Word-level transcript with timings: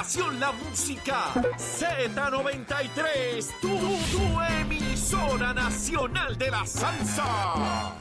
creación 0.00 0.40
la 0.40 0.52
música. 0.52 1.34
Z93, 1.58 3.60
tu, 3.60 3.68
tu 3.68 4.40
emisora 4.60 5.52
nacional 5.52 6.38
de 6.38 6.50
la 6.50 6.66
salsa. 6.66 7.94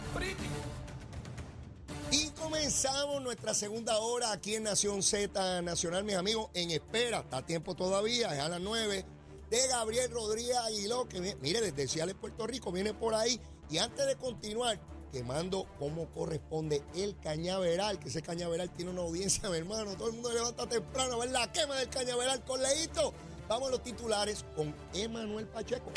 Y 2.12 2.29
comenzamos 2.29 3.21
nuestra 3.21 3.54
segunda 3.54 3.97
hora 3.97 4.31
aquí 4.31 4.55
en 4.55 4.63
Nación 4.63 5.04
Z 5.04 5.62
Nacional, 5.62 6.05
mis 6.05 6.15
amigos, 6.15 6.49
en 6.54 6.71
espera, 6.71 7.20
está 7.20 7.38
a 7.38 7.46
tiempo 7.46 7.75
todavía, 7.75 8.34
es 8.34 8.39
a 8.39 8.47
las 8.47 8.61
9, 8.61 9.05
de 9.50 9.68
Gabriel 9.68 10.09
Rodríguez 10.09 10.55
Aguiló, 10.55 11.09
que 11.09 11.36
mire, 11.41 11.59
desde 11.59 11.88
Ciales, 11.88 12.16
Puerto 12.16 12.47
Rico, 12.47 12.71
viene 12.71 12.93
por 12.93 13.13
ahí. 13.13 13.41
Y 13.70 13.77
antes 13.77 14.07
de 14.07 14.16
continuar, 14.16 14.79
quemando 15.12 15.66
como 15.78 16.07
corresponde 16.10 16.82
el 16.96 17.18
cañaveral, 17.20 18.00
que 18.00 18.10
ese 18.10 18.21
cañaveral 18.21 18.70
tiene 18.70 18.92
una 18.92 19.02
audiencia, 19.02 19.50
mi 19.50 19.57
hermano, 19.57 19.96
todo 19.96 20.10
el 20.10 20.14
mundo 20.14 20.32
levanta 20.32 20.68
temprano 20.68 21.16
a 21.16 21.18
ver 21.20 21.32
la 21.32 21.52
quema 21.52 21.75
del 21.75 21.89
cañaveral 21.89 22.43
con 22.43 22.62
Leito. 22.62 23.14
Vamos 23.48 23.70
a 23.70 23.71
los 23.71 23.83
titulares 23.83 24.46
con 24.56 24.74
Emanuel 24.93 25.47
Pacheco. 25.47 25.92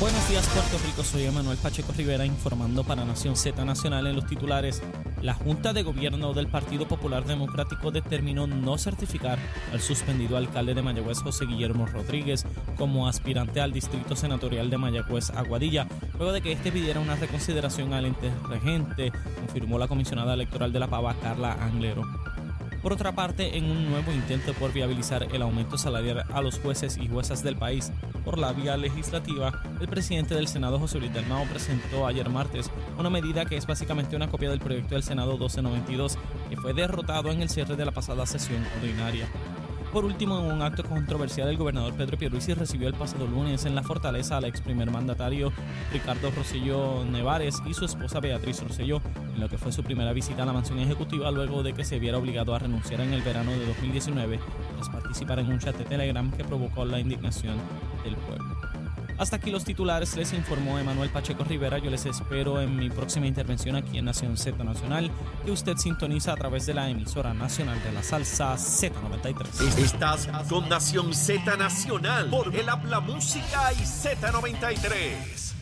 Buenos 0.00 0.28
días 0.28 0.46
Puerto 0.48 0.78
Rico, 0.86 1.02
soy 1.04 1.24
Emanuel 1.24 1.56
Pacheco 1.56 1.92
Rivera 1.92 2.26
informando 2.26 2.84
para 2.84 3.04
Nación 3.04 3.36
Z 3.36 3.64
Nacional 3.64 4.06
en 4.06 4.16
los 4.16 4.26
titulares. 4.26 4.82
La 5.24 5.32
Junta 5.32 5.72
de 5.72 5.82
Gobierno 5.82 6.34
del 6.34 6.48
Partido 6.48 6.86
Popular 6.86 7.24
Democrático 7.24 7.90
determinó 7.90 8.46
no 8.46 8.76
certificar 8.76 9.38
al 9.72 9.80
suspendido 9.80 10.36
alcalde 10.36 10.74
de 10.74 10.82
Mayagüez 10.82 11.22
José 11.22 11.46
Guillermo 11.46 11.86
Rodríguez 11.86 12.44
como 12.76 13.08
aspirante 13.08 13.62
al 13.62 13.72
Distrito 13.72 14.16
Senatorial 14.16 14.68
de 14.68 14.76
Mayagüez 14.76 15.30
Aguadilla, 15.30 15.86
luego 16.18 16.32
de 16.32 16.42
que 16.42 16.52
este 16.52 16.70
pidiera 16.70 17.00
una 17.00 17.16
reconsideración 17.16 17.94
al 17.94 18.04
ente 18.04 18.30
regente, 18.50 19.12
confirmó 19.38 19.78
la 19.78 19.88
comisionada 19.88 20.34
electoral 20.34 20.74
de 20.74 20.80
la 20.80 20.88
Pava 20.88 21.14
Carla 21.14 21.54
Anglero. 21.54 22.02
Por 22.84 22.92
otra 22.92 23.12
parte, 23.12 23.56
en 23.56 23.64
un 23.70 23.88
nuevo 23.88 24.12
intento 24.12 24.52
por 24.52 24.70
viabilizar 24.70 25.26
el 25.32 25.40
aumento 25.40 25.78
salarial 25.78 26.26
a 26.30 26.42
los 26.42 26.58
jueces 26.58 26.98
y 26.98 27.08
juezas 27.08 27.42
del 27.42 27.56
país 27.56 27.90
por 28.26 28.36
la 28.38 28.52
vía 28.52 28.76
legislativa, 28.76 29.62
el 29.80 29.88
presidente 29.88 30.34
del 30.34 30.48
Senado, 30.48 30.78
José 30.78 30.98
Luis 30.98 31.14
del 31.14 31.24
Mao, 31.24 31.46
presentó 31.46 32.06
ayer 32.06 32.28
martes 32.28 32.70
una 32.98 33.08
medida 33.08 33.46
que 33.46 33.56
es 33.56 33.66
básicamente 33.66 34.16
una 34.16 34.28
copia 34.28 34.50
del 34.50 34.60
proyecto 34.60 34.96
del 34.96 35.02
Senado 35.02 35.32
1292, 35.32 36.18
que 36.50 36.58
fue 36.58 36.74
derrotado 36.74 37.30
en 37.30 37.40
el 37.40 37.48
cierre 37.48 37.74
de 37.74 37.86
la 37.86 37.92
pasada 37.92 38.26
sesión 38.26 38.62
ordinaria. 38.76 39.26
Por 39.94 40.04
último, 40.04 40.40
en 40.40 40.52
un 40.52 40.60
acto 40.60 40.82
controversial, 40.82 41.48
el 41.48 41.56
gobernador 41.56 41.94
Pedro 41.94 42.18
Pierluisi 42.18 42.52
recibió 42.52 42.88
el 42.88 42.94
pasado 42.94 43.28
lunes 43.28 43.64
en 43.64 43.76
la 43.76 43.82
fortaleza 43.82 44.36
al 44.36 44.44
ex 44.44 44.60
primer 44.60 44.90
mandatario 44.90 45.52
Ricardo 45.90 46.32
Rosselló 46.32 47.04
Nevares 47.04 47.62
y 47.64 47.72
su 47.72 47.84
esposa 47.84 48.18
Beatriz 48.20 48.60
Rosselló, 48.60 49.00
en 49.34 49.40
lo 49.40 49.48
que 49.48 49.58
fue 49.58 49.72
su 49.72 49.82
primera 49.82 50.12
visita 50.12 50.42
a 50.42 50.46
la 50.46 50.52
mansión 50.52 50.78
ejecutiva 50.78 51.30
luego 51.30 51.62
de 51.62 51.72
que 51.72 51.84
se 51.84 51.98
viera 51.98 52.18
obligado 52.18 52.54
a 52.54 52.58
renunciar 52.58 53.00
en 53.00 53.12
el 53.12 53.22
verano 53.22 53.50
de 53.50 53.66
2019 53.66 54.40
tras 54.76 54.88
participar 54.88 55.38
en 55.40 55.52
un 55.52 55.58
chat 55.58 55.76
de 55.76 55.84
Telegram 55.84 56.30
que 56.30 56.44
provocó 56.44 56.84
la 56.84 57.00
indignación 57.00 57.56
del 58.04 58.16
pueblo. 58.16 58.54
Hasta 59.16 59.36
aquí 59.36 59.50
los 59.50 59.64
titulares, 59.64 60.16
les 60.16 60.32
informó 60.32 60.78
Emanuel 60.78 61.08
Pacheco 61.08 61.44
Rivera. 61.44 61.78
Yo 61.78 61.88
les 61.88 62.04
espero 62.04 62.60
en 62.60 62.76
mi 62.76 62.90
próxima 62.90 63.26
intervención 63.26 63.76
aquí 63.76 63.98
en 63.98 64.06
Nación 64.06 64.36
Z 64.36 64.62
Nacional, 64.64 65.10
que 65.44 65.52
usted 65.52 65.76
sintoniza 65.76 66.32
a 66.32 66.36
través 66.36 66.66
de 66.66 66.74
la 66.74 66.90
emisora 66.90 67.32
nacional 67.32 67.80
de 67.84 67.92
la 67.92 68.02
salsa 68.02 68.54
Z93. 68.54 69.78
Estás 69.78 70.28
con 70.48 70.68
Nación 70.68 71.14
Z 71.14 71.56
Nacional 71.56 72.28
por 72.28 72.54
el 72.54 72.68
Habla 72.68 72.98
Música 73.00 73.72
y 73.74 73.84
Z93. 73.84 75.53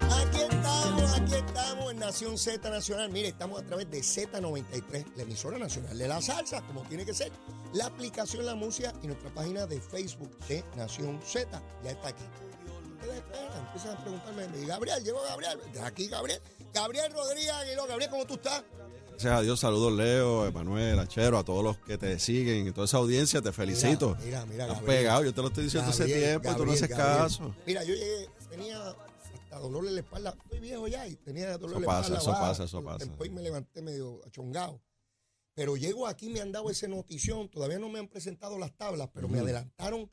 Aquí 0.00 0.38
estamos, 0.40 1.12
aquí 1.14 1.34
estamos 1.34 1.92
en 1.92 1.98
Nación 1.98 2.38
Z 2.38 2.68
Nacional. 2.70 3.10
Mire, 3.10 3.28
estamos 3.28 3.60
a 3.60 3.64
través 3.66 3.90
de 3.90 3.98
Z93, 4.00 5.06
la 5.16 5.22
emisora 5.22 5.58
nacional 5.58 5.96
de 5.96 6.08
la 6.08 6.20
salsa, 6.20 6.62
como 6.62 6.82
tiene 6.82 7.04
que 7.04 7.14
ser. 7.14 7.32
La 7.72 7.86
aplicación 7.86 8.44
La 8.46 8.54
Música 8.54 8.92
y 9.02 9.06
nuestra 9.06 9.32
página 9.32 9.66
de 9.66 9.80
Facebook 9.80 10.36
de 10.48 10.64
Nación 10.76 11.20
Z. 11.24 11.48
Ya 11.82 11.90
está 11.90 12.08
aquí. 12.08 12.24
Ustedes 12.94 13.16
esperan, 13.16 13.66
empiezan 13.66 13.96
a 13.96 14.02
preguntarme, 14.02 14.46
y 14.62 14.66
Gabriel, 14.66 15.04
llegó 15.04 15.22
Gabriel. 15.22 15.58
Aquí 15.82 16.08
Gabriel. 16.08 16.40
Gabriel 16.72 17.12
Rodríguez 17.12 17.50
Aguiló. 17.52 17.86
Gabriel, 17.86 18.10
¿cómo 18.10 18.26
tú 18.26 18.34
estás? 18.34 18.64
Gracias 19.10 19.32
a 19.32 19.40
Dios, 19.40 19.60
saludos 19.60 19.94
Leo, 19.94 20.46
Emanuel, 20.46 20.98
Achero, 20.98 21.38
a 21.38 21.44
todos 21.44 21.64
los 21.64 21.78
que 21.78 21.96
te 21.96 22.18
siguen 22.18 22.66
y 22.68 22.72
toda 22.72 22.84
esa 22.84 22.98
audiencia, 22.98 23.40
te 23.40 23.50
felicito. 23.50 24.14
Mira, 24.22 24.44
mira, 24.44 24.64
Has 24.66 24.72
Gabriel. 24.74 24.98
pegado, 24.98 25.24
yo 25.24 25.32
te 25.32 25.40
lo 25.40 25.48
estoy 25.48 25.64
diciendo 25.64 25.88
hace 25.88 26.02
Gabriel, 26.02 26.22
tiempo 26.42 26.48
y 26.50 26.52
tú 26.52 26.58
no 26.66 26.72
Gabriel, 26.72 26.84
haces 26.84 26.96
Gabriel. 26.98 27.18
caso. 27.22 27.54
Mira, 27.66 27.84
yo 27.84 27.94
llegué, 27.94 28.28
dolor 29.58 29.86
en 29.86 29.94
la 29.94 30.00
espalda. 30.00 30.36
Estoy 30.42 30.60
viejo 30.60 30.86
ya 30.88 31.06
y 31.06 31.16
tenía 31.16 31.56
dolor 31.58 31.76
en 31.76 31.82
la 31.82 31.86
pasa, 31.86 32.14
espalda. 32.14 32.22
eso 32.22 32.32
pasa, 32.32 32.64
eso 32.64 32.82
pasa. 32.84 33.04
Después 33.04 33.30
me 33.32 33.42
levanté 33.42 33.82
medio 33.82 34.20
achongado. 34.26 34.82
Pero 35.54 35.76
llego 35.76 36.06
aquí, 36.06 36.28
me 36.28 36.40
han 36.40 36.52
dado 36.52 36.68
esa 36.70 36.86
notición. 36.86 37.48
Todavía 37.48 37.78
no 37.78 37.88
me 37.88 37.98
han 37.98 38.08
presentado 38.08 38.58
las 38.58 38.76
tablas, 38.76 39.08
pero 39.14 39.26
me 39.28 39.38
adelantaron 39.40 40.10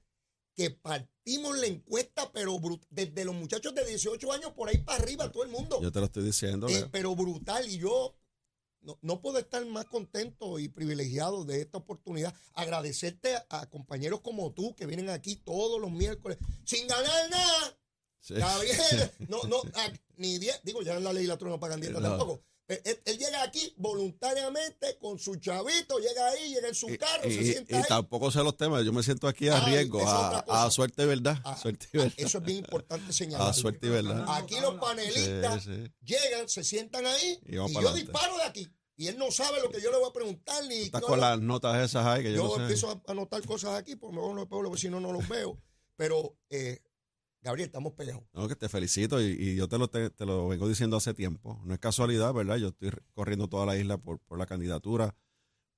que 0.55 0.69
partimos 0.69 1.57
la 1.57 1.65
encuesta, 1.65 2.31
pero 2.31 2.57
desde 2.89 3.25
los 3.25 3.35
muchachos 3.35 3.73
de 3.75 3.85
18 3.85 4.31
años 4.31 4.51
por 4.53 4.69
ahí 4.69 4.77
para 4.77 5.01
arriba, 5.03 5.31
todo 5.31 5.43
el 5.43 5.49
mundo. 5.49 5.81
Yo 5.81 5.91
te 5.91 5.99
lo 5.99 6.05
estoy 6.05 6.23
diciendo, 6.23 6.69
Eh, 6.69 6.87
pero 6.91 7.15
brutal. 7.15 7.67
Y 7.67 7.79
yo 7.79 8.15
no, 8.81 8.97
no 9.01 9.19
puedo 9.19 9.37
estar 9.39 9.65
más 9.65 9.85
contento 9.85 10.59
y 10.59 10.69
privilegiado 10.69 11.43
de 11.43 11.61
esta 11.61 11.79
oportunidad. 11.79 12.33
Agradecerte 12.53 13.35
a, 13.35 13.45
a 13.49 13.69
compañeros 13.69 14.21
como 14.21 14.51
tú 14.53 14.75
que 14.75 14.85
vienen 14.85 15.09
aquí 15.09 15.35
todos 15.35 15.81
los 15.81 15.91
miércoles 15.91 16.37
sin 16.65 16.87
ganar 16.87 17.29
nada. 17.29 17.77
Sí. 18.25 18.35
Gabriel, 18.35 19.11
no, 19.27 19.43
no, 19.43 19.61
ah, 19.75 19.91
ni 20.15 20.37
diez, 20.39 20.61
digo, 20.63 20.81
ya 20.81 20.95
en 20.95 21.03
la 21.03 21.11
legislatura 21.11 21.51
no 21.51 21.59
pagan 21.59 21.81
dieta 21.81 21.99
No. 21.99 22.07
tampoco. 22.09 22.41
Pero 22.65 22.81
Él, 22.85 22.97
él 23.03 23.17
llega 23.17 23.43
aquí 23.43 23.73
voluntariamente 23.75 24.97
con 24.97 25.19
su 25.19 25.35
chavito, 25.35 25.97
llega 25.99 26.29
ahí, 26.29 26.53
llega 26.53 26.69
en 26.69 26.75
su 26.75 26.89
Y, 26.89 26.97
carro, 26.97 27.27
y- 27.29 27.33
se 27.33 27.43
sienta 27.43 27.73
y 27.73 27.75
ahí. 27.79 27.83
tampoco 27.89 28.31
sé 28.31 28.39
los 28.41 28.55
temas, 28.55 28.85
yo 28.85 28.93
me 28.93 29.03
siento 29.03 29.27
aquí 29.27 29.49
a 29.49 29.57
Ay, 29.65 29.73
riesgo, 29.73 30.07
a, 30.07 30.39
a 30.65 30.71
suerte 30.71 31.03
y 31.03 31.05
verdad. 31.07 31.37
Ah, 31.43 31.57
suerte 31.57 31.87
y 31.91 31.97
ah, 31.97 32.03
verdad. 32.03 32.13
eso 32.17 32.37
es 32.37 32.43
bien 32.45 32.59
importante 32.59 33.11
señalar. 33.13 33.49
A 33.49 33.53
suerte 33.53 33.87
y 33.87 33.89
verdad. 33.89 34.25
Aquí 34.29 34.55
los 34.61 34.75
panelistas 34.75 35.63
Sí, 35.63 35.69
sí. 35.83 35.91
llegan, 36.01 36.47
se 36.47 36.63
sientan 36.63 37.05
ahí 37.05 37.39
Y 37.45 37.51
y, 37.51 37.55
yo 37.55 37.65
adelante. 37.65 37.99
disparo 38.01 38.37
de 38.37 38.43
aquí. 38.43 38.69
Y 38.95 39.07
él 39.07 39.17
no 39.17 39.29
sabe 39.31 39.59
lo 39.59 39.69
que 39.69 39.81
yo 39.81 39.91
le 39.91 39.97
voy 39.97 40.09
a 40.09 40.13
preguntar 40.13 40.63
ni 40.65 40.75
Estás 40.83 41.01
no, 41.01 41.07
con 41.07 41.19
no. 41.19 41.25
las 41.25 41.39
notas 41.41 41.83
esas 41.83 42.05
ahí 42.05 42.23
que 42.23 42.31
yo, 42.31 42.37
Yo 42.37 42.43
no 42.47 42.55
sé. 42.55 42.61
empiezo 42.61 42.91
a 42.91 43.11
anotar 43.11 43.45
cosas 43.45 43.71
aquí, 43.77 43.95
porque 43.97 44.15
me 44.15 44.21
voy 44.21 44.41
a 44.41 44.45
pueblo, 44.45 44.69
porque 44.69 44.81
si 44.81 44.89
no, 44.89 44.99
no 45.01 45.11
los 45.11 45.27
veo. 45.27 45.57
Pero, 45.97 46.37
eh, 46.49 46.79
Gabriel, 47.43 47.67
estamos 47.67 47.93
pegados. 47.93 48.23
No, 48.33 48.47
que 48.47 48.55
te 48.55 48.69
felicito 48.69 49.21
y, 49.21 49.25
y 49.37 49.55
yo 49.55 49.67
te 49.67 49.77
lo, 49.77 49.89
te, 49.89 50.09
te 50.09 50.25
lo 50.25 50.47
vengo 50.47 50.67
diciendo 50.67 50.95
hace 50.95 51.13
tiempo. 51.13 51.59
No 51.65 51.73
es 51.73 51.79
casualidad, 51.79 52.33
¿verdad? 52.33 52.55
Yo 52.55 52.69
estoy 52.69 52.91
corriendo 53.13 53.49
toda 53.49 53.65
la 53.65 53.75
isla 53.77 53.97
por, 53.97 54.19
por 54.19 54.39
la 54.39 54.45
candidatura, 54.45 55.13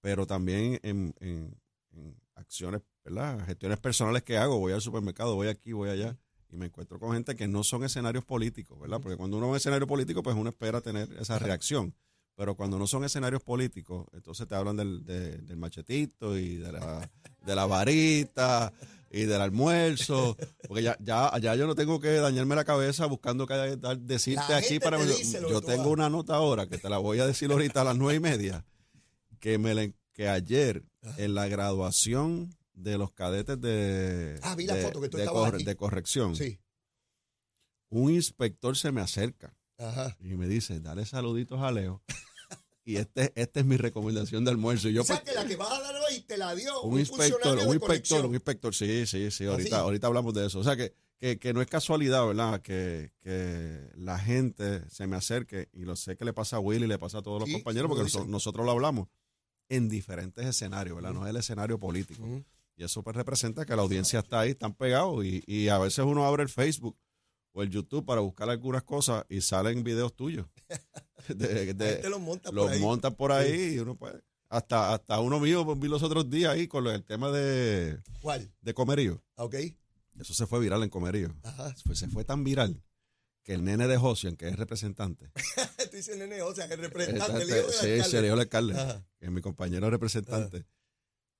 pero 0.02 0.28
también 0.28 0.80
en, 0.84 1.16
en- 1.20 1.60
en 1.92 2.16
acciones, 2.36 2.82
¿verdad? 3.04 3.46
Gestiones 3.48 3.80
personales 3.80 4.24
que 4.24 4.38
hago. 4.38 4.60
Voy 4.60 4.74
al 4.74 4.82
supermercado, 4.82 5.36
voy 5.36 5.48
aquí, 5.48 5.72
voy 5.74 5.90
allá 5.90 6.18
y 6.52 6.58
me 6.58 6.68
encuentro 6.68 7.00
con 7.00 7.14
gente 7.14 7.36
que 7.36 7.48
no 7.48 7.64
son 7.64 7.84
escenarios 7.84 8.26
políticos, 8.26 8.80
¿verdad? 8.80 9.00
Porque 9.02 9.18
cuando 9.18 9.38
uno 9.38 9.48
va 9.48 9.50
a 9.50 9.52
un 9.54 9.58
escenario 9.58 9.88
político, 9.88 10.22
pues 10.22 10.36
uno 10.36 10.50
espera 10.50 10.82
tener 10.82 11.12
esa 11.20 11.40
reacción. 11.40 11.96
Pero 12.36 12.56
cuando 12.56 12.78
no 12.78 12.86
son 12.86 13.06
escenarios 13.06 13.42
políticos, 13.42 14.08
entonces 14.14 14.46
te 14.48 14.56
hablan 14.56 14.76
del, 14.78 15.06
de- 15.06 15.38
del 15.38 15.58
machetito 15.58 16.38
y 16.38 16.58
de 16.58 16.72
la, 16.74 17.10
de 17.46 17.56
la 17.56 17.66
varita 17.66 18.74
y 19.12 19.24
del 19.26 19.42
almuerzo. 19.42 20.36
Porque 20.68 20.84
ya, 20.84 20.98
ya, 21.00 21.32
ya 21.40 21.56
yo 21.56 21.68
no 21.68 21.76
tengo 21.76 22.00
que 22.00 22.10
dañarme 22.16 22.56
la 22.56 22.66
cabeza 22.66 23.06
buscando 23.06 23.48
que 23.48 23.54
decirte 24.00 24.44
La 24.50 24.58
aquí 24.58 24.80
para... 24.80 24.98
te 24.98 25.08
yo- 25.08 25.16
dice 25.18 25.40
tengo 25.66 25.90
una 25.90 26.10
nota 26.10 26.36
ahora 26.36 26.68
que 26.68 26.78
te 26.78 26.90
la 26.90 26.98
voy 26.98 27.20
a 27.20 27.28
decir 27.28 27.52
ahorita 27.52 27.82
a 27.82 27.84
las 27.86 27.96
nueve 27.98 28.16
y 28.18 28.20
media, 28.20 28.66
que, 29.40 29.58
me 29.58 29.94
que 30.14 30.28
ayer 30.30 30.84
en 31.18 31.34
la 31.36 31.48
graduación 31.48 32.50
de 32.74 32.98
los 32.98 33.12
cadetes 33.12 33.60
de, 33.62 34.40
Ah, 34.44 34.56
vi 34.56 34.66
la 34.66 34.76
de, 34.76 34.82
foto 34.84 35.00
que 35.02 35.08
tú 35.10 35.18
de 35.18 35.24
estabas 35.24 35.44
corre- 35.50 35.56
aquí. 35.58 35.64
de 35.66 35.76
corrección, 35.76 36.36
Sí. 36.36 36.60
un 37.90 38.12
inspector 38.12 38.76
se 38.76 38.92
me 38.92 39.02
acerca 39.02 39.56
Ajá. 39.78 40.18
y 40.20 40.36
me 40.36 40.48
dice, 40.48 40.80
dale 40.82 41.06
saluditos 41.06 41.62
a 41.62 41.72
Leo. 41.72 42.02
Y 42.88 42.98
este, 42.98 43.32
esta 43.36 43.62
es 43.62 43.66
mi 43.66 43.78
recomendación 43.78 44.46
de 44.46 44.52
almuerzo. 44.52 44.90
Y 44.90 44.94
yo, 44.94 45.02
o 45.02 45.06
sea, 45.06 45.20
pues, 45.20 45.32
que 45.34 45.36
la 45.42 45.48
que 45.48 45.56
vas 45.56 45.72
a 45.72 45.82
dar 45.82 45.95
te 46.26 46.38
la 46.38 46.56
dio 46.56 46.82
un, 46.82 46.94
un, 46.94 47.00
inspector, 47.00 47.58
un 47.58 47.74
inspector, 47.74 48.26
un 48.26 48.34
inspector, 48.34 48.74
sí, 48.74 49.06
sí, 49.06 49.32
sí, 49.32 49.46
ahorita, 49.46 49.78
¿Ah, 49.78 49.82
ahorita 49.82 50.08
hablamos 50.08 50.34
de 50.34 50.48
eso. 50.48 50.60
O 50.60 50.64
sea, 50.64 50.76
que, 50.76 50.94
que, 51.18 51.40
que 51.40 51.54
no 51.54 51.62
es 51.62 51.68
casualidad, 51.68 52.26
¿verdad? 52.28 52.62
Que, 52.62 53.12
que 53.22 53.90
la 53.96 54.18
gente 54.20 54.90
se 54.90 55.08
me 55.08 55.16
acerque, 55.16 55.70
y 55.74 55.86
lo 55.86 55.96
sé 55.96 56.18
que 56.18 56.26
le 56.26 56.34
pasa 56.34 56.58
a 56.58 56.60
Willy, 56.60 56.88
le 56.88 57.00
pasa 57.00 57.20
a 57.20 57.22
todos 57.22 57.42
los 57.42 57.50
compañeros, 57.52 57.90
porque 57.90 58.28
nosotros 58.28 58.66
lo 58.66 58.72
hablamos 58.72 59.08
en 59.70 59.90
diferentes 59.90 60.46
escenarios, 60.46 60.96
¿verdad? 60.96 61.14
No 61.14 61.26
es 61.26 61.30
el 61.30 61.38
escenario 61.38 61.80
político. 61.80 62.24
Y 62.78 62.84
eso 62.84 63.04
pues 63.04 63.16
representa 63.16 63.66
que 63.66 63.76
la 63.76 63.84
audiencia 63.84 64.20
está 64.20 64.42
ahí, 64.42 64.52
están 64.52 64.74
pegados, 64.74 65.24
y, 65.26 65.44
y 65.48 65.70
a 65.70 65.78
veces 65.78 66.04
uno 66.06 66.26
abre 66.26 66.44
el 66.44 66.50
Facebook 66.50 66.98
o 67.54 67.64
el 67.64 67.70
YouTube 67.70 68.06
para 68.06 68.20
buscar 68.20 68.50
algunas 68.50 68.84
cosas 68.84 69.26
y 69.30 69.42
salen 69.42 69.84
videos 69.84 70.14
tuyos. 70.14 70.46
De- 71.30 72.04
los 72.10 72.20
monta 72.20 72.52
por 72.52 72.70
ahí. 72.70 72.80
montan 72.80 73.16
por 73.16 73.32
ahí 73.32 73.76
y 73.76 73.80
uno 73.80 73.96
puede. 73.96 74.22
Hasta, 74.50 74.94
hasta 74.94 75.20
uno 75.20 75.40
mío 75.40 75.66
vi 75.76 75.88
los 75.88 76.04
otros 76.04 76.30
días 76.30 76.54
ahí 76.54 76.68
con 76.68 76.86
el 76.88 77.04
tema 77.04 77.32
de, 77.32 78.00
¿Cuál? 78.22 78.52
de 78.62 78.74
Comerío. 78.74 79.22
¿Ok? 79.36 79.56
Eso 80.20 80.34
se 80.34 80.46
fue 80.48 80.60
viral 80.60 80.84
en 80.84 80.90
Comerío. 80.90 81.36
Ajá. 81.44 81.76
Fue- 81.86 81.96
se 81.96 82.08
fue 82.08 82.24
tan 82.24 82.44
viral 82.44 82.82
que 83.44 83.54
el 83.54 83.64
nene 83.64 83.88
de 83.88 83.98
Josian, 83.98 84.36
que 84.38 84.48
es 84.48 84.56
representante, 84.56 85.30
Tú 85.92 85.98
dices, 85.98 86.18
nene, 86.18 86.42
o 86.42 86.54
sea, 86.56 86.66
el 86.66 86.80
representante, 86.80 87.44
el 87.44 87.50
hijo 87.50 87.70
sí, 87.72 87.86
alcalde. 87.88 88.04
se 88.04 88.16
le 88.18 88.24
dio 88.24 88.34
el 88.34 88.40
alcalde, 88.40 88.74
Ajá. 88.80 89.06
que 89.20 89.26
es 89.26 89.32
mi 89.32 89.42
compañero 89.42 89.90
representante, 89.90 90.66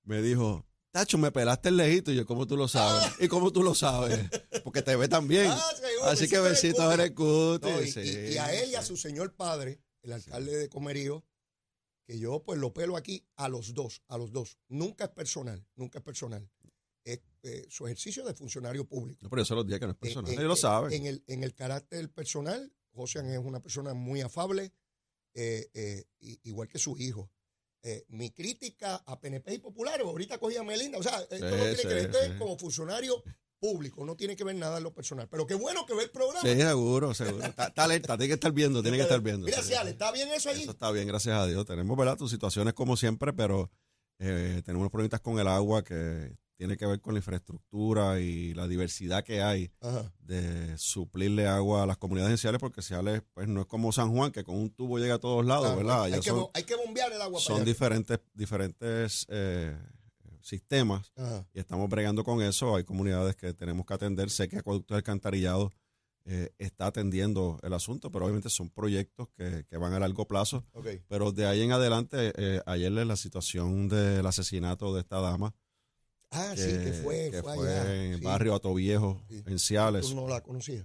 me 0.04 0.22
dijo, 0.22 0.64
Tacho, 0.92 1.18
me 1.18 1.30
pelaste 1.32 1.68
el 1.68 1.76
lejito. 1.76 2.10
Y 2.10 2.16
yo, 2.16 2.24
¿cómo 2.26 2.46
tú 2.46 2.56
lo 2.56 2.68
sabes? 2.68 3.10
¿Y 3.20 3.28
cómo 3.28 3.52
tú 3.52 3.62
lo 3.62 3.74
sabes? 3.74 4.30
Porque 4.64 4.80
te 4.82 4.96
ve 4.96 5.08
tan 5.08 5.28
bien. 5.28 5.48
Ah, 5.50 5.70
seguro, 5.78 6.06
Así 6.10 6.26
que 6.28 6.38
besitos 6.38 6.84
en 6.86 6.92
el 6.92 7.00
en 7.00 7.06
el 7.06 7.14
cuti. 7.14 7.68
No, 7.70 7.82
y, 7.82 7.90
sí. 7.92 8.00
y- 8.00 8.32
y 8.34 8.38
a 8.38 8.52
él 8.54 8.70
y 8.70 8.74
a 8.76 8.82
su 8.82 8.96
señor 8.96 9.34
padre, 9.34 9.80
el 10.02 10.12
alcalde 10.12 10.56
de 10.56 10.68
Comerío, 10.70 11.22
que 12.06 12.18
yo 12.18 12.42
pues 12.42 12.58
lo 12.58 12.72
pelo 12.72 12.96
aquí 12.96 13.26
a 13.36 13.48
los 13.48 13.74
dos, 13.74 14.02
a 14.08 14.16
los 14.16 14.30
dos. 14.32 14.58
Nunca 14.68 15.04
es 15.04 15.10
personal, 15.10 15.66
nunca 15.74 15.98
es 15.98 16.04
personal. 16.04 16.48
Es 17.04 17.20
eh, 17.42 17.66
su 17.68 17.86
ejercicio 17.86 18.24
de 18.24 18.34
funcionario 18.34 18.86
público. 18.88 19.20
No, 19.22 19.30
pero 19.30 19.42
eso 19.42 19.54
los 19.54 19.66
días 19.66 19.78
que 19.80 19.86
no 19.86 19.92
es 19.92 19.96
En- 19.96 20.00
personal. 20.00 20.32
en- 20.32 20.38
Ellos 20.38 20.48
lo 20.48 20.54
en- 20.54 20.60
saben. 20.60 20.92
En 20.92 21.06
el, 21.06 21.24
en 21.26 21.44
el 21.44 21.54
carácter 21.54 22.10
personal, 22.12 22.72
Josian 22.92 23.26
es 23.30 23.38
una 23.38 23.60
persona 23.60 23.92
muy 23.94 24.20
afable, 24.22 24.72
eh, 25.34 25.68
eh, 25.74 26.04
igual 26.44 26.68
que 26.68 26.78
su 26.78 26.96
hijo. 26.98 27.30
Eh, 27.82 28.04
mi 28.08 28.30
crítica 28.30 28.96
a 28.96 29.20
PNP 29.20 29.54
y 29.54 29.58
populares, 29.58 30.04
ahorita 30.06 30.38
cogí 30.38 30.56
a 30.56 30.64
Melinda, 30.64 30.98
o 30.98 31.02
sea, 31.02 31.20
esto 31.20 31.38
no 31.38 31.56
tiene 31.56 31.76
sí, 31.76 31.82
que 31.82 31.94
ver, 31.94 32.32
sí. 32.32 32.38
como 32.38 32.58
funcionario 32.58 33.22
público, 33.58 34.04
no 34.04 34.16
tiene 34.16 34.36
que 34.36 34.44
ver 34.44 34.54
nada 34.56 34.78
en 34.78 34.84
lo 34.84 34.92
personal. 34.94 35.28
Pero 35.28 35.46
qué 35.46 35.54
bueno 35.54 35.84
que 35.86 35.94
ve 35.94 36.04
el 36.04 36.10
programa. 36.10 36.40
Sí, 36.42 36.54
seguro, 36.60 37.14
seguro. 37.14 37.44
Está, 37.44 37.66
está 37.68 37.84
alerta, 37.84 38.16
tiene 38.16 38.28
que 38.28 38.34
estar 38.34 38.52
viendo, 38.52 38.82
tiene 38.82 38.96
que 38.96 39.02
estar 39.04 39.20
viendo. 39.20 39.46
Mira, 39.46 39.62
Sí. 39.62 39.68
Ciales, 39.68 39.92
¿está 39.92 40.12
bien 40.12 40.28
eso 40.28 40.50
allí? 40.50 40.62
Eso 40.62 40.70
está 40.72 40.90
bien, 40.90 41.06
gracias 41.08 41.36
a 41.36 41.46
Dios. 41.46 41.64
Tenemos, 41.66 41.96
¿verdad? 41.96 42.16
Tus 42.16 42.30
situaciones 42.30 42.74
como 42.74 42.96
siempre, 42.96 43.32
pero 43.32 43.70
eh, 44.18 44.62
tenemos 44.64 44.82
unos 44.82 44.90
problemitas 44.92 45.20
con 45.20 45.38
el 45.38 45.48
agua 45.48 45.82
que 45.84 46.36
tiene 46.58 46.78
que 46.78 46.86
ver 46.86 47.02
con 47.02 47.12
la 47.12 47.18
infraestructura 47.18 48.18
y 48.18 48.54
la 48.54 48.66
diversidad 48.66 49.22
que 49.22 49.42
hay 49.42 49.70
Ajá. 49.82 50.10
de 50.20 50.76
suplirle 50.78 51.46
agua 51.46 51.82
a 51.82 51.86
las 51.86 51.98
comunidades 51.98 52.32
esenciales, 52.32 52.60
porque 52.60 52.80
Ciales, 52.80 53.20
pues 53.34 53.46
no 53.46 53.60
es 53.60 53.66
como 53.66 53.92
San 53.92 54.10
Juan, 54.10 54.32
que 54.32 54.42
con 54.42 54.56
un 54.56 54.70
tubo 54.70 54.98
llega 54.98 55.16
a 55.16 55.18
todos 55.18 55.44
lados, 55.44 55.66
Claro, 55.66 55.76
¿verdad? 55.76 56.04
hay, 56.04 56.12
que, 56.20 56.30
son, 56.30 56.46
hay 56.54 56.62
que 56.64 56.74
bombear 56.76 57.12
el 57.12 57.20
agua 57.20 57.40
son 57.40 57.56
para 57.56 57.62
allá. 57.62 57.64
diferentes, 57.66 58.20
diferentes 58.32 59.26
eh, 59.28 59.76
sistemas 60.46 61.12
Ajá. 61.16 61.46
y 61.52 61.58
estamos 61.58 61.88
bregando 61.90 62.22
con 62.24 62.40
eso. 62.42 62.76
Hay 62.76 62.84
comunidades 62.84 63.34
que 63.36 63.52
tenemos 63.52 63.84
que 63.84 63.94
atender. 63.94 64.30
Sé 64.30 64.48
que 64.48 64.58
Acueducto 64.58 64.94
Alcantarillado 64.94 65.72
eh, 66.24 66.50
está 66.58 66.86
atendiendo 66.86 67.58
el 67.62 67.72
asunto, 67.72 68.10
pero 68.10 68.24
obviamente 68.24 68.48
son 68.50 68.70
proyectos 68.70 69.28
que, 69.36 69.64
que 69.68 69.76
van 69.76 69.92
a 69.92 69.98
largo 69.98 70.26
plazo. 70.26 70.64
Pero 71.08 71.32
de 71.32 71.46
ahí 71.46 71.62
en 71.62 71.72
adelante, 71.72 72.32
eh, 72.36 72.60
ayer 72.66 72.90
la 72.92 73.16
situación 73.16 73.88
del 73.88 74.24
asesinato 74.26 74.94
de 74.94 75.00
esta 75.00 75.20
dama, 75.20 75.54
Ah, 76.30 76.54
sí, 76.56 76.62
que 76.66 76.92
fue, 77.04 77.30
que 77.30 77.42
fue, 77.42 77.54
fue 77.54 77.68
allá. 77.78 77.94
en 78.04 78.12
el 78.14 78.18
sí. 78.18 78.24
barrio 78.24 78.54
Atoviejo, 78.56 79.22
Sí. 79.28 79.42
en 79.46 79.58
Ciales. 79.60 80.08
Tú 80.08 80.16
no 80.16 80.26
la 80.28 80.40
conocías. 80.42 80.84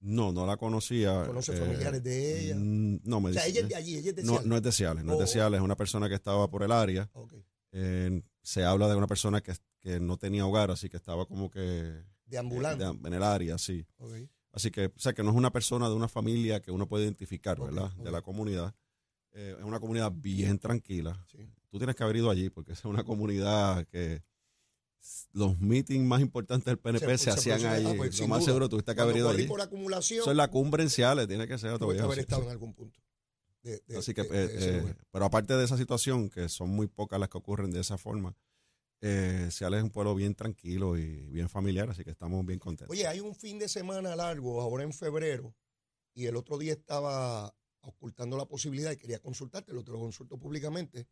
No, 0.00 0.32
no 0.32 0.46
la 0.46 0.56
conocía. 0.56 1.24
¿Conoce 1.26 1.52
eh, 1.52 1.56
familiares 1.56 2.02
de 2.02 2.40
ella? 2.46 2.54
No, 2.58 3.20
me 3.20 3.30
O 3.30 3.32
sea, 3.34 3.44
dice- 3.44 3.58
ella 3.58 3.60
es 3.60 3.68
de 3.68 3.74
allí, 3.76 3.96
ella 3.98 4.10
es 4.10 4.16
de 4.16 4.22
no, 4.22 4.32
Ciales. 4.32 4.46
no 4.46 4.56
es 4.56 4.62
de 4.62 4.72
Ciales, 4.72 5.04
no 5.04 5.12
es 5.12 5.18
Oh. 5.18 5.20
de 5.20 5.26
Ciales, 5.26 5.58
es 5.58 5.64
una 5.64 5.76
persona 5.76 6.08
que 6.08 6.14
estaba 6.14 6.48
por 6.48 6.62
el 6.62 6.72
área. 6.72 7.10
Ok. 7.12 7.34
Eh, 7.72 8.22
se 8.48 8.64
habla 8.64 8.88
de 8.88 8.96
una 8.96 9.06
persona 9.06 9.42
que, 9.42 9.52
que 9.78 10.00
no 10.00 10.16
tenía 10.16 10.46
hogar, 10.46 10.70
así 10.70 10.88
que 10.88 10.96
estaba 10.96 11.26
como 11.26 11.50
que 11.50 12.02
Deambulando. 12.24 12.94
de- 12.94 13.08
en 13.08 13.12
el 13.14 13.22
área, 13.22 13.58
sí. 13.58 13.86
Así 14.52 14.70
que, 14.70 14.86
o 14.86 14.98
sea, 14.98 15.12
que 15.12 15.22
no 15.22 15.28
es 15.30 15.36
una 15.36 15.52
persona 15.52 15.86
de 15.90 15.94
una 15.94 16.08
familia 16.08 16.60
que 16.62 16.70
uno 16.70 16.88
puede 16.88 17.04
identificar, 17.04 17.60
¿verdad? 17.60 17.92
De 17.96 18.10
la 18.10 18.22
comunidad. 18.22 18.74
Eh, 19.32 19.54
es 19.58 19.64
una 19.64 19.78
comunidad 19.80 20.10
bien 20.12 20.58
tranquila. 20.58 21.22
Sí. 21.30 21.38
Tú 21.68 21.76
tienes 21.76 21.94
que 21.94 22.02
haber 22.04 22.16
ido 22.16 22.30
allí 22.30 22.48
porque 22.48 22.72
es 22.72 22.82
una 22.86 23.04
comunidad 23.04 23.86
que 23.86 24.22
los 25.32 25.58
meetings 25.60 26.04
más 26.06 26.22
importantes 26.22 26.64
del 26.64 26.78
PNP 26.78 27.18
se, 27.18 27.30
hacían 27.30 27.60
produce- 27.60 27.68
ah, 27.68 27.88
allí. 27.90 27.96
pues, 27.98 28.18
Lo 28.18 28.28
más 28.28 28.38
duda. 28.40 28.46
seguro 28.46 28.68
tuviste 28.70 28.94
que 28.94 29.00
haber 29.02 29.16
ido 29.18 29.28
allí. 29.28 29.46
por 29.46 29.60
acumulación, 29.60 30.20
Eso 30.22 30.30
es 30.30 30.36
la 30.38 30.48
cumbre 30.50 30.82
en 30.82 30.90
Ciales, 30.90 31.28
tiene 31.28 31.46
que 31.46 31.58
ser 31.58 31.78
viejo, 31.78 32.04
haber 32.06 32.18
estado 32.20 32.42
en 32.44 32.48
algún 32.50 32.72
punto. 32.72 32.98
De- 33.62 33.82
de- 33.86 33.96
Así 33.98 34.14
que, 34.14 34.22
de- 34.22 34.44
eh, 34.44 34.50
eh, 34.88 34.94
pero 35.10 35.24
aparte 35.24 35.54
de 35.56 35.64
esa 35.64 35.76
situación, 35.76 36.30
que 36.30 36.48
son 36.48 36.70
muy 36.70 36.86
pocas 36.86 37.18
las 37.18 37.28
que 37.28 37.38
ocurren 37.38 37.70
de 37.70 37.80
esa 37.80 37.98
forma, 37.98 38.36
eh, 39.00 39.46
es 39.48 39.60
un 39.60 39.90
pueblo 39.90 40.14
bien 40.14 40.34
tranquilo 40.34 40.96
y 40.98 41.28
bien 41.30 41.48
familiar, 41.48 41.88
así 41.90 42.04
que 42.04 42.10
estamos 42.10 42.44
bien 42.44 42.58
contentos. 42.58 42.90
Oye, 42.92 43.06
hay 43.06 43.20
un 43.20 43.34
fin 43.34 43.58
de 43.58 43.68
semana 43.68 44.16
largo 44.16 44.60
ahora 44.60 44.82
en 44.84 44.92
febrero 44.92 45.54
y 46.14 46.26
el 46.26 46.36
otro 46.36 46.58
día 46.58 46.72
estaba 46.72 47.54
ocultando 47.82 48.36
la 48.36 48.46
posibilidad 48.46 48.90
y 48.90 48.96
quería 48.96 49.20
consultarte, 49.20 49.72
lo 49.72 49.84
te 49.84 49.92
lo 49.92 50.00
consulto 50.00 50.36
públicamente. 50.38 51.06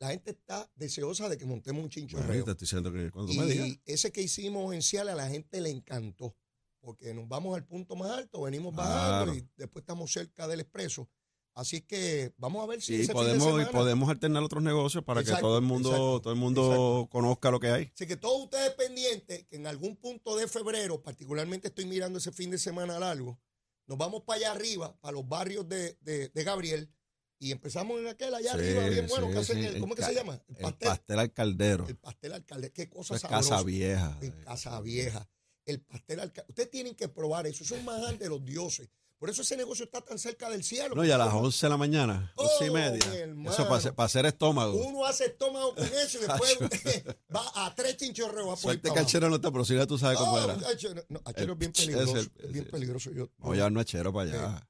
La 0.00 0.08
gente 0.10 0.30
está 0.30 0.68
deseosa 0.74 1.28
de 1.28 1.36
que 1.36 1.44
montemos 1.44 1.78
un 1.84 1.88
Bueno, 1.88 1.90
chinchorreo. 1.90 2.44
te 2.44 2.50
estoy 2.52 2.64
diciendo 2.64 2.92
que 2.92 3.10
cuando 3.10 3.32
tú 3.32 3.38
me 3.38 3.46
digas. 3.46 3.68
Y 3.68 3.80
ese 3.84 4.10
que 4.10 4.22
hicimos 4.22 4.74
en 4.74 4.82
Ciales 4.82 5.12
a 5.12 5.16
la 5.16 5.28
gente 5.28 5.60
le 5.60 5.68
encantó, 5.70 6.34
porque 6.80 7.12
nos 7.14 7.28
vamos 7.28 7.54
al 7.54 7.64
punto 7.66 7.94
más 7.96 8.10
alto, 8.10 8.40
venimos 8.42 8.74
Claro. 8.74 8.88
bajando 9.26 9.34
y 9.34 9.46
después 9.56 9.82
estamos 9.82 10.10
cerca 10.12 10.48
del 10.48 10.60
expreso. 10.60 11.08
Así 11.54 11.80
que 11.82 12.32
vamos 12.38 12.62
a 12.62 12.66
ver 12.66 12.80
si 12.80 12.96
Sí, 12.96 13.02
ese 13.02 13.12
podemos, 13.12 13.44
fin 13.44 13.54
y 13.54 13.58
de 13.58 13.64
semana... 13.66 13.78
podemos 13.78 14.08
alternar 14.08 14.42
otros 14.42 14.62
negocios 14.62 15.04
para 15.04 15.20
Exacto, 15.20 15.38
que 15.38 15.42
todo 15.42 15.58
el 15.58 15.64
mundo, 15.64 15.88
exacto, 15.90 16.20
todo 16.22 16.32
el 16.32 16.38
mundo 16.38 16.62
exacto. 16.62 17.08
conozca 17.10 17.50
lo 17.50 17.60
que 17.60 17.68
hay. 17.70 17.92
Así 17.94 18.06
que 18.06 18.16
todos 18.16 18.44
ustedes 18.44 18.70
pendientes 18.74 19.44
que 19.46 19.56
en 19.56 19.66
algún 19.66 19.96
punto 19.96 20.36
de 20.36 20.46
febrero, 20.48 21.02
particularmente 21.02 21.68
estoy 21.68 21.86
mirando 21.86 22.18
ese 22.18 22.30
fin 22.32 22.50
de 22.50 22.58
semana 22.58 22.98
largo, 22.98 23.38
nos 23.86 23.98
vamos 23.98 24.22
para 24.22 24.36
allá 24.38 24.52
arriba, 24.52 24.96
para 25.00 25.12
los 25.12 25.28
barrios 25.28 25.68
de, 25.68 25.98
de- 26.00 26.28
de 26.28 26.44
Gabriel, 26.44 26.88
y 27.40 27.50
empezamos 27.52 27.98
en 27.98 28.06
aquel 28.06 28.32
allá 28.34 28.52
Sí, 28.52 28.58
arriba, 28.58 28.86
bien 28.88 29.06
bueno, 29.08 29.26
sí, 29.26 29.32
que 29.32 29.38
hacen 29.40 29.64
el- 29.64 29.80
¿cómo 29.80 29.94
es 29.94 30.00
que 30.00 30.06
se 30.06 30.14
llama? 30.14 30.34
El 30.48 30.56
El 30.56 30.62
pastel. 30.62 30.88
pastel 30.88 31.18
al 31.18 31.32
caldero. 31.32 31.88
El 31.88 31.96
pastel 31.96 32.32
alcalde, 32.34 32.70
qué 32.72 32.88
cosa 32.88 33.16
es 33.16 33.22
sabrosa. 33.22 33.50
casa 33.50 33.62
vieja. 33.64 34.18
En 34.22 34.30
Casa 34.44 34.80
Vieja. 34.80 35.28
El 35.66 35.80
pastel 35.80 36.20
alcalde. 36.20 36.46
Ustedes 36.50 36.70
tienen 36.70 36.94
que 36.94 37.08
probar 37.08 37.46
eso. 37.46 37.64
Eso 37.64 37.74
es 37.74 37.80
un 37.80 37.86
manjar 37.86 38.18
de 38.18 38.28
los 38.28 38.44
dioses. 38.44 38.88
Por 39.20 39.28
eso 39.28 39.42
ese 39.42 39.54
negocio 39.54 39.84
está 39.84 40.00
tan 40.00 40.18
cerca 40.18 40.48
del 40.48 40.64
cielo. 40.64 40.94
No, 40.96 41.04
y 41.04 41.10
a 41.10 41.18
las 41.18 41.32
11 41.32 41.66
de 41.66 41.70
la 41.70 41.76
mañana, 41.76 42.32
Oh, 42.36 42.44
11 42.54 42.66
y 42.66 42.70
media. 42.70 43.50
Eso 43.50 43.64
para 43.64 43.76
hacer, 43.76 43.94
para 43.94 44.06
hacer 44.06 44.24
estómago. 44.24 44.72
Uno 44.74 45.04
hace 45.04 45.26
estómago 45.26 45.74
con 45.74 45.84
eso 45.84 46.18
y 46.18 46.20
después 46.26 46.58
va 47.36 47.66
a 47.66 47.74
tres 47.74 47.98
chinchorreos. 47.98 48.48
a 48.48 48.56
Suerte 48.56 48.62
Puerto 48.80 48.82
que 48.82 48.88
Abajo. 48.98 49.06
Achero 49.06 49.28
no 49.28 49.36
está, 49.36 49.52
pero 49.52 49.64
si 49.66 49.74
ya 49.76 49.86
tú 49.86 49.98
sabes 49.98 50.16
cómo 50.18 50.38
Ah, 50.38 50.44
era. 50.44 50.68
Achero, 50.70 51.04
no, 51.10 51.20
Achero 51.26 51.52
El- 51.52 51.52
es 51.52 51.58
bien 51.58 51.70
es 51.76 51.84
peligroso. 51.84 52.16
el- 52.18 52.32
es 52.46 52.52
bien 52.52 52.64
peligroso. 52.70 53.10
Yo, 53.10 53.28
Vamos 53.36 53.52
a 53.52 53.56
llevar 53.56 53.76
a 53.76 53.80
Achero 53.82 54.12
para 54.12 54.30
allá. 54.30 54.68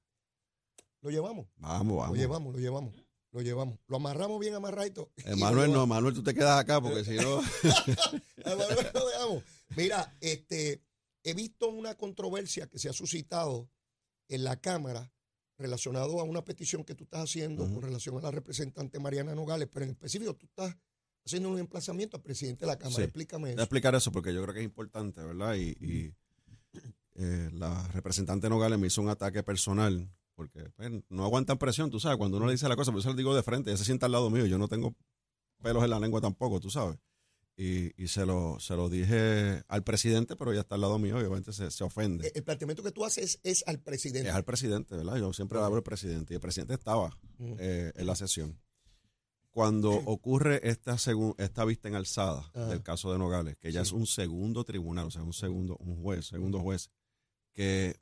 lo 1.02 1.10
llevamos, 1.10 1.46
Vamos, 1.56 1.86
lo 1.94 1.96
vamos. 2.00 2.18
llevamos, 2.18 2.52
lo 2.52 2.58
llevamos, 2.58 2.94
lo 3.30 3.40
llevamos. 3.42 3.78
Lo 3.86 3.96
amarramos 3.98 4.40
bien 4.40 4.54
amarradito. 4.56 5.12
y 5.16 5.22
lo 5.28 5.32
Emanuel 5.34 5.72
no. 5.72 5.86
Manuel, 5.86 6.12
tú 6.12 6.24
te 6.24 6.34
quedas 6.34 6.58
acá 6.58 6.80
porque 6.80 7.04
si 7.04 7.14
no. 7.14 7.40
Manuel 8.44 8.90
lo 8.94 9.06
dejamos. 9.08 9.44
Mira, 9.76 10.16
este, 10.20 10.82
he 11.22 11.34
visto 11.34 11.68
una 11.68 11.94
controversia 11.94 12.66
que 12.66 12.80
se 12.80 12.88
ha 12.88 12.92
suscitado 12.92 13.70
en 14.30 14.44
la 14.44 14.56
Cámara 14.56 15.12
relacionado 15.58 16.20
a 16.20 16.24
una 16.24 16.42
petición 16.42 16.84
que 16.84 16.94
tú 16.94 17.04
estás 17.04 17.24
haciendo 17.24 17.64
con 17.64 17.82
relación 17.82 18.16
a 18.16 18.22
la 18.22 18.30
representante 18.30 18.98
Mariana 18.98 19.34
Nogales, 19.34 19.68
pero 19.70 19.84
en 19.84 19.90
específico 19.90 20.34
tú 20.34 20.46
estás 20.46 20.74
haciendo 21.24 21.50
un 21.50 21.58
emplazamiento 21.58 22.16
al 22.16 22.22
presidente 22.22 22.64
de 22.64 22.68
la 22.68 22.78
Cámara. 22.78 22.96
Sí. 22.96 23.02
Explícame 23.02 23.42
Voy 23.42 23.50
a 23.50 23.54
eso. 23.54 23.62
explicar 23.62 23.94
eso 23.94 24.10
porque 24.10 24.32
yo 24.32 24.42
creo 24.42 24.54
que 24.54 24.60
es 24.60 24.64
importante, 24.64 25.22
¿verdad? 25.22 25.54
Y, 25.56 25.76
y, 25.78 26.14
eh, 27.16 27.50
la 27.52 27.86
representante 27.88 28.48
Nogales 28.48 28.78
me 28.78 28.86
hizo 28.86 29.02
un 29.02 29.10
ataque 29.10 29.42
personal 29.42 30.10
porque 30.34 30.70
pues, 30.76 30.90
no 31.10 31.24
aguantan 31.24 31.58
presión, 31.58 31.90
tú 31.90 32.00
sabes, 32.00 32.16
cuando 32.16 32.38
uno 32.38 32.46
le 32.46 32.52
dice 32.52 32.66
la 32.66 32.76
cosa, 32.76 32.90
por 32.92 33.00
eso 33.00 33.10
le 33.10 33.16
digo 33.16 33.34
de 33.34 33.42
frente, 33.42 33.68
ella 33.70 33.76
se 33.76 33.84
sienta 33.84 34.06
al 34.06 34.12
lado 34.12 34.30
mío, 34.30 34.46
yo 34.46 34.56
no 34.56 34.68
tengo 34.68 34.94
pelos 35.60 35.84
en 35.84 35.90
la 35.90 36.00
lengua 36.00 36.22
tampoco, 36.22 36.58
tú 36.60 36.70
sabes. 36.70 36.96
Y, 37.62 37.92
y 38.02 38.08
se, 38.08 38.24
lo, 38.24 38.58
se 38.58 38.74
lo 38.74 38.88
dije 38.88 39.62
al 39.68 39.84
presidente, 39.84 40.34
pero 40.34 40.50
ella 40.52 40.62
está 40.62 40.76
al 40.76 40.80
lado 40.80 40.98
mío 40.98 41.18
obviamente 41.18 41.52
se, 41.52 41.70
se 41.70 41.84
ofende. 41.84 42.32
El 42.34 42.42
planteamiento 42.42 42.82
que 42.82 42.90
tú 42.90 43.04
haces 43.04 43.38
es 43.42 43.62
al 43.66 43.80
presidente. 43.80 44.30
Es 44.30 44.34
al 44.34 44.44
presidente, 44.44 44.96
¿verdad? 44.96 45.16
Yo 45.18 45.30
siempre 45.34 45.58
hablo 45.58 45.76
al 45.76 45.82
presidente 45.82 46.32
y 46.32 46.36
el 46.36 46.40
presidente 46.40 46.72
estaba 46.72 47.14
Ujú. 47.38 47.56
eh, 47.58 47.92
en 47.94 48.06
la 48.06 48.16
sesión. 48.16 48.58
Cuando 49.50 49.90
ocurre 50.06 50.66
esta, 50.70 50.96
esta 51.36 51.64
vista 51.66 51.88
en 51.88 51.96
alzada 51.96 52.50
del 52.54 52.82
caso 52.82 53.12
de 53.12 53.18
Nogales, 53.18 53.56
que 53.58 53.72
ya 53.72 53.80
Sí. 53.84 53.88
es 53.88 53.92
un 53.92 54.06
segundo 54.06 54.64
tribunal, 54.64 55.08
o 55.08 55.10
sea, 55.10 55.22
un 55.22 55.34
segundo, 55.34 55.76
un 55.80 56.00
juez, 56.02 56.24
segundo 56.28 56.60
juez, 56.60 56.88
que 57.52 58.00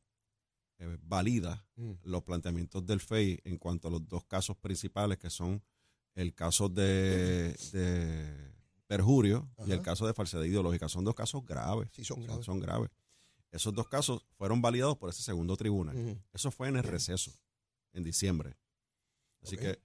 eh, 0.79 0.99
valida 1.03 1.65
Mm. 1.75 1.93
los 2.05 2.23
planteamientos 2.23 2.87
del 2.87 3.01
FEI 3.01 3.41
en 3.45 3.59
cuanto 3.59 3.89
a 3.89 3.91
los 3.91 4.07
dos 4.07 4.25
casos 4.25 4.57
principales, 4.57 5.19
que 5.19 5.31
son 5.31 5.63
el 6.15 6.33
caso 6.35 6.69
de, 6.69 7.55
de 7.73 8.53
perjurio 8.89 9.49
y 9.67 9.71
el 9.71 9.83
caso 9.83 10.07
de 10.07 10.15
falsedad 10.15 10.43
ideológica. 10.43 10.89
Son 10.89 11.05
dos 11.05 11.15
casos 11.15 11.45
graves. 11.45 11.91
Sí, 11.93 12.03
son 12.03 12.25
graves. 12.25 12.45
son 12.45 12.59
graves. 12.59 12.91
Esos 13.53 13.73
dos 13.73 13.87
casos 13.87 14.27
fueron 14.37 14.61
validados 14.61 14.97
por 14.97 15.11
ese 15.11 15.23
segundo 15.23 15.57
tribunal. 15.57 16.21
Eso 16.33 16.51
fue 16.51 16.69
en 16.69 16.77
el 16.77 16.83
receso, 16.83 17.33
en 17.93 18.03
diciembre. 18.03 18.57
Así 19.43 19.57
que 19.57 19.81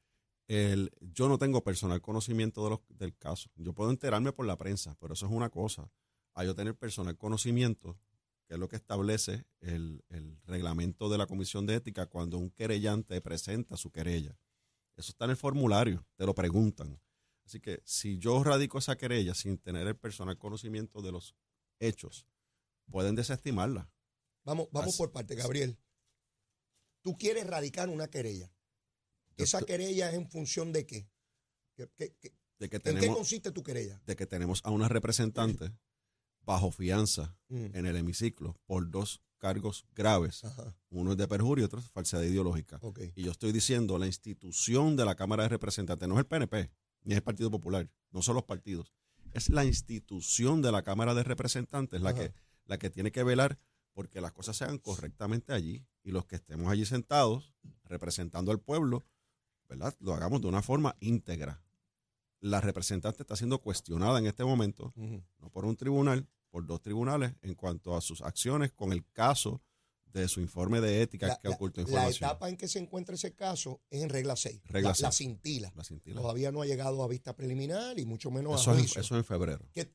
el, 0.48 0.92
yo 1.00 1.30
no 1.30 1.38
tengo 1.38 1.64
personal 1.64 2.02
conocimiento 2.02 2.64
de 2.64 2.72
los, 2.72 2.80
del 2.90 3.16
caso. 3.16 3.50
Yo 3.56 3.74
puedo 3.74 3.92
enterarme 3.92 4.32
por 4.34 4.46
la 4.46 4.58
prensa, 4.58 4.96
pero 5.00 5.14
eso 5.14 5.26
es 5.26 5.32
una 5.32 5.50
cosa. 5.50 5.92
A 6.34 6.44
yo 6.44 6.56
tener 6.56 6.76
personal 6.76 7.18
conocimiento, 7.18 8.00
que 8.48 8.56
es 8.56 8.60
lo 8.60 8.68
que 8.68 8.76
establece 8.76 9.46
el, 9.62 10.04
el 10.10 10.40
reglamento 10.46 11.10
de 11.10 11.18
la 11.18 11.28
Comisión 11.28 11.66
de 11.66 11.76
Ética 11.76 12.08
cuando 12.08 12.38
un 12.38 12.50
querellante 12.50 13.22
presenta 13.22 13.78
su 13.78 13.92
querella. 13.92 14.38
Eso 14.96 15.12
está 15.12 15.26
en 15.26 15.32
el 15.32 15.38
formulario, 15.38 16.06
te 16.16 16.26
lo 16.26 16.34
preguntan. 16.34 17.00
Así 17.46 17.60
que 17.60 17.82
si 17.86 18.18
yo 18.18 18.44
radico 18.44 18.78
esa 18.78 18.96
querella 18.98 19.34
sin 19.34 19.58
tener 19.58 19.86
el 19.88 19.96
personal 19.98 20.38
conocimiento 20.38 21.02
de 21.02 21.12
los 21.12 21.36
hechos, 21.80 22.26
pueden 22.90 23.16
desestimarla. 23.16 23.90
Vamos, 24.46 24.68
vamos 24.72 24.90
Así- 24.90 24.98
por 24.98 25.12
parte, 25.12 25.36
Gabriel. 25.36 25.78
Tú 27.02 27.18
quieres 27.18 27.46
radicar 27.48 27.90
una 27.90 28.08
querella. 28.08 28.54
¿Esa 29.36 29.62
querella 29.62 30.10
es 30.10 30.16
en 30.16 30.30
función 30.30 30.72
de 30.72 30.86
qué? 30.86 31.10
¿Qué, 31.76 31.90
qué- 31.96 32.16
qué- 32.20 32.34
de 32.60 32.70
que 32.70 32.78
¿En 32.78 32.82
qué 32.82 32.94
tenemos, 32.94 33.18
consiste 33.18 33.52
tu 33.52 33.64
querella? 33.64 34.02
de 34.06 34.16
que 34.16 34.26
tenemos 34.28 34.62
a 34.64 34.70
una 34.70 34.88
representante 34.88 35.72
bajo 36.42 36.72
fianza 36.72 37.36
Mm. 37.50 37.76
en 37.76 37.86
el 37.88 37.96
hemiciclo 37.98 38.58
por 38.66 38.90
dos 38.90 39.22
cargos 39.40 39.86
graves. 39.94 40.44
Ajá, 40.46 40.78
Uno 40.90 41.12
es 41.14 41.18
de 41.18 41.28
perjurio 41.28 41.64
y 41.64 41.66
otro 41.66 41.80
es 41.80 41.90
falsedad 41.90 42.22
ideológica. 42.22 42.78
ok. 42.82 43.00
Y 43.16 43.24
yo 43.24 43.32
estoy 43.32 43.52
diciendo, 43.52 43.98
la 43.98 44.08
institución 44.08 44.96
de 44.96 45.04
la 45.06 45.16
Cámara 45.16 45.44
de 45.44 45.50
Representantes, 45.50 46.08
no 46.08 46.16
es 46.16 46.20
el 46.20 46.26
PNP, 46.28 46.72
ni 47.04 47.14
es 47.14 47.18
el 47.18 47.24
Partido 47.24 47.52
Popular, 47.52 47.90
no 48.12 48.22
son 48.22 48.36
los 48.36 48.44
partidos, 48.44 48.94
es 49.34 49.50
la 49.50 49.66
institución 49.66 50.62
de 50.62 50.72
la 50.72 50.84
Cámara 50.84 51.14
de 51.14 51.24
Representantes 51.24 52.02
la 52.02 52.12
Ajá. 52.12 52.20
que, 52.20 52.34
la 52.66 52.78
que 52.78 52.90
tiene 52.90 53.12
que 53.12 53.24
velar 53.24 53.60
porque 53.94 54.22
las 54.22 54.32
cosas 54.32 54.58
se 54.58 54.64
hagan 54.64 54.80
correctamente 54.80 55.54
allí 55.54 55.86
y 56.04 56.12
los 56.12 56.26
que 56.26 56.36
estemos 56.36 56.72
allí 56.72 56.86
sentados 56.86 57.54
representando 57.86 58.52
al 58.52 58.60
pueblo, 58.60 59.04
¿verdad? 59.70 59.96
Lo 60.00 60.14
hagamos 60.14 60.42
de 60.42 60.48
una 60.48 60.62
forma 60.62 60.96
íntegra. 61.00 61.64
La 62.40 62.60
representante 62.60 63.24
está 63.24 63.36
siendo 63.36 63.60
cuestionada 63.60 64.20
en 64.20 64.26
este 64.28 64.44
momento, 64.44 64.94
no 64.96 65.50
por 65.50 65.66
un 65.66 65.78
tribunal, 65.78 66.28
por 66.50 66.66
dos 66.66 66.82
tribunales 66.82 67.34
en 67.42 67.56
cuanto 67.56 67.96
a 67.96 68.02
sus 68.02 68.22
acciones 68.22 68.72
con 68.72 68.92
el 68.92 69.06
caso 69.12 69.62
de 70.14 70.28
su 70.28 70.40
informe 70.42 70.80
de 70.82 71.02
ética 71.02 71.28
La, 71.28 71.38
que 71.40 71.50
la- 71.50 71.56
ocultó 71.56 71.82
la 71.82 71.88
información. 71.88 72.30
etapa 72.30 72.50
en 72.50 72.58
que 72.58 72.68
se 72.68 72.80
encuentra 72.80 73.16
ese 73.16 73.34
caso 73.34 73.82
es 73.90 74.02
en 74.04 74.10
regla 74.10 74.36
6. 74.36 74.62
Regla 74.66 74.90
la, 74.92 74.96
la 75.00 75.12
cintila. 75.12 75.74
La 75.76 75.84
cintila. 75.84 76.22
Todavía 76.22 76.52
no 76.52 76.62
ha 76.62 76.66
llegado 76.66 77.04
a 77.04 77.08
vista 77.08 77.36
preliminar 77.36 78.00
y 78.00 78.06
mucho 78.06 78.30
menos 78.32 78.62
Eso 78.62 78.72
a 78.72 78.74
es, 78.76 78.80
juicio. 78.82 79.02
eso 79.02 79.16
es 79.16 79.20
en 79.20 79.26
febrero. 79.26 79.68
¿Qué- 79.74 79.92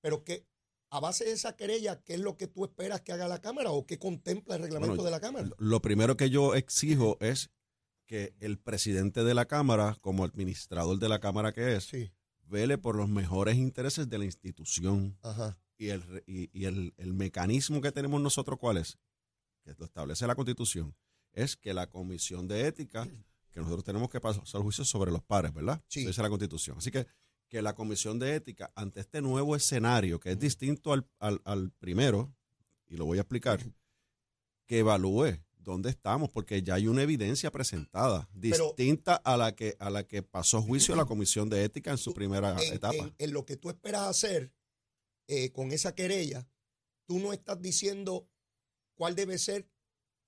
pero 0.00 0.24
que 0.24 0.46
a 0.90 1.00
base 1.00 1.24
de 1.24 1.32
esa 1.32 1.56
querella, 1.56 2.02
¿qué 2.02 2.14
es 2.14 2.20
lo 2.20 2.36
que 2.36 2.48
tú 2.48 2.64
esperas 2.64 3.00
que 3.00 3.12
haga 3.12 3.28
la 3.28 3.40
Cámara 3.40 3.70
o 3.70 3.86
qué 3.86 3.98
contempla 3.98 4.56
el 4.56 4.62
reglamento 4.62 4.96
Bueno, 4.96 5.04
de 5.04 5.10
la 5.12 5.20
Cámara? 5.20 5.48
Lo- 5.58 5.80
primero 5.80 6.16
que 6.16 6.28
yo 6.28 6.54
exijo 6.54 7.16
es 7.20 7.50
que 8.06 8.34
el 8.40 8.58
presidente 8.58 9.22
de 9.24 9.32
la 9.34 9.46
Cámara, 9.46 9.96
como 10.00 10.24
administrador 10.24 10.98
de 10.98 11.08
la 11.08 11.20
Cámara 11.20 11.52
que 11.52 11.76
es, 11.76 11.84
Sí, 11.84 12.10
vele 12.42 12.76
por 12.76 12.96
los 12.96 13.08
mejores 13.08 13.56
intereses 13.56 14.08
de 14.10 14.18
la 14.18 14.24
institución. 14.24 15.16
ajá. 15.22 15.56
Y 15.78 15.88
el, 15.88 16.22
y 16.26 16.64
el, 16.66 16.94
el 16.96 17.12
mecanismo 17.12 17.80
que 17.80 17.90
tenemos 17.90 18.20
nosotros, 18.20 18.56
¿cuál 18.60 18.76
es? 18.76 18.98
Que 19.64 19.74
lo 19.78 19.84
establece 19.84 20.26
la 20.26 20.34
Constitución, 20.34 20.94
es 21.32 21.56
que 21.56 21.72
la 21.72 21.88
Comisión 21.88 22.48
de 22.48 22.66
Ética, 22.66 23.08
que 23.50 23.60
nosotros 23.60 23.84
tenemos 23.84 24.10
que 24.10 24.20
pasar 24.20 24.44
juicio 24.62 24.84
sobre 24.84 25.10
los 25.12 25.22
pares, 25.22 25.52
¿verdad? 25.54 25.82
Sí. 25.88 26.00
Eso 26.00 26.08
dice 26.08 26.22
la 26.22 26.28
Constitución. 26.30 26.78
Así 26.78 26.90
que 26.90 27.06
que 27.48 27.60
la 27.62 27.74
Comisión 27.74 28.18
de 28.18 28.34
Ética, 28.34 28.72
ante 28.74 29.00
este 29.00 29.20
nuevo 29.20 29.54
escenario, 29.54 30.18
que 30.18 30.30
es 30.32 30.38
distinto 30.38 30.92
al, 30.94 31.06
al, 31.18 31.40
al 31.44 31.70
primero, 31.72 32.34
y 32.88 32.96
lo 32.96 33.04
voy 33.04 33.18
a 33.18 33.20
explicar, 33.20 33.60
que 34.66 34.78
evalúe 34.78 35.38
dónde 35.58 35.90
estamos, 35.90 36.30
porque 36.30 36.62
ya 36.62 36.74
hay 36.74 36.88
una 36.88 37.02
evidencia 37.02 37.50
presentada, 37.52 38.28
Pero- 38.40 38.68
distinta 38.76 39.16
a 39.16 39.36
la 39.36 39.54
que 39.54 39.76
a 39.78 39.90
la 39.90 40.04
que 40.08 40.22
pasó 40.22 40.62
juicio 40.62 40.96
la 40.96 41.04
Comisión 41.04 41.50
de 41.50 41.62
Ética 41.62 41.90
en 41.90 41.98
su 41.98 42.14
primera 42.14 42.56
en, 42.60 42.72
etapa. 42.72 42.94
en- 42.96 43.14
en 43.18 43.32
lo 43.32 43.44
que 43.44 43.56
tú 43.56 43.68
esperas 43.68 44.02
hacer 44.08 44.50
eh, 45.28 45.50
con 45.52 45.72
esa 45.72 45.94
querella, 45.94 46.48
tú 47.06 47.18
no 47.18 47.32
estás 47.34 47.60
diciendo 47.60 48.26
cuál 48.94 49.14
debe 49.14 49.38
ser 49.38 49.68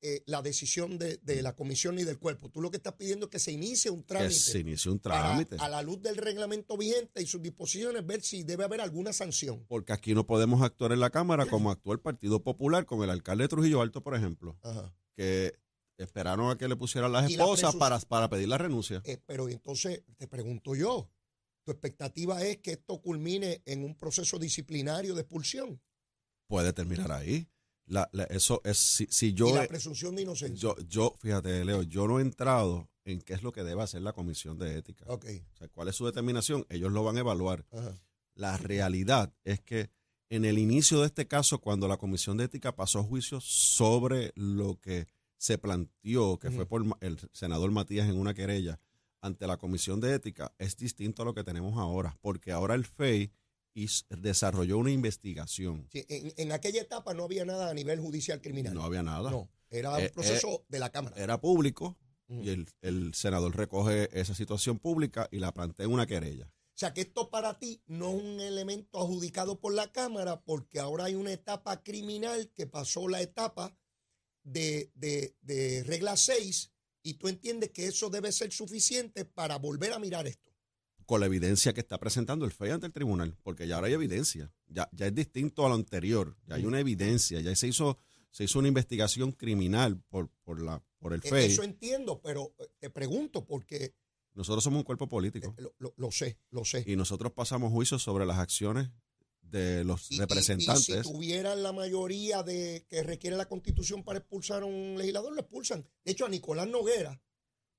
eh, 0.06 0.22
la 0.26 0.42
decisión 0.42 0.98
de, 0.98 1.16
de 1.22 1.40
la 1.40 1.56
comisión 1.56 1.94
ni 1.94 2.04
del 2.04 2.18
cuerpo. 2.18 2.50
Tú 2.50 2.60
lo 2.60 2.70
que 2.70 2.76
estás 2.76 2.92
pidiendo 2.92 3.26
es 3.26 3.30
que 3.30 3.38
se 3.38 3.52
inicie 3.52 3.90
un 3.90 4.02
que 4.02 4.08
trámite. 4.08 4.34
se 4.34 4.58
inició 4.58 4.92
un 4.92 4.98
para, 4.98 5.18
trámite. 5.20 5.56
a 5.58 5.68
la 5.70 5.80
luz 5.80 6.02
del 6.02 6.16
reglamento 6.18 6.76
vigente 6.76 7.22
y 7.22 7.26
sus 7.26 7.40
disposiciones, 7.40 8.04
ver 8.04 8.20
si 8.22 8.42
debe 8.42 8.64
haber 8.64 8.82
alguna 8.82 9.14
sanción. 9.14 9.64
Porque 9.66 9.94
aquí 9.94 10.12
no 10.14 10.26
podemos 10.26 10.60
actuar 10.62 10.92
en 10.92 11.00
la 11.00 11.08
Cámara 11.08 11.46
como 11.46 11.70
actuó 11.70 11.94
el 11.94 12.00
Partido 12.00 12.42
Popular 12.42 12.84
con 12.84 13.02
el 13.02 13.08
alcalde 13.08 13.44
de 13.44 13.48
Trujillo 13.48 13.80
Alto, 13.80 14.02
por 14.02 14.14
ejemplo, 14.14 14.58
Ajá. 14.62 14.94
que 15.16 15.58
esperaron 15.96 16.50
a 16.50 16.58
que 16.58 16.68
le 16.68 16.76
pusieran 16.76 17.10
las 17.10 17.30
Y 17.30 17.36
la 17.36 17.44
esposas 17.44 17.74
para, 17.76 17.98
para 18.00 18.28
pedir 18.28 18.48
la 18.48 18.58
renuncia. 18.58 19.00
Eh, 19.06 19.18
pero 19.24 19.48
entonces 19.48 20.02
te 20.18 20.28
pregunto 20.28 20.74
yo, 20.74 21.08
¿tu 21.64 21.70
expectativa 21.72 22.42
es 22.44 22.58
que 22.58 22.72
esto 22.72 23.00
culmine 23.00 23.62
en 23.64 23.82
un 23.84 23.94
proceso 23.96 24.38
disciplinario 24.38 25.14
de 25.14 25.22
expulsión? 25.22 25.80
Puede 26.46 26.74
terminar 26.74 27.10
ahí. 27.10 27.48
La- 27.86 28.08
la- 28.12 28.24
eso 28.24 28.60
es 28.64 28.78
si, 28.78 29.06
si 29.10 29.26
y 29.28 29.34
yo, 29.34 29.54
la 29.54 29.64
he- 29.64 29.68
presunción 29.68 30.16
de 30.16 30.22
inocencia. 30.22 30.56
yo, 30.60 30.76
yo, 30.88 31.14
fíjate, 31.20 31.64
Leo, 31.64 31.82
yo 31.82 32.06
no 32.08 32.18
he 32.18 32.22
entrado 32.22 32.88
en 33.04 33.20
qué 33.20 33.34
es 33.34 33.42
lo 33.42 33.52
que 33.52 33.62
debe 33.62 33.82
hacer 33.82 34.00
la 34.02 34.12
Comisión 34.14 34.56
de 34.58 34.78
Ética. 34.78 35.04
ok. 35.08 35.26
O 35.52 35.56
sea, 35.58 35.68
cuál 35.68 35.88
es 35.88 35.96
su 35.96 36.06
determinación, 36.06 36.64
ellos 36.70 36.90
lo 36.92 37.04
van 37.04 37.16
a 37.16 37.20
evaluar. 37.20 37.66
Ajá. 37.72 37.94
La 38.34 38.56
realidad 38.56 39.32
es 39.44 39.60
que 39.60 39.90
en 40.30 40.44
el 40.46 40.58
inicio 40.58 41.00
de 41.00 41.06
este 41.06 41.28
caso, 41.28 41.58
cuando 41.60 41.86
la 41.86 41.98
Comisión 41.98 42.36
de 42.38 42.44
Ética 42.44 42.74
pasó 42.74 43.04
juicio 43.04 43.40
sobre 43.40 44.32
lo 44.34 44.80
que 44.80 45.06
se 45.36 45.58
planteó, 45.58 46.38
que 46.38 46.50
fue 46.50 46.64
por 46.66 46.82
el 47.00 47.18
senador 47.32 47.70
Matías 47.70 48.08
en 48.08 48.16
una 48.18 48.32
querella 48.32 48.80
ante 49.20 49.46
la 49.46 49.58
Comisión 49.58 50.00
de 50.00 50.14
Ética, 50.14 50.52
es 50.58 50.76
distinto 50.76 51.20
a 51.22 51.24
lo 51.26 51.34
que 51.34 51.44
tenemos 51.44 51.78
ahora, 51.78 52.16
porque 52.22 52.50
ahora 52.52 52.74
el 52.74 52.84
FEI 52.86 53.30
is- 53.74 54.06
desarrolló 54.08 54.78
una 54.78 54.90
investigación. 54.90 55.88
Sí, 55.92 56.04
en, 56.08 56.32
en 56.36 56.52
aquella 56.52 56.80
etapa 56.82 57.14
no 57.14 57.24
había 57.24 57.44
nada 57.44 57.70
a 57.70 57.74
nivel 57.74 58.00
judicial 58.00 58.40
criminal. 58.40 58.74
No 58.74 58.82
había 58.84 59.02
nada. 59.02 59.30
No, 59.30 59.48
era 59.70 60.00
Eh, 60.00 60.06
un 60.06 60.10
proceso 60.14 60.64
de 60.68 60.78
la 60.78 60.90
Cámara. 60.90 61.16
Era 61.16 61.40
público 61.40 61.96
Ujú. 62.28 62.42
y 62.42 62.48
el, 62.50 62.68
el 62.82 63.14
senador 63.14 63.56
recoge 63.56 64.08
esa 64.18 64.34
situación 64.34 64.78
pública 64.78 65.28
y 65.30 65.38
la 65.38 65.52
plantea 65.52 65.86
en 65.86 65.92
una 65.92 66.06
querella. 66.06 66.46
O 66.46 66.76
sea 66.76 66.92
que 66.92 67.02
esto 67.02 67.30
para 67.30 67.58
ti 67.58 67.82
no 67.86 68.08
es 68.10 68.22
un 68.22 68.40
elemento 68.40 69.00
adjudicado 69.00 69.60
por 69.60 69.72
la 69.74 69.92
Cámara 69.92 70.40
porque 70.42 70.80
ahora 70.80 71.04
hay 71.04 71.14
una 71.14 71.32
etapa 71.32 71.82
criminal 71.84 72.50
que 72.52 72.66
pasó 72.66 73.06
la 73.08 73.20
etapa 73.22 73.78
de, 74.42 74.90
de, 74.94 75.36
de 75.42 75.84
regla 75.84 76.16
6 76.16 76.72
y 77.02 77.14
tú 77.14 77.28
entiendes 77.28 77.70
que 77.70 77.86
eso 77.86 78.10
debe 78.10 78.32
ser 78.32 78.52
suficiente 78.52 79.24
para 79.24 79.56
volver 79.58 79.92
a 79.92 79.98
mirar 79.98 80.26
esto. 80.26 80.52
Con 81.06 81.20
la 81.20 81.26
evidencia 81.26 81.72
que 81.72 81.80
está 81.80 81.98
presentando 81.98 82.44
el 82.44 82.52
FEI 82.52 82.70
ante 82.72 82.86
el 82.86 82.92
tribunal, 82.92 83.36
porque 83.42 83.66
ya 83.66 83.76
ahora 83.76 83.88
hay 83.88 83.94
evidencia, 83.94 84.52
ya, 84.66 84.88
ya 84.92 85.06
es 85.06 85.14
distinto 85.14 85.64
a 85.64 85.68
lo 85.68 85.74
anterior, 85.74 86.36
ya 86.46 86.56
hay 86.56 86.64
una 86.66 86.80
evidencia, 86.80 87.40
ya 87.40 87.54
se 87.56 87.68
hizo, 87.68 87.98
se 88.30 88.44
hizo 88.44 88.58
una 88.58 88.68
investigación 88.68 89.32
criminal 89.32 90.00
por, 90.08 90.30
por, 90.44 90.60
la, 90.62 90.82
por 90.98 91.12
el 91.12 91.20
Eh, 91.24 91.28
FEI. 91.28 91.52
Eso 91.52 91.62
entiendo, 91.62 92.20
pero 92.20 92.54
eh, 92.58 92.68
te 92.78 92.90
pregunto 92.90 93.44
porque 93.46 93.94
Nosotros 94.34 94.64
somos 94.64 94.78
un 94.78 94.84
cuerpo 94.84 95.08
político 95.08 95.54
eh, 95.56 95.62
lo, 95.62 95.74
lo- 95.78 95.94
lo 95.96 96.10
sé, 96.10 96.38
lo 96.50 96.64
sé. 96.64 96.82
y 96.86 96.96
nosotros 96.96 97.32
pasamos 97.32 97.70
juicio 97.72 97.98
sobre 97.98 98.26
las 98.26 98.38
acciones 98.38 98.88
de 99.42 99.84
los 99.84 100.10
Y- 100.10 100.16
y- 100.16 100.18
representantes. 100.18 100.88
Y, 100.88 100.92
si 100.94 101.02
tuvieran 101.02 101.62
la 101.62 101.72
mayoría 101.72 102.42
de 102.42 102.84
que 102.88 103.02
requiere 103.04 103.36
la 103.36 103.46
constitución 103.46 104.02
para 104.02 104.18
expulsar 104.18 104.62
a 104.62 104.66
un 104.66 104.96
legislador, 104.98 105.32
lo 105.34 105.40
expulsan. 105.40 105.86
De 106.04 106.10
hecho, 106.12 106.26
a 106.26 106.28
Nicolás 106.28 106.66
Noguera, 106.66 107.20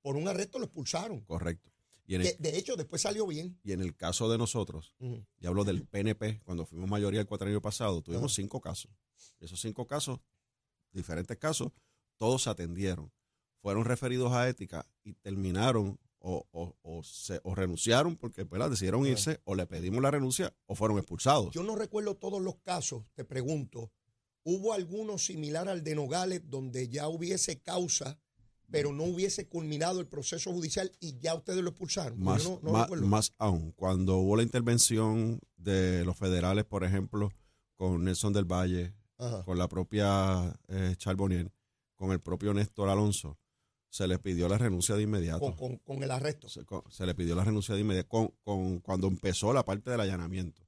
por 0.01 0.15
un 0.15 0.27
arresto, 0.27 0.59
lo 0.59 0.65
expulsaron. 0.65 1.21
Correcto. 1.25 1.71
Y 2.07 2.15
en, 2.15 2.21
el, 2.21 2.27
De, 2.27 2.51
de 2.51 2.57
hecho, 2.57 2.75
después 2.75 3.01
salió 3.01 3.25
bien. 3.25 3.59
y 3.63 3.71
en 3.71 3.81
el 3.81 3.95
caso 3.95 4.29
de 4.29 4.37
nosotros, 4.37 4.93
Ujú. 4.99 5.25
y 5.39 5.47
hablo 5.47 5.63
del 5.63 5.85
PNP, 5.87 6.41
cuando 6.43 6.65
fuimos 6.65 6.89
mayoría 6.89 7.19
el 7.21 7.25
cuatro 7.27 7.47
años 7.47 7.61
pasado, 7.61 8.01
tuvimos 8.01 8.33
cinco 8.35 8.61
casos. 8.61 8.91
Esos 9.39 9.59
cinco 9.59 9.87
casos, 9.87 10.19
diferentes 10.91 11.37
casos, 11.37 11.71
todos 12.17 12.43
se 12.43 12.49
atendieron. 12.49 13.11
Fueron 13.61 13.85
referidos 13.85 14.31
a 14.33 14.47
ética 14.47 14.87
y 15.03 15.13
terminaron 15.13 15.99
o, 16.19 16.47
o, 16.51 16.75
o 16.81 17.03
se, 17.03 17.39
o 17.43 17.53
renunciaron 17.55 18.15
porque 18.15 18.43
¿verdad? 18.43 18.69
decidieron 18.69 19.05
irse 19.05 19.41
o 19.43 19.53
le 19.55 19.65
pedimos 19.67 20.01
la 20.01 20.11
renuncia 20.11 20.55
o 20.65 20.75
fueron 20.75 20.97
expulsados. 20.97 21.51
Yo 21.53 21.63
no 21.63 21.75
recuerdo 21.75 22.15
todos 22.15 22.41
los 22.41 22.55
casos, 22.57 23.03
te 23.13 23.25
pregunto. 23.25 23.91
¿Hubo 24.43 24.73
alguno 24.73 25.17
similar 25.17 25.67
al 25.67 25.83
de 25.83 25.95
Nogales 25.95 26.41
donde 26.49 26.87
ya 26.87 27.07
hubiese 27.07 27.61
causa, 27.61 28.19
pero 28.71 28.91
no 28.93 29.03
hubiese 29.03 29.47
culminado 29.47 29.99
el 29.99 30.07
proceso 30.07 30.51
judicial 30.51 30.91
y 30.99 31.17
ya 31.19 31.35
ustedes 31.35 31.61
lo 31.63 31.69
expulsaron? 31.69 32.19
Más, 32.19 32.43
no- 32.43 32.59
no 32.63 32.71
más, 32.71 32.89
más 33.01 33.33
aún, 33.37 33.71
cuando 33.73 34.17
hubo 34.17 34.35
la 34.37 34.43
intervención 34.43 35.39
de 35.57 36.03
los 36.05 36.17
federales, 36.17 36.65
por 36.65 36.83
ejemplo, 36.83 37.31
con 37.75 38.03
Nelson 38.03 38.33
del 38.33 38.45
Valle, 38.45 38.93
Ajá. 39.17 39.43
con 39.43 39.57
la 39.57 39.67
propia 39.67 40.53
eh, 40.67 40.95
Charbonnier, 40.97 41.51
con 41.95 42.11
el 42.11 42.19
propio 42.19 42.53
Néstor 42.53 42.89
Alonso, 42.89 43.37
se 43.89 44.07
les 44.07 44.19
pidió 44.19 44.49
la 44.49 44.57
renuncia 44.57 44.95
de 44.95 45.03
inmediato. 45.03 45.39
Con, 45.39 45.53
con- 45.55 45.77
con 45.77 46.03
el 46.03 46.11
arresto. 46.11 46.49
se, 46.49 46.65
con- 46.65 46.83
se 46.89 47.05
le 47.05 47.15
pidió 47.15 47.33
la 47.35 47.45
renuncia 47.45 47.75
de 47.75 47.81
inmediato 47.81 48.09
con, 48.09 48.33
con- 48.43 48.79
cuando 48.79 49.07
empezó 49.07 49.53
la 49.53 49.63
parte 49.63 49.89
del 49.91 50.01
allanamiento. 50.01 50.64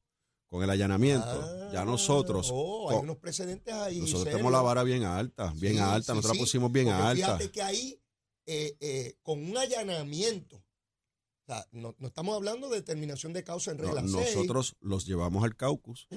Con 0.49 0.63
el 0.63 0.69
allanamiento, 0.69 1.25
Ah, 1.27 1.69
ya 1.73 1.85
nosotros, 1.85 2.49
oh, 2.53 2.89
hay 2.89 2.97
unos 2.97 3.17
precedentes 3.17 3.73
ahí. 3.73 3.99
nosotros 3.99 4.25
tenemos 4.25 4.51
la 4.51 4.61
vara 4.61 4.83
bien 4.83 5.03
alta, 5.03 5.51
bien 5.57 5.73
Sí, 5.73 5.79
alta, 5.79 6.13
sí, 6.13 6.15
nosotros 6.15 6.31
sí, 6.31 6.37
la 6.37 6.41
pusimos 6.41 6.71
bien 6.71 6.87
alta. 6.89 7.37
Fíjate 7.37 7.51
que 7.51 7.61
ahí, 7.61 8.01
eh, 8.45 8.77
eh, 8.79 9.17
con 9.21 9.43
un 9.43 9.57
allanamiento, 9.57 10.55
o 10.55 11.45
sea, 11.45 11.67
no, 11.71 11.95
no 11.99 12.07
estamos 12.07 12.35
hablando 12.35 12.69
de 12.69 12.77
determinación 12.77 13.33
de 13.33 13.43
causa 13.43 13.71
en 13.71 13.79
regla 13.79 14.01
6. 14.01 14.13
nosotros 14.13 14.77
los 14.79 15.05
llevamos 15.05 15.43
al 15.43 15.55
caucus, 15.55 16.07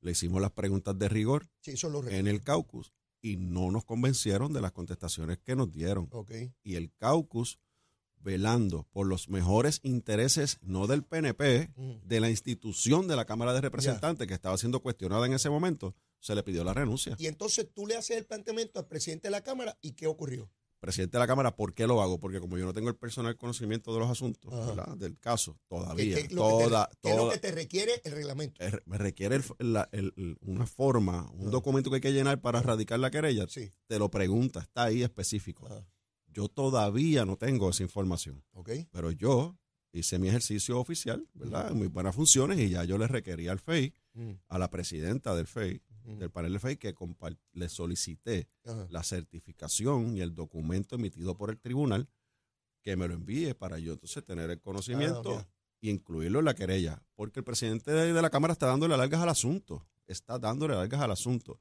le 0.00 0.10
hicimos 0.10 0.42
las 0.42 0.52
preguntas 0.52 0.98
de 0.98 1.08
rigor 1.08 1.48
en 1.64 2.26
el 2.26 2.42
caucus 2.42 2.92
y 3.22 3.36
no 3.38 3.70
nos 3.70 3.86
convencieron 3.86 4.52
de 4.52 4.60
las 4.60 4.72
contestaciones 4.72 5.38
que 5.38 5.56
nos 5.56 5.72
dieron. 5.72 6.08
Ok. 6.10 6.32
Y 6.62 6.74
el 6.74 6.92
caucus, 6.94 7.58
velando 8.24 8.88
por 8.92 9.06
los 9.06 9.28
mejores 9.28 9.80
intereses, 9.84 10.58
no 10.62 10.86
del 10.86 11.04
PNP, 11.04 11.70
Ujú. 11.76 12.00
de 12.04 12.20
la 12.20 12.30
institución 12.30 13.06
de 13.06 13.16
la 13.16 13.24
Cámara 13.26 13.52
de 13.52 13.60
Representantes 13.60 14.26
que 14.26 14.34
estaba 14.34 14.56
siendo 14.58 14.80
cuestionada 14.80 15.26
en 15.26 15.34
ese 15.34 15.50
momento, 15.50 15.94
se 16.20 16.34
le 16.34 16.42
pidió 16.42 16.64
la 16.64 16.72
renuncia. 16.74 17.14
Y 17.18 17.26
entonces 17.26 17.68
tú 17.72 17.86
le 17.86 17.96
haces 17.96 18.16
el 18.16 18.24
planteamiento 18.24 18.80
al 18.80 18.86
presidente 18.86 19.28
de 19.28 19.32
la 19.32 19.42
Cámara 19.42 19.78
y 19.82 19.92
¿qué 19.92 20.06
ocurrió? 20.06 20.50
presidente 20.80 21.16
de 21.16 21.20
la 21.20 21.26
Cámara, 21.26 21.56
¿por 21.56 21.72
qué 21.72 21.86
lo 21.86 22.02
hago? 22.02 22.20
Porque 22.20 22.40
como 22.40 22.58
yo 22.58 22.66
no 22.66 22.74
tengo 22.74 22.90
el 22.90 22.96
personal 22.96 23.38
conocimiento 23.38 23.94
de 23.94 24.00
los 24.00 24.10
asuntos. 24.10 24.52
Del 24.98 25.18
caso, 25.18 25.54
¿Qué, 25.54 25.64
todavía, 25.66 26.14
qué 26.16 26.22
que 26.24 26.28
te- 26.28 26.34
toda, 26.34 26.90
qué 27.02 27.10
es 27.10 27.16
lo 27.16 27.30
que 27.30 27.38
te 27.38 27.52
requiere 27.52 28.02
el 28.04 28.12
reglamento? 28.12 28.62
eh, 28.62 28.70
me 28.84 28.98
requiere 28.98 29.36
el- 29.36 29.72
la- 29.72 29.88
el- 29.92 30.12
el- 30.18 30.36
una 30.42 30.66
forma, 30.66 31.30
un 31.32 31.40
Ajá. 31.42 31.50
documento 31.52 31.88
que 31.88 31.96
hay 31.96 32.00
que 32.02 32.12
llenar 32.12 32.42
para 32.42 32.60
radicar 32.60 32.98
la 32.98 33.10
querella, 33.10 33.46
Sí. 33.48 33.70
te 33.86 33.98
lo 33.98 34.10
pregunta, 34.10 34.60
está 34.60 34.84
ahí 34.84 35.02
específico. 35.02 35.64
Ajá. 35.68 35.86
Yo 36.34 36.48
todavía 36.48 37.24
no 37.24 37.36
tengo 37.36 37.70
esa 37.70 37.82
información, 37.82 38.44
¿Ok? 38.52 38.70
pero 38.90 39.10
yo 39.10 39.56
hice 39.92 40.18
mi 40.18 40.28
ejercicio 40.28 40.78
oficial, 40.78 41.26
¿verdad? 41.32 41.70
En 41.70 41.80
mis 41.80 41.90
buenas 41.90 42.14
funciones 42.14 42.58
y 42.58 42.70
ya 42.70 42.84
yo 42.84 42.98
le 42.98 43.06
requería 43.06 43.52
al 43.52 43.60
FEI, 43.60 43.94
Mm, 44.14 44.34
a 44.46 44.58
la 44.58 44.70
presidenta 44.70 45.34
del 45.34 45.48
FEI, 45.48 45.82
mm, 46.04 46.18
del 46.18 46.30
panel 46.30 46.52
del 46.52 46.60
FEI, 46.60 46.76
que 46.76 46.94
le 47.52 47.68
solicité 47.68 48.48
ajá. 48.64 48.86
la 48.88 49.02
certificación 49.02 50.16
y 50.16 50.20
el 50.20 50.34
documento 50.36 50.94
emitido 50.94 51.36
por 51.36 51.50
el 51.50 51.58
tribunal 51.58 52.08
que 52.80 52.96
me 52.96 53.08
lo 53.08 53.14
envíe 53.14 53.54
para 53.54 53.78
yo 53.80 53.92
entonces 53.92 54.22
tener 54.22 54.50
el 54.50 54.60
conocimiento 54.60 55.38
Ah, 55.38 55.48
y 55.80 55.90
incluirlo 55.90 56.38
en 56.38 56.44
la 56.44 56.54
querella. 56.54 57.02
Porque 57.16 57.40
el 57.40 57.44
presidente 57.44 57.90
de, 57.90 58.22
la 58.22 58.30
Cámara 58.30 58.52
está 58.52 58.66
dándole 58.66 58.96
largas 58.96 59.20
al 59.20 59.28
asunto. 59.30 59.84
Está 60.06 60.38
dándole 60.38 60.74
largas 60.74 61.00
al 61.00 61.10
asunto. 61.10 61.60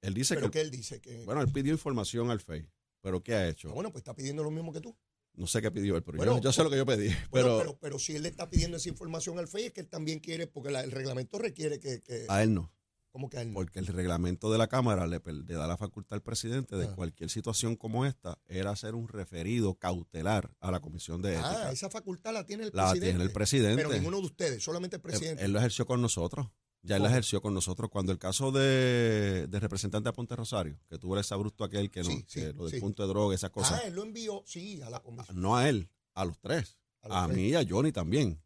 Él 0.00 0.14
dice 0.14 0.34
Pero 0.34 0.50
que, 0.50 0.58
que 0.58 0.60
él 0.62 0.70
dice 0.70 1.00
que... 1.00 1.24
bueno, 1.24 1.40
él 1.42 1.52
pidió 1.52 1.72
información 1.72 2.30
al 2.30 2.40
FEI. 2.40 2.66
¿Pero 3.04 3.22
qué 3.22 3.34
ha 3.34 3.46
hecho? 3.48 3.68
Ah, 3.68 3.74
bueno, 3.74 3.92
pues 3.92 4.00
está 4.00 4.14
pidiendo 4.14 4.42
lo 4.42 4.50
mismo 4.50 4.72
que 4.72 4.80
tú. 4.80 4.96
No 5.34 5.46
sé 5.46 5.60
qué 5.60 5.70
pidió 5.70 5.94
él, 5.96 6.02
pero 6.02 6.16
Bueno, 6.16 6.36
yo, 6.38 6.44
yo 6.44 6.52
sé 6.52 6.64
lo 6.64 6.70
que 6.70 6.76
yo 6.78 6.86
pedí. 6.86 7.08
Bueno, 7.08 7.26
Pero, 7.30 7.58
pero, 7.58 7.78
pero 7.78 7.98
si 7.98 8.16
él 8.16 8.22
le 8.22 8.30
está 8.30 8.48
pidiendo 8.48 8.78
esa 8.78 8.88
información 8.88 9.38
al 9.38 9.46
FEI 9.46 9.66
es 9.66 9.72
que 9.72 9.82
él 9.82 9.88
también 9.88 10.20
quiere, 10.20 10.46
porque 10.46 10.70
la- 10.70 10.80
el 10.80 10.90
reglamento 10.90 11.38
requiere 11.38 11.78
que... 11.78 12.00
que 12.00 12.24
a 12.28 12.42
él 12.42 12.54
no. 12.54 12.72
¿Cómo 13.10 13.28
que 13.28 13.36
a 13.36 13.42
él 13.42 13.48
no? 13.48 13.54
Porque 13.54 13.78
el 13.78 13.86
reglamento 13.88 14.50
de 14.50 14.56
la 14.58 14.68
Cámara 14.68 15.06
le, 15.06 15.20
da 15.20 15.66
la 15.66 15.76
facultad 15.76 16.14
al 16.16 16.22
presidente 16.22 16.76
de 16.76 16.86
Ah. 16.86 16.94
cualquier 16.96 17.28
situación 17.30 17.76
como 17.76 18.06
esta, 18.06 18.38
era 18.46 18.70
hacer 18.70 18.94
un 18.94 19.06
referido 19.08 19.74
cautelar 19.74 20.50
a 20.60 20.70
la 20.70 20.80
Comisión 20.80 21.20
de 21.20 21.32
Ética. 21.34 21.68
Ah, 21.68 21.72
esa 21.72 21.90
facultad 21.90 22.32
la 22.32 22.46
tiene 22.46 22.64
el 22.64 22.70
la 22.72 22.84
presidente. 22.90 23.06
tiene 23.10 23.24
el 23.24 23.30
presidente. 23.32 23.76
Pero 23.82 23.92
ninguno 23.94 24.20
de 24.20 24.26
ustedes, 24.26 24.62
solamente 24.64 24.96
el 24.96 25.00
Él, 25.00 25.02
presidente. 25.02 25.44
él 25.44 25.52
lo 25.52 25.58
ejerció 25.58 25.84
con 25.86 26.00
nosotros. 26.00 26.48
Ya 26.86 26.96
él 26.96 27.02
¿Cómo? 27.02 27.10
ejerció 27.10 27.40
con 27.40 27.54
nosotros. 27.54 27.88
Cuando 27.90 28.12
el 28.12 28.18
caso 28.18 28.52
de, 28.52 29.46
de 29.48 29.60
representante 29.60 30.08
de 30.08 30.12
Ponte 30.12 30.36
Rosario, 30.36 30.78
que 30.88 30.98
tuvo 30.98 31.18
ese 31.18 31.32
abrupto 31.32 31.64
aquel 31.64 31.90
que 31.90 32.00
no, 32.02 32.10
Sí, 32.10 32.24
sí, 32.28 32.40
que 32.40 32.52
lo 32.52 32.64
del 32.64 32.74
sí. 32.74 32.80
punto 32.80 33.02
de 33.02 33.08
droga, 33.08 33.34
esas 33.34 33.50
cosas. 33.50 33.80
ah, 33.82 33.86
él 33.86 33.94
lo 33.94 34.02
envió, 34.02 34.42
sí, 34.46 34.80
a 34.82 34.90
la 34.90 35.00
comisión. 35.00 35.40
No 35.40 35.56
a 35.56 35.68
él, 35.68 35.88
a 36.12 36.24
los 36.26 36.38
tres. 36.38 36.76
A 37.00 37.08
los 37.08 37.16
A, 37.16 37.24
tres. 37.26 37.36
mí 37.38 37.48
y 37.48 37.54
a 37.54 37.64
Johnny 37.66 37.90
también. 37.90 38.40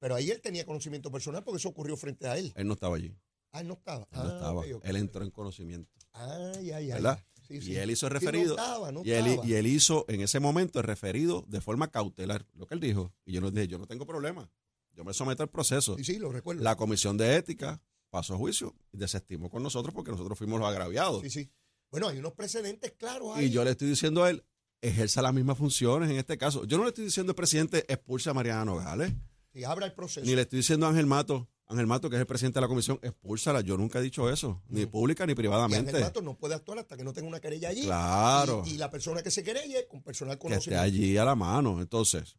Pero 0.00 0.16
ahí 0.16 0.30
él 0.30 0.40
tenía 0.40 0.66
conocimiento 0.66 1.10
personal 1.10 1.44
porque 1.44 1.58
eso 1.58 1.68
ocurrió 1.68 1.96
frente 1.96 2.26
a 2.26 2.36
él. 2.36 2.52
Él 2.56 2.66
no 2.66 2.74
estaba 2.74 2.96
allí. 2.96 3.16
Ah, 3.52 3.60
él 3.60 3.68
no 3.68 3.74
estaba. 3.74 4.02
Él 4.10 4.18
no 4.18 4.20
Ah, 4.22 4.34
estaba. 4.34 4.62
él 4.66 4.96
entró 4.96 5.22
en 5.24 5.30
conocimiento. 5.30 5.90
Ay, 6.12 6.70
ay, 6.72 6.72
ay. 6.72 6.88
¿Verdad? 6.92 7.24
Sí, 7.46 7.56
Y 7.58 7.60
sí. 7.60 7.76
él 7.76 7.90
hizo 7.90 8.06
el 8.08 8.12
Sí, 8.12 8.18
referido. 8.18 8.56
no 8.56 8.62
estaba, 8.62 8.90
no 8.92 9.02
Y 9.04 9.10
él, 9.12 9.38
y 9.44 9.54
él 9.54 9.66
hizo 9.66 10.04
en 10.08 10.20
ese 10.22 10.40
momento 10.40 10.80
el 10.80 10.84
referido 10.86 11.44
de 11.46 11.60
forma 11.60 11.90
cautelar, 11.92 12.46
lo 12.54 12.66
que 12.66 12.74
él 12.74 12.80
dijo. 12.80 13.12
Y 13.24 13.32
yo 13.34 13.40
no 13.40 13.50
dije, 13.50 13.68
yo 13.68 13.78
no 13.78 13.86
tengo 13.86 14.04
problema. 14.06 14.50
Yo 14.94 15.04
me 15.04 15.12
someto 15.12 15.42
al 15.42 15.50
proceso. 15.50 15.96
Sí, 15.96 16.04
sí, 16.04 16.18
lo 16.18 16.30
recuerdo. 16.30 16.62
La 16.62 16.76
comisión 16.76 17.16
de 17.16 17.36
ética 17.36 17.80
pasó 18.10 18.34
a 18.34 18.36
juicio 18.36 18.74
y 18.92 18.98
desestimó 18.98 19.50
con 19.50 19.62
nosotros 19.62 19.92
porque 19.94 20.10
nosotros 20.10 20.38
fuimos 20.38 20.60
los 20.60 20.68
agraviados. 20.68 21.22
Sí, 21.22 21.30
sí. 21.30 21.50
Bueno, 21.90 22.08
hay 22.08 22.18
unos 22.18 22.32
precedentes 22.32 22.92
claros 22.92 23.36
ahí. 23.36 23.46
Y 23.46 23.50
yo 23.50 23.64
le 23.64 23.70
estoy 23.70 23.88
diciendo 23.88 24.24
a 24.24 24.30
él, 24.30 24.44
ejerza 24.80 25.22
las 25.22 25.34
mismas 25.34 25.58
funciones 25.58 26.10
en 26.10 26.16
este 26.16 26.38
caso. 26.38 26.64
Yo 26.64 26.76
no 26.76 26.84
le 26.84 26.90
estoy 26.90 27.04
diciendo 27.04 27.32
al 27.32 27.36
presidente, 27.36 27.84
expulsa 27.92 28.30
a 28.30 28.34
Mariana 28.34 28.64
Nogales. 28.64 29.12
Sí, 29.52 29.64
abra 29.64 29.86
el 29.86 29.94
proceso. 29.94 30.26
Ni 30.26 30.34
le 30.34 30.42
estoy 30.42 30.58
diciendo 30.58 30.86
a 30.86 30.90
Ángel 30.90 31.06
Mato, 31.06 31.48
Ángel 31.66 31.86
Mato, 31.86 32.10
que 32.10 32.16
es 32.16 32.20
el 32.20 32.26
presidente 32.26 32.58
de 32.58 32.62
la 32.62 32.68
comisión, 32.68 32.98
expúlsala. 33.02 33.62
Yo 33.62 33.76
nunca 33.76 33.98
he 33.98 34.02
dicho 34.02 34.28
eso, 34.30 34.62
ni 34.68 34.86
pública 34.86 35.24
ni 35.26 35.32
y 35.32 35.34
privadamente. 35.34 35.90
Ángel 35.90 36.04
Mato 36.04 36.22
no 36.22 36.36
puede 36.36 36.54
actuar 36.54 36.78
hasta 36.80 36.96
que 36.96 37.04
no 37.04 37.12
tenga 37.12 37.28
una 37.28 37.40
querella 37.40 37.70
allí. 37.70 37.82
Claro. 37.82 38.62
Y, 38.66 38.72
y 38.72 38.76
la 38.76 38.90
persona 38.90 39.22
que 39.22 39.30
se 39.30 39.42
querelle 39.42 39.86
con 39.88 40.02
personal 40.02 40.38
que 40.38 40.54
esté 40.54 40.76
allí 40.76 41.16
a 41.16 41.24
la 41.24 41.34
mano. 41.34 41.80
Entonces, 41.80 42.36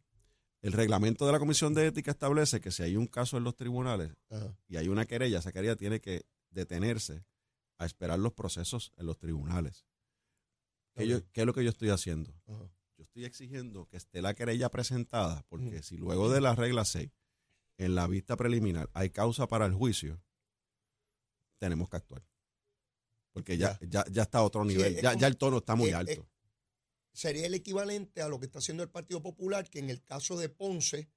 el 0.62 0.72
reglamento 0.72 1.26
de 1.26 1.32
la 1.32 1.38
Comisión 1.38 1.74
de 1.74 1.86
Ética 1.86 2.10
establece 2.10 2.60
que 2.60 2.70
si 2.70 2.82
hay 2.82 2.96
un 2.96 3.06
caso 3.06 3.36
en 3.36 3.44
los 3.44 3.54
tribunales 3.56 4.12
Ajá. 4.30 4.56
y 4.68 4.76
hay 4.76 4.88
una 4.88 5.04
querella, 5.06 5.38
esa 5.38 5.52
querella 5.52 5.76
tiene 5.76 6.00
que 6.00 6.26
detenerse 6.50 7.24
a 7.78 7.86
esperar 7.86 8.18
los 8.18 8.32
procesos 8.32 8.92
en 8.96 9.06
los 9.06 9.18
tribunales. 9.18 9.86
¿Qué, 10.94 11.06
yo- 11.06 11.20
qué 11.32 11.42
es 11.42 11.46
lo 11.46 11.52
que 11.52 11.62
yo 11.62 11.70
estoy 11.70 11.90
haciendo? 11.90 12.32
Ajá. 12.46 12.70
Yo 12.96 13.02
estoy 13.04 13.26
exigiendo 13.26 13.86
que 13.86 13.98
esté 13.98 14.22
la 14.22 14.32
querella 14.34 14.70
presentada, 14.70 15.44
porque 15.48 15.82
si 15.82 15.98
luego 15.98 16.30
de 16.30 16.40
la 16.40 16.54
regla 16.54 16.84
6, 16.86 17.10
en 17.78 17.94
la 17.94 18.06
vista 18.06 18.36
preliminar, 18.36 18.88
hay 18.94 19.10
causa 19.10 19.46
para 19.46 19.66
el 19.66 19.74
juicio, 19.74 20.22
tenemos 21.60 21.90
que 21.90 21.96
actuar. 21.98 22.24
Porque 23.32 23.58
ya, 23.58 23.78
ya, 23.82 24.04
ya 24.10 24.22
está 24.22 24.38
a 24.38 24.42
otro 24.44 24.64
nivel, 24.64 24.94
ya, 24.96 25.10
como- 25.10 25.20
ya 25.20 25.26
el 25.26 25.36
tono 25.36 25.58
está 25.58 25.74
muy 25.74 25.90
es- 25.90 25.94
alto. 25.94 26.12
es- 26.12 26.20
Sería 27.16 27.46
el 27.46 27.54
equivalente 27.54 28.20
a 28.20 28.28
lo 28.28 28.38
que 28.38 28.44
está 28.46 28.58
haciendo 28.58 28.82
el 28.82 28.90
Partido 28.90 29.22
Popular, 29.22 29.70
que 29.70 29.78
en 29.78 29.88
el 29.88 30.02
caso 30.04 30.36
de 30.38 30.50
Ponce 30.50 31.08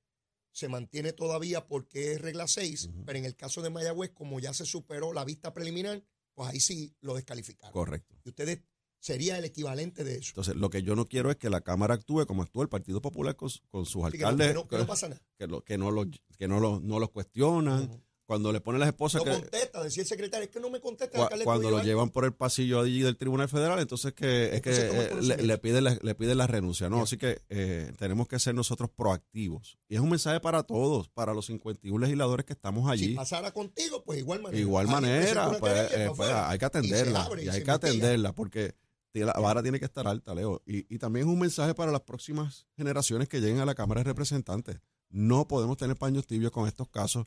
se 0.51 0.69
mantiene 0.69 1.11
todavía 1.11 1.67
porque 1.67 2.13
es 2.13 2.21
regla 2.21 2.47
6, 2.47 2.85
Ujú. 2.85 3.03
pero 3.05 3.19
en 3.19 3.25
el 3.25 3.35
caso 3.35 3.61
de 3.61 3.69
Mayagüez, 3.69 4.11
como 4.11 4.39
ya 4.39 4.53
se 4.53 4.65
superó 4.65 5.11
la 5.11 5.25
vista 5.25 5.53
preliminar, 5.53 6.01
pues 6.33 6.49
ahí 6.49 6.59
sí 6.61 6.95
lo 7.01 7.15
descalificaron. 7.15 7.73
Correcto. 7.73 8.15
Y 8.23 8.29
ustedes 8.29 8.61
sería 8.97 9.37
el 9.37 9.43
equivalente 9.45 10.03
de 10.05 10.15
eso. 10.15 10.29
Entonces, 10.31 10.55
lo 10.55 10.69
que 10.69 10.83
yo 10.83 10.95
no 10.95 11.07
quiero 11.09 11.31
es 11.31 11.37
que 11.37 11.49
la 11.49 11.61
Cámara 11.61 11.95
actúe 11.95 12.25
como 12.25 12.43
actúa 12.43 12.63
el 12.63 12.69
Partido 12.69 13.01
Popular 13.01 13.35
con, 13.35 13.49
con 13.69 13.85
sus 13.85 14.03
Así 14.05 14.13
que 14.17 14.23
no, 14.23 14.27
alcaldes, 14.29 14.47
que 14.47 14.53
no- 14.53 14.67
que 14.69 14.77
no 14.77 14.87
pasa 14.87 15.09
nada. 15.09 15.21
que, 15.37 15.47
lo- 15.47 15.63
que 15.65 15.77
no 15.77 15.91
los 15.91 16.07
que 16.37 16.47
no 16.47 16.59
los 16.61 16.81
no 16.81 16.99
los 16.99 17.09
cuestionan. 17.11 18.03
Cuando 18.29 18.51
le 18.51 18.61
ponen 18.61 18.79
las 18.79 18.89
esposas 18.89 19.25
No 19.25 19.31
que 19.31 19.39
contesta, 19.41 19.81
decía 19.81 20.03
el 20.03 20.07
secretario, 20.07 20.45
es 20.45 20.51
que 20.51 20.59
no 20.59 20.69
me 20.69 20.79
contesta. 20.79 21.17
cua- 21.17 21.43
cuando 21.43 21.71
lo 21.71 21.81
llevan 21.81 22.11
por 22.11 22.25
el 22.25 22.33
pasillo 22.35 22.79
allí 22.79 23.01
del 23.01 23.17
Tribunal 23.17 23.49
Federal, 23.49 23.79
entonces 23.79 24.13
que 24.13 24.55
es 24.55 24.61
que 24.61 24.69
eh, 24.71 25.15
le, 25.19 25.37
le 25.37 25.57
piden 25.57 25.83
la, 25.85 25.97
le 25.99 26.13
piden 26.13 26.37
la 26.37 26.45
renuncia, 26.45 26.89
¿no? 26.89 27.01
Así 27.01 27.17
que 27.17 27.41
eh, 27.49 27.91
tenemos 27.97 28.27
que 28.27 28.37
ser 28.37 28.53
nosotros 28.53 28.91
proactivos. 28.95 29.79
Y 29.87 29.95
es 29.95 29.99
un 30.01 30.11
mensaje 30.11 30.39
para 30.39 30.61
todos, 30.61 31.09
para 31.09 31.33
los 31.33 31.47
51 31.47 31.97
legisladores 32.05 32.45
que 32.45 32.53
estamos 32.53 32.87
allí. 32.87 33.07
Si 33.07 33.13
pasara 33.15 33.51
contigo, 33.51 34.03
pues 34.03 34.19
igual 34.19 34.43
manera. 34.43 34.61
Igual 34.61 34.87
manera, 34.87 35.49
pues, 35.59 35.91
eh, 35.91 36.11
pues, 36.15 36.29
hay 36.29 36.59
que 36.59 36.65
Y 36.65 36.67
atenderla. 36.67 37.23
abre 37.23 37.41
Y, 37.41 37.45
y 37.47 37.49
hay 37.49 37.63
que 37.63 37.71
atenderla 37.71 38.33
porque 38.35 38.75
la 39.13 39.33
vara 39.33 39.63
tiene 39.63 39.79
que 39.79 39.85
estar 39.85 40.07
alta, 40.07 40.35
Leo. 40.35 40.61
Y, 40.67 40.85
y 40.93 40.99
también 40.99 41.25
es 41.27 41.33
un 41.33 41.39
mensaje 41.39 41.73
para 41.73 41.91
las 41.91 42.01
próximas 42.01 42.67
generaciones 42.77 43.27
que 43.27 43.41
lleguen 43.41 43.59
a 43.59 43.65
la 43.65 43.73
Cámara 43.73 44.01
de 44.01 44.05
Representantes. 44.05 44.77
No 45.09 45.47
podemos 45.47 45.77
tener 45.77 45.97
paños 45.97 46.27
tibios 46.27 46.51
con 46.51 46.67
estos 46.67 46.87
casos. 46.89 47.25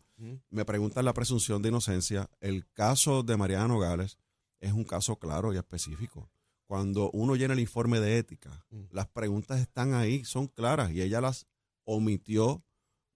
Me 0.50 0.64
preguntan 0.64 1.04
la 1.04 1.12
presunción 1.14 1.62
de 1.62 1.68
inocencia. 1.70 2.30
El 2.40 2.68
caso 2.72 3.22
de 3.22 3.36
Mariana 3.36 3.68
Nogales 3.68 4.18
es 4.60 4.72
un 4.72 4.84
caso 4.84 5.16
claro 5.16 5.52
y 5.52 5.56
específico. 5.56 6.30
Cuando 6.66 7.10
uno 7.10 7.34
llena 7.34 7.54
el 7.54 7.60
informe 7.60 8.00
de 8.00 8.18
ética, 8.18 8.64
Mm. 8.70 8.84
las 8.92 9.08
preguntas 9.08 9.60
están 9.60 9.94
ahí, 9.94 10.24
son 10.24 10.46
claras 10.46 10.92
y 10.92 11.02
ella 11.02 11.20
las 11.20 11.46
omitió 11.84 12.64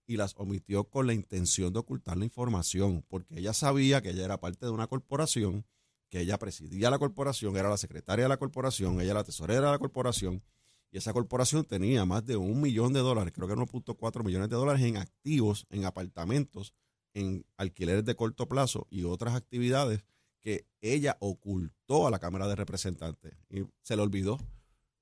y 0.05 0.17
las 0.17 0.33
omitió 0.37 0.83
con 0.85 1.07
la 1.07 1.13
intención 1.13 1.71
de 1.73 1.79
ocultar 1.79 2.17
la 2.17 2.25
información, 2.25 3.03
porque 3.07 3.39
ella 3.39 3.53
sabía 3.53 4.01
que 4.01 4.09
ella 4.11 4.25
era 4.25 4.39
parte 4.39 4.65
de 4.65 4.71
una 4.71 4.87
corporación, 4.87 5.65
que 6.09 6.19
ella 6.21 6.37
presidía 6.37 6.89
la 6.89 6.99
corporación, 6.99 7.57
era 7.57 7.69
la 7.69 7.77
secretaria 7.77 8.25
de 8.25 8.29
la 8.29 8.37
corporación, 8.37 8.95
ella 8.95 9.11
era 9.11 9.13
la 9.21 9.23
tesorera 9.23 9.65
de 9.65 9.71
la 9.71 9.79
corporación, 9.79 10.43
y 10.91 10.97
esa 10.97 11.13
corporación 11.13 11.65
tenía 11.65 12.05
más 12.05 12.25
de 12.25 12.37
un 12.37 12.61
millón 12.61 12.93
de 12.93 12.99
dólares, 13.01 13.33
creo 13.33 13.47
que 13.47 13.53
1.4 13.55 14.23
millones 14.23 14.49
de 14.49 14.55
dólares 14.55 14.81
en 14.83 14.97
activos, 14.97 15.65
en 15.69 15.85
apartamentos, 15.85 16.73
en 17.13 17.45
alquileres 17.57 18.05
de 18.05 18.15
corto 18.15 18.47
plazo 18.47 18.87
y 18.89 19.03
otras 19.03 19.35
actividades 19.35 20.03
que 20.39 20.65
ella 20.81 21.17
ocultó 21.19 22.07
a 22.07 22.11
la 22.11 22.19
Cámara 22.19 22.47
de 22.47 22.55
Representantes 22.55 23.33
y 23.49 23.63
se 23.81 23.95
le 23.95 24.01
olvidó. 24.01 24.37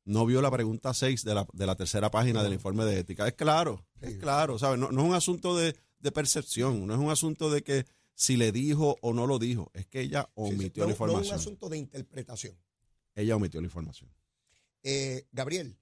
No 0.05 0.25
vio 0.25 0.41
la 0.41 0.51
pregunta 0.51 0.93
6 0.93 1.23
de 1.23 1.33
la, 1.35 1.47
de 1.53 1.65
la 1.65 1.75
tercera 1.75 2.09
página 2.11 2.43
del 2.43 2.53
informe 2.53 2.85
de 2.85 2.99
ética. 2.99 3.27
Es 3.27 3.33
claro, 3.33 3.85
es 4.01 4.13
Sí. 4.13 4.19
claro, 4.19 4.57
¿sabes? 4.59 4.79
No, 4.79 4.91
no 4.91 5.01
es 5.01 5.07
un 5.09 5.15
asunto 5.15 5.57
de, 5.57 5.75
de 5.99 6.11
percepción, 6.11 6.85
no 6.85 6.93
es 6.93 6.99
un 6.99 7.09
asunto 7.09 7.49
de 7.49 7.63
que 7.63 7.85
si 8.13 8.37
le 8.37 8.51
dijo 8.51 8.97
o 9.01 9.13
no 9.13 9.25
lo 9.27 9.39
dijo, 9.39 9.71
es 9.73 9.87
que 9.87 10.01
ella 10.01 10.29
Sí, 10.35 10.43
sí, 10.47 10.53
omitió 10.55 10.83
no- 10.83 10.87
la 10.87 10.87
No 10.89 10.91
información. 10.93 11.23
es 11.23 11.29
un 11.31 11.35
asunto 11.35 11.69
de 11.69 11.77
interpretación. 11.77 12.55
Ella 13.15 13.35
omitió 13.35 13.59
la 13.61 13.65
información. 13.67 14.09
Eh, 14.87 15.25
Gabriel, 15.31 15.75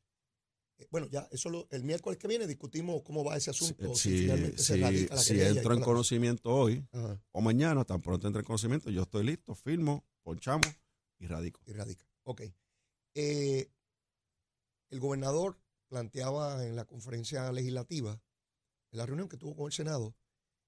eh, 0.77 0.87
bueno, 0.89 1.07
ya 1.07 1.27
eso 1.31 1.49
lo- 1.49 1.67
el 1.71 1.83
miércoles 1.83 2.17
que 2.17 2.27
viene 2.27 2.47
discutimos 2.47 3.01
cómo 3.03 3.23
va 3.25 3.35
ese 3.35 3.49
asunto. 3.51 3.93
Si, 3.95 4.19
finalmente 4.21 4.63
se 4.63 4.77
radica 4.77 5.15
la 5.15 5.21
si 5.21 5.41
entro 5.41 5.73
en 5.73 5.81
conocimiento 5.81 6.49
hoy 6.49 6.87
Ajá, 6.93 7.21
o 7.33 7.41
mañana, 7.41 7.83
tan 7.83 8.01
pronto 8.01 8.27
entre 8.27 8.39
en 8.39 8.45
conocimiento, 8.45 8.89
yo 8.89 9.01
estoy 9.01 9.25
listo, 9.25 9.55
firmo, 9.55 10.05
ponchamos 10.23 10.65
y 11.19 11.27
radico. 11.27 11.59
y 11.65 11.73
radica. 11.73 12.05
Ok. 12.23 12.43
Eh, 13.15 13.69
el 14.89 14.99
gobernador 15.01 15.57
planteaba 15.89 16.65
en 16.65 16.75
la 16.77 16.85
conferencia 16.85 17.51
legislativa, 17.51 18.21
en 18.91 18.97
la 18.97 19.05
reunión 19.05 19.27
que 19.27 19.37
tuvo 19.37 19.55
con 19.55 19.65
el 19.65 19.73
Senado, 19.73 20.15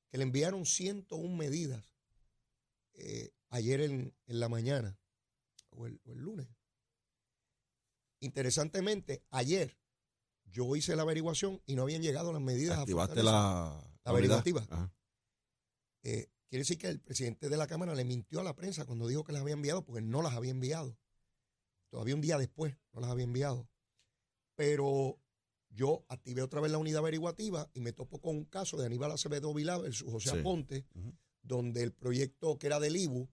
que 0.10 0.17
le 0.17 0.24
enviaron 0.24 0.65
101 0.65 1.36
medidas 1.38 1.89
eh, 2.95 3.32
ayer 3.50 3.80
en, 3.82 4.13
en 4.28 4.39
la 4.39 4.50
mañana 4.50 5.00
o 5.69 5.88
el, 5.88 6.02
o 6.06 6.12
el 6.13 6.19
lunes. 6.19 6.48
Interesantemente, 8.26 9.24
ayer 9.30 9.78
yo 10.46 10.76
hice 10.76 10.96
la 10.96 11.04
averiguación 11.04 11.62
y 11.68 11.76
no 11.76 11.84
habían 11.84 12.02
llegado 12.02 12.34
las 12.34 12.42
medidas 12.42 12.78
a 12.78 12.82
Activaste 12.82 13.22
Fortaleza. 13.22 13.32
la, 13.32 14.12
averiguativa. 14.12 14.92
Eh, 16.02 16.28
quiere 16.50 16.62
decir 16.62 16.78
que 16.80 16.88
el 16.88 17.00
presidente 17.00 17.50
de 17.50 17.58
la 17.58 17.68
Cámara 17.68 17.94
le 17.94 18.04
mintió 18.04 18.40
a 18.40 18.44
la 18.44 18.56
prensa 18.56 18.86
cuando 18.86 19.08
dijo 19.08 19.24
que 19.24 19.32
las 19.32 19.42
había 19.44 19.54
enviado, 19.54 19.84
porque 19.86 20.02
no 20.02 20.24
las 20.24 20.34
había 20.34 20.52
enviado. 20.52 20.98
Todavía 21.90 22.16
un 22.16 22.22
día 22.22 22.38
después 22.40 22.76
no 22.94 23.00
las 23.02 23.10
había 23.12 23.26
enviado. 23.26 23.70
pero 24.56 25.20
yo 25.70 26.06
activé 26.08 26.42
otra 26.42 26.62
vez 26.62 26.72
la 26.72 26.78
unidad 26.78 27.00
averiguativa 27.00 27.70
y 27.74 27.82
me 27.82 27.92
topo 27.92 28.22
con 28.22 28.38
un 28.38 28.46
caso 28.46 28.78
de 28.78 28.86
Aníbal 28.86 29.12
Acevedo 29.12 29.54
Vilá 29.54 29.78
versus 29.78 30.10
José 30.10 30.30
Sí. 30.32 30.40
Aponte, 30.40 30.86
donde 31.42 31.84
el 31.84 31.92
proyecto 31.92 32.58
que 32.58 32.68
era 32.68 32.80
del 32.80 32.96
IBU 32.96 33.30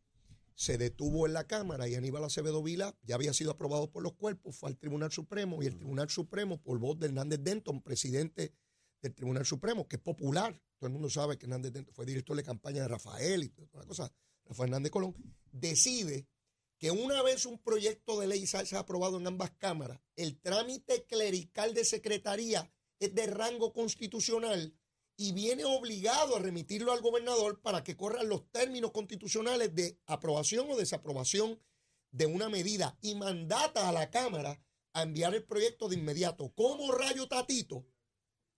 se 0.55 0.79
detuvo 0.79 1.27
en 1.27 1.33
la 1.33 1.47
Cámara 1.47 1.89
y 1.89 1.95
Aníbal 1.95 2.25
Acevedo 2.25 2.63
Vila 2.63 2.97
ya 3.03 3.15
había 3.15 3.33
sido 3.33 3.53
aprobado 3.53 3.91
por 3.91 4.03
los 4.03 4.15
cuerpos, 4.15 4.57
fue 4.57 4.71
al 4.71 4.79
Tribunal 4.79 5.13
Supremo 5.13 5.63
y 5.63 5.67
el 5.67 5.77
Tribunal 5.77 6.11
Supremo, 6.11 6.61
por 6.63 6.79
voz 6.79 6.99
de 6.99 7.07
Hernández 7.07 7.41
Denton, 7.43 7.83
presidente 7.83 8.55
del 9.01 9.15
Tribunal 9.15 9.47
Supremo, 9.47 9.89
que 9.89 9.97
es 9.97 10.03
popular, 10.03 10.61
todo 10.79 10.89
el 10.89 10.93
mundo 10.93 11.11
sabe 11.11 11.39
que 11.39 11.47
Hernández 11.47 11.73
Denton 11.73 11.95
fue 11.95 12.07
director 12.07 12.37
de 12.37 12.43
campaña 12.43 12.83
de 12.83 12.89
Rafael 12.89 13.43
y 13.45 13.49
toda 13.49 13.83
la 13.83 13.87
cosa, 13.87 14.13
Rafael 14.45 14.69
Hernández 14.69 14.93
Colón, 14.93 15.15
decide 15.51 16.29
que 16.79 16.91
una 16.91 17.23
vez 17.23 17.47
un 17.47 17.59
proyecto 17.59 18.19
de 18.19 18.27
ley 18.27 18.47
se 18.47 18.77
ha 18.77 18.79
aprobado 18.81 19.19
en 19.19 19.27
ambas 19.27 19.53
cámaras, 19.53 20.01
el 20.17 20.41
trámite 20.41 21.05
clerical 21.07 21.75
de 21.75 21.85
secretaría 21.85 22.73
es 22.99 23.15
de 23.15 23.27
rango 23.27 23.73
constitucional 23.73 24.75
y 25.23 25.33
viene 25.33 25.65
obligado 25.65 26.37
a 26.37 26.41
remitirlo 26.41 26.93
al 26.93 27.01
gobernador 27.01 27.61
para 27.61 27.85
que 27.85 27.97
corran 27.97 28.29
los 28.29 28.51
términos 28.51 28.91
constitucionales 28.91 29.75
de 29.75 29.99
aprobación 30.07 30.69
o 30.71 30.77
desaprobación 30.77 31.61
de 32.11 32.27
una 32.27 32.49
medida 32.49 32.99
y 33.01 33.15
mandata 33.15 33.89
a 33.89 33.93
la 33.93 34.11
Cámara 34.11 34.61
a 34.95 35.03
enviar 35.03 35.35
el 35.35 35.45
proyecto 35.45 35.89
de 35.89 35.97
inmediato. 35.97 36.53
¿Cómo 36.55 36.93
rayo 36.93 37.29
tatito? 37.29 37.87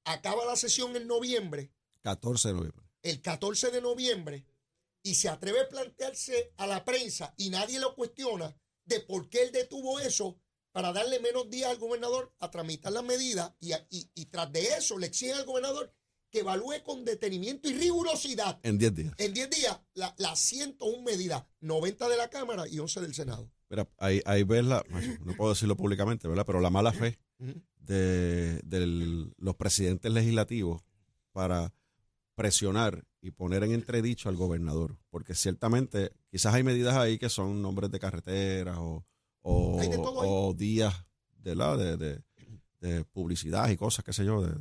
Acaba 0.04 0.44
la 0.44 0.56
sesión 0.56 0.96
en 0.96 1.06
noviembre, 1.06 1.70
14 2.02 2.48
de 2.48 2.54
noviembre. 2.54 2.84
el 3.02 3.20
14 3.22 3.70
de 3.70 3.80
noviembre, 3.80 4.46
y 5.02 5.14
se 5.16 5.28
atreve 5.28 5.60
a 5.60 5.68
plantearse 5.68 6.52
a 6.56 6.66
la 6.66 6.84
prensa 6.84 7.34
y 7.36 7.50
nadie 7.50 7.78
lo 7.78 7.94
cuestiona 7.94 8.56
de 8.86 9.00
por 9.00 9.28
qué 9.28 9.42
él 9.42 9.52
detuvo 9.52 10.00
eso 10.00 10.40
para 10.72 10.92
darle 10.92 11.20
menos 11.20 11.48
días 11.50 11.70
al 11.70 11.78
gobernador 11.78 12.34
a 12.38 12.50
tramitar 12.50 12.92
las 12.92 13.04
medidas 13.04 13.52
y, 13.60 13.72
y- 13.90 14.10
y 14.14 14.26
tras 14.26 14.50
de 14.50 14.62
eso 14.78 14.98
le 14.98 15.06
exigen 15.06 15.36
al 15.36 15.44
gobernador 15.44 15.94
que 16.34 16.40
evalúe 16.40 16.82
con 16.84 17.04
detenimiento 17.04 17.68
y 17.68 17.74
rigurosidad 17.74 18.58
En 18.64 18.76
10 18.76 18.92
días. 18.92 19.14
en 19.18 19.32
10 19.32 19.50
días 19.50 19.80
la- 19.94 20.12
las 20.18 20.40
101 20.40 21.00
medidas, 21.04 21.44
90 21.60 22.08
de 22.08 22.16
la 22.16 22.28
Cámara 22.28 22.66
y 22.68 22.80
11 22.80 23.00
del 23.00 23.14
Senado. 23.14 23.48
Mira, 23.70 23.88
ahí, 23.98 24.20
ahí 24.26 24.42
ves 24.42 24.64
la, 24.64 24.84
no 25.24 25.34
puedo 25.36 25.52
decirlo 25.52 25.76
públicamente, 25.76 26.26
¿verdad? 26.26 26.44
Pero 26.44 26.58
la 26.60 26.70
mala 26.70 26.92
fe 26.92 27.20
de, 27.78 28.60
de 28.64 29.30
los 29.38 29.54
presidentes 29.54 30.10
legislativos 30.12 30.82
para 31.30 31.72
presionar 32.34 33.04
y 33.20 33.30
poner 33.30 33.62
en 33.62 33.70
entredicho 33.72 34.28
al 34.28 34.34
gobernador. 34.36 34.96
Porque 35.10 35.36
ciertamente, 35.36 36.10
quizás 36.32 36.52
hay 36.54 36.64
medidas 36.64 36.96
ahí 36.96 37.16
que 37.16 37.28
son 37.28 37.62
nombres 37.62 37.92
de 37.92 38.00
carreteras 38.00 38.76
o, 38.78 39.06
o, 39.42 39.78
o 40.48 40.52
días 40.54 40.94
de, 41.38 41.54
la, 41.54 41.76
de, 41.76 41.96
de- 41.96 42.22
de 42.80 43.04
publicidad 43.04 43.70
y 43.70 43.76
cosas, 43.76 44.04
qué 44.04 44.12
sé 44.12 44.24
yo, 44.26 44.42
de 44.42 44.52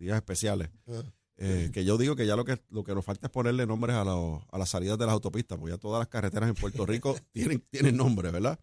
días 0.00 0.16
especiales. 0.16 0.70
Ah. 0.88 1.02
Eh, 1.42 1.70
que 1.72 1.84
yo 1.86 1.96
digo 1.96 2.16
que 2.16 2.26
ya 2.26 2.36
lo 2.36 2.44
que, 2.44 2.60
lo 2.68 2.84
que 2.84 2.94
nos 2.94 3.02
falta 3.04 3.28
es 3.28 3.32
ponerle 3.32 3.64
nombres 3.66 3.96
a, 3.96 4.04
los- 4.04 4.42
a 4.50 4.58
las 4.58 4.68
salidas 4.68 4.98
de 4.98 5.06
las 5.06 5.12
autopistas, 5.14 5.56
porque 5.58 5.72
ya 5.72 5.78
todas 5.78 5.98
las 6.00 6.08
carreteras 6.08 6.48
en 6.50 6.54
Puerto 6.54 6.84
Rico 6.84 7.16
tienen, 7.32 7.60
tienen 7.70 7.96
nombre, 7.96 8.30
¿verdad? 8.30 8.58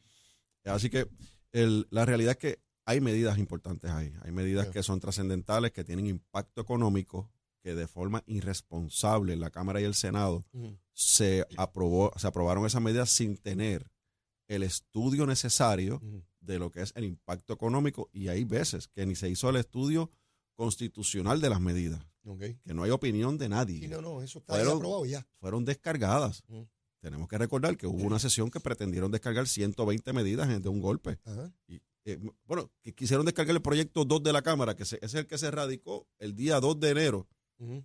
Así 0.63 0.89
que 0.89 1.07
el- 1.53 1.87
la 1.89 2.05
realidad 2.05 2.31
es 2.31 2.37
que 2.37 2.59
hay 2.85 3.01
medidas 3.01 3.37
importantes 3.39 3.89
ahí, 3.91 4.13
hay 4.21 4.31
medidas 4.31 4.67
que 4.67 4.83
son 4.83 4.99
trascendentales, 4.99 5.71
que 5.71 5.83
tienen 5.83 6.05
impacto 6.05 6.61
económico, 6.61 7.31
que 7.63 7.73
de 7.75 7.87
forma 7.87 8.23
irresponsable 8.27 9.35
la 9.35 9.49
Cámara 9.49 9.81
y 9.81 9.83
el 9.85 9.93
Senado 9.95 10.45
se 10.93 11.45
aprobó, 11.57 12.11
se 12.17 12.27
aprobaron 12.27 12.65
esas 12.65 12.81
medidas 12.81 13.09
sin 13.09 13.37
tener 13.37 13.89
el 14.47 14.63
estudio 14.63 15.25
necesario 15.25 15.99
de 16.39 16.59
lo 16.59 16.71
que 16.71 16.81
es 16.81 16.93
el 16.95 17.03
impacto 17.05 17.53
económico 17.53 18.09
y 18.13 18.29
hay 18.29 18.45
veces 18.45 18.87
que 18.87 19.05
ni 19.05 19.15
se 19.15 19.29
hizo 19.29 19.49
el 19.49 19.57
estudio 19.57 20.09
constitucional 20.57 21.39
de 21.39 21.49
las 21.49 21.61
medidas, 21.61 22.01
que 22.65 22.73
no 22.73 22.83
hay 22.83 22.91
opinión 22.91 23.37
de 23.37 23.47
nadie 23.47 23.79
Sí, 23.79 23.87
no, 23.87 24.01
no, 24.01 24.21
eso 24.21 24.39
está 24.39 24.55
ahí 24.55 24.59
Fueron- 24.63 24.77
aprobado 24.79 25.05
ya. 25.05 25.25
fueron 25.39 25.63
descargadas. 25.63 26.43
Ujú. 26.49 26.67
Tenemos 26.99 27.29
que 27.29 27.37
recordar 27.37 27.77
que 27.77 27.87
hubo 27.87 28.03
una 28.03 28.19
sesión 28.19 28.49
que 28.51 28.59
pretendieron 28.59 29.11
descargar 29.11 29.47
120 29.47 30.11
medidas 30.13 30.61
de 30.61 30.67
un 30.69 30.81
golpe. 30.81 31.19
Ajá. 31.23 31.53
Y, 31.67 31.79
eh, 32.05 32.19
bueno, 32.45 32.69
que 32.81 32.93
quisieron 32.93 33.25
descargar 33.25 33.55
el 33.55 33.61
proyecto 33.61 34.03
2 34.03 34.21
de 34.23 34.33
la 34.33 34.41
Cámara, 34.41 34.75
que 34.75 34.83
se- 34.83 34.99
es 35.01 35.13
el 35.13 35.27
que 35.27 35.37
se 35.37 35.49
radicó 35.51 36.07
el 36.19 36.35
día 36.35 36.59
2 36.59 36.77
de 36.79 36.89
enero 36.89 37.27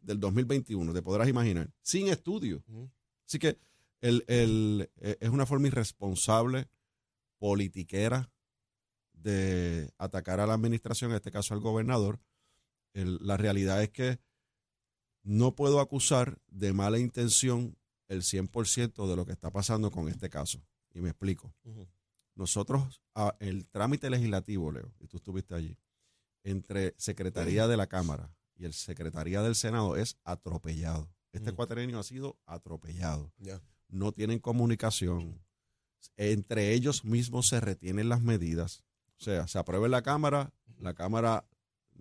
del 0.03 0.19
2021, 0.19 0.93
te 0.93 1.03
podrás 1.03 1.29
imaginar, 1.29 1.71
sin 1.83 2.09
estudio. 2.09 2.65
Así 3.29 3.39
que 3.39 3.59
el, 4.01 4.25
el, 4.27 4.91
eh, 4.97 5.17
es 5.21 5.29
una 5.31 5.47
forma 5.47 5.69
irresponsable, 5.69 6.69
politiquera, 7.39 8.31
de 9.13 9.91
atacar 9.99 10.41
a 10.41 10.47
la 10.47 10.55
administración, 10.55 11.11
en 11.13 11.17
este 11.17 11.31
caso 11.31 11.55
al 11.55 11.61
gobernador. 11.61 12.19
El- 12.95 13.19
la 13.21 13.37
realidad 13.37 13.83
es 13.83 13.91
que 13.91 14.19
no 15.23 15.55
puedo 15.55 15.81
acusar 15.81 16.39
de 16.49 16.73
mala 16.73 16.99
intención 16.99 17.77
el 18.09 18.23
100% 18.23 19.09
de 19.09 19.17
lo 19.17 19.25
que 19.25 19.33
está 19.33 19.51
pasando 19.51 19.91
con 19.91 20.09
este 20.09 20.29
caso. 20.29 20.61
Y 20.93 21.01
me 21.01 21.11
explico. 21.11 21.55
Nosotros, 22.35 23.01
a- 23.15 23.37
el 23.41 23.67
trámite 23.69 24.11
legislativo, 24.11 24.73
Leo, 24.73 24.93
y 25.01 25.07
tú 25.07 25.19
estuviste 25.19 25.55
allí, 25.55 25.79
entre 26.45 26.95
Secretaría 26.99 27.69
de 27.69 27.77
la 27.77 27.87
Cámara 27.87 28.35
y 28.57 28.65
el 28.65 28.73
Secretaría 28.73 29.43
del 29.43 29.55
Senado 29.55 29.97
es 29.97 30.19
atropellado. 30.25 31.09
Este 31.33 31.53
cuatrenio 31.53 31.99
ha 31.99 32.03
sido 32.03 32.39
atropellado. 32.47 33.33
No 33.89 34.13
tienen 34.13 34.39
comunicación. 34.39 35.41
Entre 36.17 36.73
ellos 36.75 37.05
mismos 37.05 37.49
se 37.49 37.61
retienen 37.61 38.09
las 38.09 38.21
medidas. 38.23 38.85
O 39.19 39.23
sea, 39.25 39.47
se 39.47 39.59
aprueba 39.59 39.87
en 39.87 39.93
la 39.93 40.03
Cámara, 40.03 40.53
la 40.79 40.95
Cámara 40.95 41.47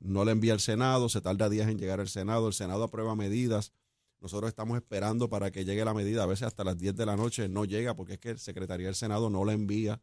no 0.02 0.26
le 0.26 0.32
envía 0.32 0.54
al 0.54 0.60
Senado, 0.60 1.08
se 1.10 1.22
tarda 1.22 1.48
días 1.50 1.70
en 1.70 1.78
llegar 1.78 2.00
al 2.00 2.10
Senado, 2.10 2.48
el 2.48 2.54
Senado 2.54 2.84
aprueba 2.84 3.16
medidas. 3.16 3.72
Nosotros 4.20 4.50
estamos 4.50 4.78
esperando 4.78 5.30
para 5.30 5.50
que 5.52 5.66
llegue 5.66 5.84
la 5.86 5.94
medida, 5.94 6.24
a 6.24 6.28
veces 6.28 6.48
hasta 6.48 6.64
las 6.64 6.78
10 6.78 6.96
de 6.96 7.06
la 7.06 7.16
noche 7.16 7.48
no 7.50 7.66
llega 7.66 7.96
porque 7.96 8.14
es 8.14 8.20
que 8.20 8.30
el 8.32 8.40
Secretaría 8.40 8.88
del 8.88 8.96
Senado 8.96 9.30
no 9.30 9.46
la 9.46 9.54
envía 9.54 10.02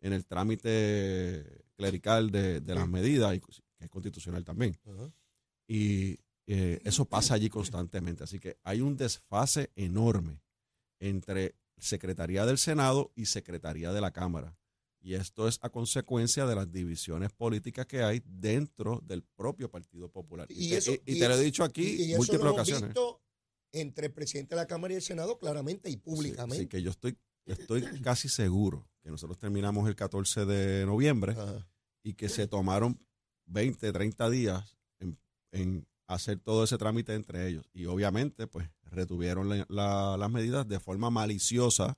en 0.00 0.12
el 0.12 0.24
trámite 0.26 1.64
clerical 1.76 2.30
de, 2.30 2.60
de 2.60 2.74
las 2.74 2.88
medidas, 2.88 3.34
y- 3.36 3.40
que 3.40 3.52
es 3.84 3.88
constitucional 3.90 4.44
también. 4.44 4.76
Y 5.68 6.18
eh, 6.46 6.80
eso 6.84 7.04
pasa 7.04 7.34
allí 7.34 7.48
constantemente. 7.48 8.24
Así 8.24 8.38
que 8.40 8.58
hay 8.64 8.80
un 8.80 8.96
desfase 8.96 9.70
enorme 9.76 10.40
entre 11.00 11.54
Secretaría 11.78 12.46
del 12.46 12.58
Senado 12.58 13.12
y 13.14 13.26
Secretaría 13.26 13.92
de 13.92 14.00
la 14.00 14.10
Cámara. 14.12 14.56
Y 15.02 15.14
esto 15.14 15.48
es 15.48 15.58
a 15.62 15.68
consecuencia 15.70 16.46
de 16.46 16.54
las 16.54 16.70
divisiones 16.70 17.32
políticas 17.32 17.86
que 17.86 18.02
hay 18.02 18.22
dentro 18.24 19.00
del 19.04 19.22
propio 19.24 19.68
Partido 19.70 20.08
Popular. 20.08 20.46
Y, 20.50 20.66
Y 20.66 20.70
te, 20.70 20.76
eso- 20.78 20.92
y- 20.92 21.02
y 21.06 21.16
y 21.16 21.18
te 21.18 21.28
lo 21.28 21.34
he 21.34 21.40
dicho 21.42 21.64
aquí 21.64 22.14
múltiples 22.16 22.44
lo 22.44 22.52
ocasiones. 22.52 22.88
visto 22.90 23.20
entre 23.72 24.06
el 24.06 24.12
presidente 24.12 24.54
de 24.54 24.60
la 24.60 24.66
Cámara 24.66 24.92
y 24.94 24.96
el 24.98 25.02
Senado 25.02 25.38
claramente 25.38 25.90
y 25.90 25.96
públicamente. 25.96 26.56
Así 26.56 26.66
que 26.68 26.82
yo 26.82 26.90
estoy, 26.90 27.16
estoy 27.46 27.82
casi 28.02 28.28
seguro 28.28 28.88
que 29.02 29.10
nosotros 29.10 29.38
terminamos 29.38 29.88
el 29.88 29.96
14 29.96 30.44
de 30.46 30.86
noviembre 30.86 31.32
Ajá. 31.32 31.66
y 32.04 32.14
que 32.14 32.28
se 32.28 32.46
tomaron 32.46 33.00
20, 33.46 33.92
30 33.92 34.30
días 34.30 34.76
en, 35.00 35.18
en 35.50 35.86
hacer 36.06 36.38
todo 36.38 36.62
ese 36.64 36.78
trámite 36.78 37.14
entre 37.14 37.48
ellos. 37.48 37.68
Y 37.72 37.86
obviamente, 37.86 38.46
pues, 38.46 38.68
retuvieron 38.84 39.48
la- 39.48 39.66
la- 39.68 40.16
las 40.16 40.30
medidas 40.30 40.68
de 40.68 40.78
forma 40.78 41.10
maliciosa. 41.10 41.96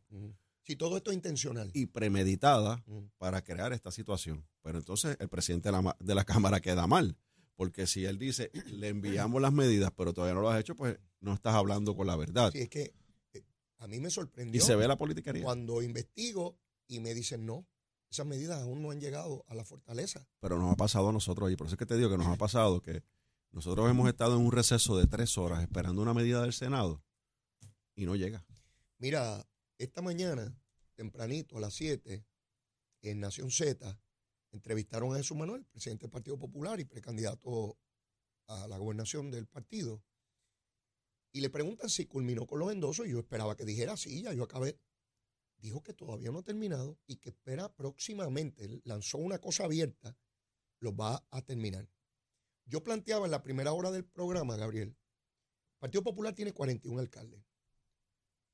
Si 0.65 0.77
todo 0.77 0.97
esto 0.97 1.11
es 1.11 1.17
intencional. 1.17 1.71
y 1.75 1.87
premeditada 1.87 2.83
para 3.19 3.43
crear 3.43 3.73
esta 3.73 3.91
situación. 3.91 4.47
Pero 4.63 4.79
entonces 4.79 5.17
el 5.21 5.29
presidente 5.29 5.69
de 5.71 5.73
la, 5.73 5.97
de 6.01 6.15
la 6.15 6.25
Cámara 6.51 6.61
queda 6.61 6.87
mal. 6.87 7.17
Porque 7.57 7.87
si 7.87 8.05
él 8.05 8.19
dice, 8.19 8.51
le 8.73 8.89
enviamos 8.89 9.41
las 9.41 9.53
medidas, 9.53 9.93
pero 9.97 10.13
todavía 10.13 10.35
no 10.35 10.41
lo 10.41 10.51
has 10.51 10.61
hecho, 10.61 10.75
pues 10.75 10.99
no 11.21 11.35
estás 11.35 11.55
hablando 11.55 11.95
con 11.95 12.07
la 12.07 12.17
verdad. 12.17 12.51
Sí, 12.53 12.59
es 12.61 12.69
que 12.69 12.95
eh, 13.33 13.45
a 13.79 13.87
mí 13.87 14.01
me 14.01 14.11
sorprendió 14.11 14.61
y 14.61 14.65
se 14.65 14.75
ve 14.75 14.89
la 14.89 14.97
politiquería. 14.97 15.45
cuando 15.45 15.83
investigo 15.83 16.59
y 16.89 17.01
me 17.01 17.15
dicen 17.15 17.47
no, 17.47 17.67
esas 18.11 18.27
medidas 18.27 18.63
aún 18.63 18.83
no 18.83 18.91
han 18.91 19.01
llegado 19.01 19.45
a 19.49 19.55
la 19.55 19.65
fortaleza. 19.65 20.27
pero 20.41 20.59
nos 20.59 20.73
ha 20.73 20.77
pasado 20.77 21.09
a 21.09 21.13
nosotros 21.13 21.51
y 21.51 21.57
por 21.57 21.67
eso 21.67 21.75
es 21.75 21.79
que 21.79 21.87
te 21.87 21.97
digo 21.97 22.11
que 22.11 22.19
nos 22.19 22.27
ha 22.27 22.37
pasado 22.37 22.81
que 22.81 23.03
nosotros 23.51 23.89
hemos 23.91 24.09
estado 24.09 24.37
en 24.37 24.45
un 24.45 24.53
receso 24.53 24.97
de 24.97 25.07
tres 25.07 25.39
horas 25.39 25.63
esperando 25.63 26.03
una 26.03 26.15
medida 26.15 26.43
del 26.43 26.53
Senado 26.53 27.03
y 27.95 28.05
no 28.07 28.17
llega. 28.17 28.45
Mira, 28.99 29.47
esta 29.79 30.03
mañana, 30.03 30.57
tempranito, 30.95 31.59
a 31.59 31.61
las 31.61 31.75
7, 31.75 32.25
en 33.03 33.21
Nación 33.21 33.51
Z, 33.51 33.99
entrevistaron 34.53 35.13
a 35.13 35.17
Jesús 35.17 35.37
Manuel, 35.37 35.65
presidente 35.65 36.05
del 36.05 36.13
Partido 36.13 36.39
Popular 36.39 36.79
y 36.79 36.85
precandidato 36.85 37.77
a 38.47 38.69
la 38.69 38.79
gobernación 38.79 39.31
del 39.31 39.47
partido. 39.47 40.03
Y 41.33 41.41
le 41.41 41.51
preguntan 41.51 41.91
si 41.91 42.07
culminó 42.07 42.47
con 42.47 42.61
los 42.61 42.71
endosos. 42.71 43.07
Y 43.07 43.11
yo 43.11 43.19
esperaba 43.19 43.57
que 43.57 43.65
dijera 43.65 43.97
sí, 43.97 44.23
ya 44.23 44.33
yo 44.33 44.45
acabé. 44.45 44.79
Dijo 45.57 45.83
que 45.83 45.93
todavía 45.93 46.31
no 46.31 46.39
ha 46.41 46.45
terminado 46.45 46.99
y 47.07 47.17
que 47.17 47.31
espera 47.31 47.75
próximamente. 47.75 48.81
Lanzó 48.85 49.19
una 49.19 49.39
cosa 49.39 49.65
abierta, 49.65 50.17
lo 50.79 50.95
va 50.95 51.27
a 51.31 51.43
terminar. 51.43 51.89
Yo 52.67 52.85
planteaba 52.85 53.25
en 53.25 53.33
la 53.33 53.43
primera 53.43 53.73
hora 53.73 53.91
del 53.91 54.05
programa, 54.05 54.57
Gabriel, 54.57 54.89
el 54.89 55.79
Partido 55.79 56.03
Popular 56.03 56.35
tiene 56.35 56.53
41 56.53 57.01
alcaldes 57.01 57.43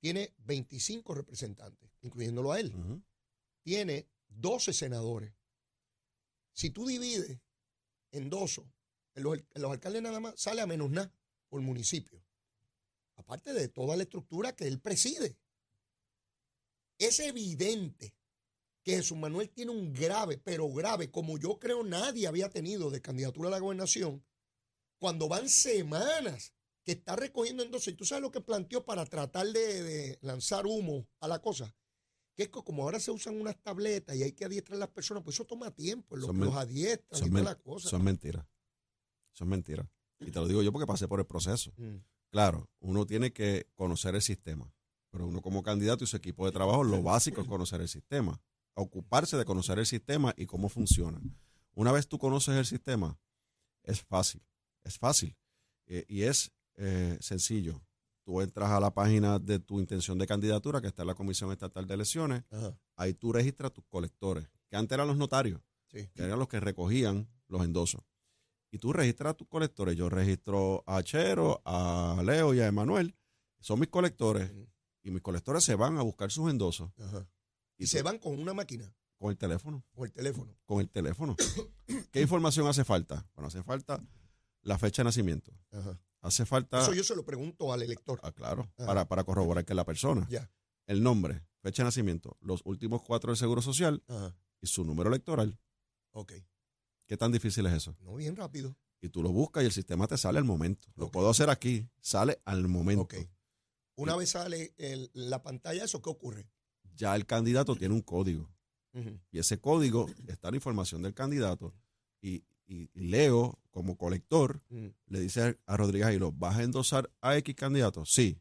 tiene 0.00 0.34
25 0.38 1.14
representantes, 1.14 1.90
incluyéndolo 2.00 2.52
a 2.52 2.60
él. 2.60 2.72
Tiene 3.62 4.08
12 4.28 4.72
senadores. 4.72 5.32
Si 6.52 6.70
tú 6.70 6.86
divides 6.86 7.38
en 8.10 8.30
los, 8.30 8.58
en 9.14 9.22
los 9.62 9.70
alcaldes 9.70 10.02
nada 10.02 10.20
más 10.20 10.40
sale 10.40 10.62
a 10.62 10.66
menos 10.66 10.90
nada 10.90 11.14
por 11.48 11.60
municipio. 11.60 12.24
Aparte 13.16 13.52
de 13.52 13.68
toda 13.68 13.96
la 13.96 14.04
estructura 14.04 14.56
que 14.56 14.66
él 14.66 14.80
preside. 14.80 15.36
Es 16.98 17.20
evidente 17.20 18.14
que 18.82 18.96
Jesús 18.96 19.18
Manuel 19.18 19.50
tiene 19.50 19.72
un 19.72 19.92
grave, 19.92 20.38
pero 20.38 20.70
grave, 20.70 21.10
como 21.10 21.38
yo 21.38 21.58
creo 21.58 21.84
nadie 21.84 22.26
había 22.26 22.48
tenido 22.48 22.90
de 22.90 23.02
candidatura 23.02 23.48
a 23.48 23.52
la 23.52 23.58
gobernación, 23.58 24.24
cuando 24.98 25.28
van 25.28 25.48
semanas 25.48 26.54
que 26.84 26.92
está 26.92 27.16
recogiendo 27.16 27.62
entonces, 27.62 27.96
tú 27.96 28.04
sabes 28.04 28.22
lo 28.22 28.30
que 28.30 28.40
planteó 28.40 28.84
para 28.84 29.04
tratar 29.04 29.46
de, 29.46 29.82
de 29.82 30.18
lanzar 30.22 30.66
humo 30.66 31.06
a 31.20 31.28
la 31.28 31.40
cosa, 31.40 31.74
que 32.34 32.44
es 32.44 32.48
que 32.48 32.62
como 32.62 32.82
ahora 32.82 33.00
se 33.00 33.10
usan 33.10 33.40
unas 33.40 33.60
tabletas 33.62 34.16
y 34.16 34.22
hay 34.22 34.32
que 34.32 34.44
adiestrar 34.44 34.76
a 34.76 34.80
las 34.80 34.88
personas, 34.88 35.22
pues 35.22 35.36
eso 35.36 35.44
toma 35.44 35.70
tiempo, 35.70 36.16
lo 36.16 36.28
que 36.28 36.38
los 36.38 36.54
adiestran 36.54 37.26
y 37.26 37.30
toda 37.30 37.42
la 37.42 37.54
cosa. 37.56 37.88
son 37.88 38.04
mentiras. 38.04 38.46
Son 39.32 39.48
mentiras. 39.48 39.86
Y 40.20 40.30
te 40.30 40.38
lo 40.38 40.48
digo 40.48 40.62
yo 40.62 40.72
porque 40.72 40.86
pasé 40.86 41.08
por 41.08 41.20
el 41.20 41.26
proceso. 41.26 41.72
Mm. 41.76 41.96
Claro, 42.30 42.68
uno 42.80 43.06
tiene 43.06 43.32
que 43.32 43.68
conocer 43.74 44.14
el 44.14 44.22
sistema, 44.22 44.72
pero 45.10 45.26
uno 45.26 45.42
como 45.42 45.62
candidato 45.62 46.04
y 46.04 46.06
su 46.06 46.16
equipo 46.16 46.46
de 46.46 46.52
trabajo, 46.52 46.84
lo 46.84 47.02
básico 47.02 47.40
es 47.40 47.48
conocer 47.48 47.80
el 47.80 47.88
sistema, 47.88 48.40
ocuparse 48.74 49.36
de 49.36 49.44
conocer 49.44 49.78
el 49.78 49.86
sistema 49.86 50.32
y 50.36 50.46
cómo 50.46 50.68
funciona. 50.68 51.20
Una 51.74 51.92
vez 51.92 52.06
tú 52.06 52.18
conoces 52.18 52.56
el 52.56 52.66
sistema, 52.66 53.18
es 53.82 54.02
fácil, 54.02 54.42
es 54.84 54.98
fácil 54.98 55.36
eh, 55.86 56.04
y 56.08 56.22
es 56.22 56.52
eh, 56.80 57.18
sencillo. 57.20 57.82
Tú 58.24 58.40
entras 58.40 58.70
a 58.70 58.80
la 58.80 58.92
página 58.92 59.38
de 59.38 59.58
tu 59.58 59.80
intención 59.80 60.18
de 60.18 60.26
candidatura, 60.26 60.80
que 60.80 60.86
está 60.88 61.02
en 61.02 61.08
la 61.08 61.14
Comisión 61.14 61.50
Estatal 61.52 61.86
de 61.86 61.94
Elecciones, 61.94 62.44
Ajá, 62.50 62.76
ahí 62.96 63.14
tú 63.14 63.32
registras 63.32 63.72
tus 63.72 63.84
colectores, 63.88 64.46
que 64.68 64.76
antes 64.76 64.94
eran 64.94 65.08
los 65.08 65.16
notarios 65.16 65.60
sí. 65.88 66.08
que 66.14 66.22
eran 66.22 66.38
los 66.38 66.48
que 66.48 66.60
recogían 66.60 67.28
los 67.48 67.64
endosos. 67.64 68.02
Y 68.70 68.78
tú 68.78 68.92
registras 68.92 69.32
a 69.32 69.34
tus 69.34 69.48
colectores. 69.48 69.96
Yo 69.96 70.08
registro 70.08 70.84
a 70.86 71.02
Chero, 71.02 71.60
a 71.64 72.22
Leo 72.24 72.54
y 72.54 72.60
a 72.60 72.68
Emanuel. 72.68 73.16
Son 73.58 73.80
mis 73.80 73.88
colectores. 73.88 74.52
Y 75.02 75.10
mis 75.10 75.22
colectores 75.22 75.64
se 75.64 75.74
van 75.74 75.98
a 75.98 76.02
buscar 76.02 76.30
sus 76.30 76.48
endosos. 76.50 76.92
Ajá. 76.98 77.26
Y, 77.76 77.84
Y 77.84 77.86
se 77.88 78.02
van 78.02 78.18
con 78.18 78.38
una 78.38 78.54
máquina, 78.54 78.94
Con 79.18 79.30
el 79.32 79.36
teléfono. 79.38 79.84
con 79.92 80.04
el 80.06 80.12
teléfono. 80.12 80.56
Con 80.64 80.80
el 80.80 80.88
teléfono. 80.88 81.36
¿Qué 82.12 82.20
información 82.22 82.68
hace 82.68 82.84
falta? 82.84 83.28
Bueno, 83.34 83.48
hace 83.48 83.64
falta 83.64 84.00
la 84.62 84.78
fecha 84.78 85.02
de 85.02 85.06
nacimiento. 85.06 85.50
Ajá. 85.72 85.98
Hace 86.22 86.44
falta. 86.46 86.80
Eso 86.82 86.92
yo 86.94 87.02
se 87.04 87.16
lo 87.16 87.24
pregunto 87.24 87.72
al 87.72 87.82
elector. 87.82 88.20
Ah, 88.22 88.32
claro. 88.32 88.70
Ajá. 88.76 88.86
Para, 88.86 89.08
para 89.08 89.24
corroborar 89.24 89.64
que 89.64 89.72
es 89.72 89.76
la 89.76 89.84
persona. 89.86 90.26
Ya. 90.30 90.50
El 90.86 91.02
nombre, 91.02 91.42
fecha 91.62 91.82
de 91.82 91.86
nacimiento, 91.86 92.36
los 92.40 92.60
últimos 92.64 93.02
cuatro 93.02 93.30
del 93.30 93.36
Seguro 93.38 93.62
Social 93.62 94.02
Ajá. 94.08 94.36
y 94.60 94.66
su 94.66 94.84
número 94.84 95.08
electoral. 95.08 95.58
Ok. 96.12 96.32
¿Qué 97.06 97.16
tan 97.16 97.32
difícil 97.32 97.64
es 97.66 97.72
eso? 97.72 97.96
No, 98.00 98.14
bien 98.16 98.36
rápido. 98.36 98.76
y 99.02 99.08
tú 99.08 99.22
lo 99.22 99.30
buscas 99.30 99.62
y 99.62 99.66
el 99.66 99.72
sistema 99.72 100.06
te 100.06 100.18
sale 100.18 100.38
al 100.38 100.44
momento. 100.44 100.86
Lo 100.94 101.10
puedo 101.10 101.30
hacer 101.30 101.48
aquí, 101.48 101.88
sale 102.00 102.38
al 102.44 102.68
momento. 102.68 103.02
Ok. 103.04 103.14
Una 103.96 104.14
vez 104.14 104.30
sale 104.30 104.74
el- 104.76 105.10
la 105.14 105.42
pantalla, 105.42 105.84
¿eso 105.84 106.02
qué 106.02 106.10
ocurre? 106.10 106.50
Ya 106.96 107.16
el 107.16 107.24
candidato 107.24 107.76
tiene 107.76 107.94
un 107.94 108.02
código 108.02 108.52
y 109.30 109.38
ese 109.38 109.58
código 109.58 110.06
está 110.26 110.50
la 110.50 110.56
información 110.58 111.00
del 111.02 111.14
candidato 111.14 111.72
y, 112.20 112.44
y- 112.70 112.90
y 112.94 113.00
Leo, 113.08 113.58
como 113.70 113.96
colector, 113.96 114.62
Ujú. 114.70 114.94
le 115.06 115.20
dice 115.20 115.58
a 115.66 115.76
Rodríguez 115.76 116.06
Aguiló, 116.08 116.32
¿vas 116.32 116.56
a 116.58 116.62
endosar 116.62 117.10
a 117.20 117.36
X 117.38 117.54
candidato? 117.56 118.04
Sí. 118.06 118.40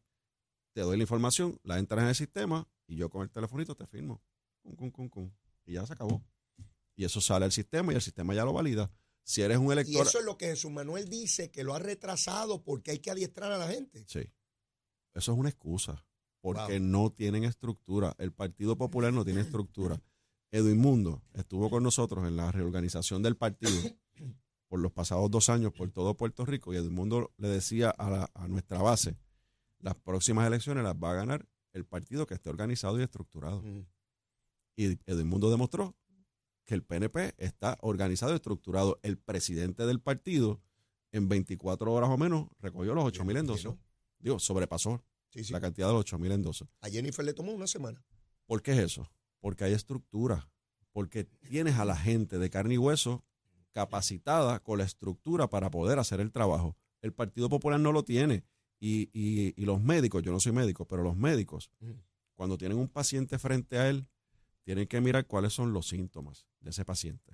Te 0.73 0.81
doy 0.81 0.97
la 0.97 1.03
información, 1.03 1.59
la 1.63 1.79
entras 1.79 2.03
en 2.03 2.09
el 2.09 2.15
sistema 2.15 2.67
y 2.87 2.95
yo 2.95 3.09
con 3.09 3.23
el 3.23 3.29
telefonito 3.31 3.75
te 3.75 3.87
firmo. 3.87 4.21
Cum, 4.75 4.91
cum, 4.91 5.09
cum. 5.09 5.31
Y 5.65 5.73
ya 5.73 5.85
se 5.85 5.93
acabó. 5.93 6.23
Y 6.95 7.05
eso 7.05 7.21
sale 7.21 7.45
al 7.45 7.51
sistema 7.51 7.91
y 7.91 7.95
el 7.95 8.01
sistema 8.01 8.33
ya 8.35 8.45
lo 8.45 8.53
valida. 8.53 8.91
Si 9.23 9.41
eres 9.41 9.57
un 9.57 9.67
Y 9.67 9.71
elector... 9.73 10.05
eso 10.07 10.19
es 10.19 10.25
lo 10.25 10.37
que 10.37 10.47
Jesús 10.47 10.71
Manuel 10.71 11.07
dice, 11.09 11.49
que 11.51 11.63
lo 11.63 11.73
ha 11.75 11.79
retrasado 11.79 12.63
porque 12.63 12.91
hay 12.91 12.99
que 12.99 13.11
adiestrar 13.11 13.51
a 13.51 13.57
la 13.57 13.67
gente. 13.67 14.05
Sí. 14.07 14.21
Eso 15.13 15.31
es 15.33 15.37
una 15.37 15.49
excusa. 15.49 16.05
Porque 16.41 16.79
Wow. 16.79 16.87
no 16.87 17.09
tienen 17.11 17.43
estructura. 17.43 18.15
El 18.17 18.31
Partido 18.31 18.77
Popular 18.77 19.11
no 19.11 19.25
tiene 19.25 19.41
estructura. 19.41 20.01
Edwin 20.51 20.77
Mundo 20.79 21.21
estuvo 21.33 21.69
con 21.69 21.83
nosotros 21.83 22.27
en 22.27 22.35
la 22.37 22.51
reorganización 22.51 23.21
del 23.21 23.35
partido 23.37 23.71
por 24.69 24.79
los 24.79 24.91
pasados 24.93 25.29
dos 25.29 25.49
años 25.49 25.73
por 25.73 25.91
todo 25.91 26.15
Puerto 26.15 26.45
Rico 26.45 26.71
y 26.73 26.77
Edwin 26.77 26.93
Mundo 26.93 27.33
le 27.37 27.49
decía 27.49 27.89
a, 27.89 28.09
la- 28.09 28.31
a 28.33 28.47
nuestra 28.47 28.81
base, 28.81 29.17
las 29.79 29.95
próximas 29.95 30.47
elecciones 30.47 30.83
las 30.83 30.95
va 30.95 31.11
a 31.11 31.15
ganar 31.15 31.45
el 31.73 31.85
partido 31.85 32.25
que 32.25 32.35
esté 32.35 32.49
organizado 32.49 32.99
y 32.99 33.03
estructurado. 33.03 33.61
Y 34.75 34.97
Edwin 35.05 35.27
Mundo 35.27 35.49
demostró 35.51 35.95
que 36.65 36.73
el 36.75 36.83
PNP 36.83 37.33
está 37.37 37.77
organizado 37.81 38.31
y 38.31 38.35
estructurado. 38.35 38.99
El 39.03 39.17
presidente 39.17 39.85
del 39.85 39.99
partido 39.99 40.61
en 41.11 41.27
24 41.27 41.91
horas 41.91 42.09
o 42.09 42.17
menos 42.17 42.47
recogió 42.59 42.93
los 42.93 43.03
8 43.05 43.25
mil 43.25 43.37
endosos. 43.37 43.75
Digo, 44.19 44.39
sobrepasó 44.39 45.03
Sí, 45.29 45.43
sí. 45.43 45.53
la 45.53 45.61
cantidad 45.61 45.87
de 45.87 45.93
los 45.93 46.01
8 46.01 46.17
mil 46.19 46.31
endosos. 46.31 46.67
A 46.81 46.89
Jennifer 46.89 47.23
le 47.25 47.33
tomó 47.33 47.51
una 47.51 47.67
semana. 47.67 48.03
¿Por 48.45 48.61
qué 48.61 48.71
es 48.73 48.79
eso? 48.79 49.11
Porque 49.39 49.63
hay 49.63 49.73
estructura. 49.73 50.49
Porque 50.91 51.23
tienes 51.23 51.75
a 51.77 51.85
la 51.85 51.95
gente 51.95 52.37
de 52.39 52.49
carne 52.49 52.75
y 52.75 52.77
hueso 52.77 53.23
capacitada 53.71 54.59
con 54.59 54.77
la 54.79 54.83
estructura 54.85 55.49
para 55.49 55.69
poder 55.69 55.99
hacer 55.99 56.19
el 56.19 56.31
trabajo. 56.31 56.75
El 57.01 57.13
Partido 57.13 57.49
Popular 57.49 57.79
no 57.79 57.91
lo 57.91 58.03
tiene. 58.03 58.43
Y, 58.81 59.09
y- 59.13 59.53
y 59.61 59.65
los 59.65 59.81
médicos, 59.81 60.23
yo 60.23 60.31
no 60.31 60.39
soy 60.39 60.53
médico, 60.53 60.85
pero 60.85 61.03
los 61.03 61.15
médicos, 61.17 61.69
cuando 62.35 62.57
tienen 62.57 62.77
un 62.77 62.87
paciente 62.87 63.37
frente 63.37 63.77
a 63.77 63.89
él, 63.89 64.07
tienen 64.63 64.87
que 64.87 65.01
mirar 65.01 65.25
cuáles 65.27 65.53
son 65.53 65.73
los 65.73 65.87
síntomas 65.87 66.45
de 66.61 66.69
ese 66.69 66.85
paciente. 66.85 67.33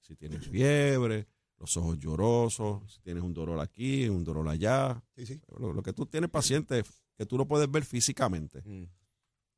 Si 0.00 0.16
tienes 0.16 0.46
fiebre, 0.48 1.26
los 1.58 1.76
ojos 1.76 1.98
llorosos, 1.98 2.94
si 2.94 3.00
tienes 3.02 3.22
un 3.22 3.34
dolor 3.34 3.60
aquí, 3.60 4.08
un 4.08 4.24
dolor 4.24 4.48
allá, 4.48 5.02
Sí, 5.16 5.26
sí. 5.26 5.40
lo, 5.58 5.72
lo 5.72 5.82
que 5.82 5.92
tú 5.92 6.06
tienes 6.06 6.30
paciente 6.30 6.82
que 7.16 7.26
tú 7.26 7.36
lo 7.36 7.46
puedes 7.46 7.70
ver 7.70 7.84
físicamente. 7.84 8.62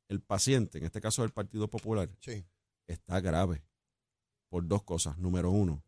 El 0.09 0.21
paciente, 0.21 0.79
en 0.79 0.85
este 0.85 0.99
caso 0.99 1.21
del 1.21 1.31
Partido 1.31 1.69
Popular, 1.69 2.09
Sí. 2.19 2.43
está 2.87 3.21
grave 3.21 3.63
por 4.49 4.67
dos 4.67 4.83
cosas. 4.83 5.17
Número 5.17 5.49
uno, 5.51 5.83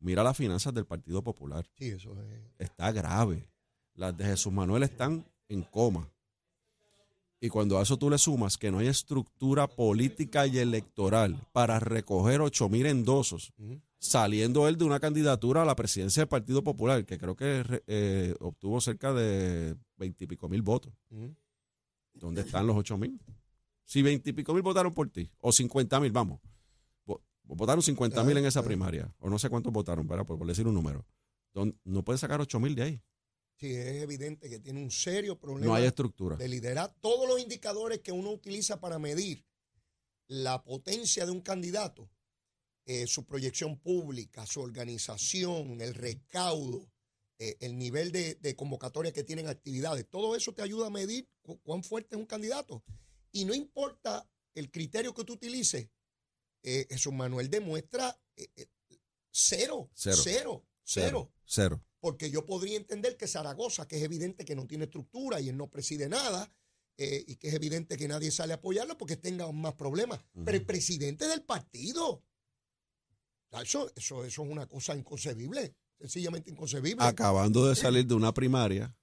mira 0.00 0.22
las 0.22 0.36
finanzas 0.36 0.72
del 0.74 0.86
Partido 0.86 1.22
Popular. 1.22 1.66
Sí, 1.76 1.88
eso 1.88 2.12
es. 2.20 2.68
Está 2.68 2.92
grave. 2.92 3.48
Las 3.94 4.16
de 4.16 4.24
Jesús 4.24 4.52
Manuel 4.52 4.82
están 4.84 5.26
en 5.48 5.62
coma. 5.62 6.08
Y 7.40 7.48
cuando 7.48 7.78
a 7.78 7.82
eso 7.82 7.96
tú 7.96 8.10
le 8.10 8.18
sumas 8.18 8.58
que 8.58 8.70
no 8.70 8.78
hay 8.78 8.88
estructura 8.88 9.68
política 9.68 10.46
y 10.46 10.58
electoral 10.58 11.40
para 11.52 11.78
recoger 11.78 12.40
ocho 12.40 12.68
mil 12.68 12.84
endosos, 12.86 13.52
saliendo 13.98 14.66
él 14.66 14.76
de 14.76 14.84
una 14.84 14.98
candidatura 14.98 15.62
a 15.62 15.64
la 15.64 15.76
presidencia 15.76 16.22
del 16.22 16.28
Partido 16.28 16.64
Popular, 16.64 17.04
que 17.04 17.16
creo 17.16 17.36
que 17.36 17.82
eh, 17.86 18.34
obtuvo 18.40 18.80
cerca 18.80 19.12
de 19.12 19.76
veintipico 19.96 20.48
mil 20.48 20.62
votos. 20.62 20.92
¿Dónde 22.12 22.40
están 22.40 22.66
los 22.66 22.76
ocho 22.76 22.98
mil? 22.98 23.20
Si 23.84 24.02
veintipico 24.02 24.52
mil 24.52 24.62
votaron 24.62 24.92
por 24.92 25.08
ti, 25.08 25.30
o 25.38 25.52
cincuenta 25.52 26.00
mil, 26.00 26.10
vamos. 26.10 26.40
Vo- 27.48 27.56
Votaron 27.56 27.82
cincuenta 27.82 28.22
mil 28.22 28.36
en 28.36 28.44
esa 28.46 28.60
Ah, 28.60 28.62
ah. 28.62 28.66
primaria, 28.66 29.14
o 29.18 29.28
no 29.30 29.38
sé 29.38 29.48
cuántos 29.48 29.72
votaron, 29.72 30.06
¿verdad? 30.06 30.26
Por, 30.26 30.38
por 30.38 30.46
decir 30.46 30.66
un 30.66 30.74
número. 30.74 31.06
Don- 31.54 31.78
No 31.84 32.04
puedes 32.04 32.20
sacar 32.20 32.40
ocho 32.40 32.60
mil 32.60 32.74
de 32.74 32.82
ahí. 32.82 33.02
Sí, 33.56 33.74
es 33.74 34.02
evidente 34.02 34.48
que 34.48 34.60
tiene 34.60 34.80
un 34.80 34.90
serio 34.90 35.36
problema 35.38 35.66
No 35.66 35.74
hay 35.74 35.84
estructura. 35.86 36.36
de 36.36 36.46
liderar. 36.48 36.94
Todos 37.00 37.28
los 37.28 37.40
indicadores 37.40 38.00
que 38.00 38.12
uno 38.12 38.30
utiliza 38.30 38.78
para 38.78 38.98
medir 39.00 39.44
la 40.28 40.62
potencia 40.62 41.24
de 41.26 41.32
un 41.32 41.40
candidato, 41.40 42.08
eh, 42.86 43.06
su 43.06 43.24
proyección 43.24 43.78
pública, 43.80 44.46
su 44.46 44.60
organización, 44.60 45.80
el 45.80 45.94
recaudo, 45.94 46.88
eh, 47.38 47.56
el 47.60 47.76
nivel 47.78 48.12
de, 48.12 48.34
de 48.36 48.54
convocatoria 48.54 49.12
que 49.12 49.24
tienen 49.24 49.48
actividades, 49.48 50.08
todo 50.08 50.36
eso 50.36 50.52
te 50.54 50.62
ayuda 50.62 50.86
a 50.86 50.90
medir 50.90 51.28
cu- 51.42 51.58
cuán 51.62 51.82
fuerte 51.82 52.14
es 52.14 52.20
un 52.20 52.26
candidato. 52.26 52.84
Y 53.32 53.44
no 53.44 53.54
importa 53.54 54.28
el 54.54 54.70
criterio 54.70 55.12
que 55.14 55.24
tú 55.24 55.32
utilices, 55.34 55.88
eh, 56.62 56.86
Jesús 56.90 57.12
Manuel 57.12 57.50
demuestra 57.50 58.18
eh, 58.36 58.48
eh, 58.56 58.66
cero, 59.30 59.90
Cero. 59.94 60.64
cero, 60.82 61.32
cero, 61.44 61.84
porque 62.00 62.30
yo 62.30 62.44
podría 62.46 62.76
entender 62.76 63.16
que 63.16 63.26
Zaragoza, 63.26 63.86
que 63.86 63.96
es 63.96 64.02
evidente 64.02 64.44
que 64.44 64.54
no 64.56 64.66
tiene 64.66 64.84
estructura 64.84 65.40
y 65.40 65.48
él 65.48 65.56
no 65.56 65.68
preside 65.68 66.08
nada, 66.08 66.52
eh, 67.00 67.24
y 67.28 67.36
que 67.36 67.48
es 67.48 67.54
evidente 67.54 67.96
que 67.96 68.08
nadie 68.08 68.32
sale 68.32 68.52
a 68.52 68.56
apoyarlo 68.56 68.98
porque 68.98 69.16
tenga 69.16 69.50
más 69.52 69.74
problemas. 69.74 70.20
Pero 70.44 70.56
el 70.56 70.66
presidente 70.66 71.28
del 71.28 71.42
partido, 71.42 72.24
eso, 73.62 73.90
eso, 73.94 74.24
eso 74.24 74.42
es 74.44 74.50
una 74.50 74.66
cosa 74.66 74.96
inconcebible, 74.96 75.76
sencillamente 76.00 76.50
inconcebible. 76.50 77.04
Acabando 77.04 77.68
de 77.68 77.76
salir 77.76 78.04
de 78.04 78.14
una 78.14 78.34
primaria 78.34 78.96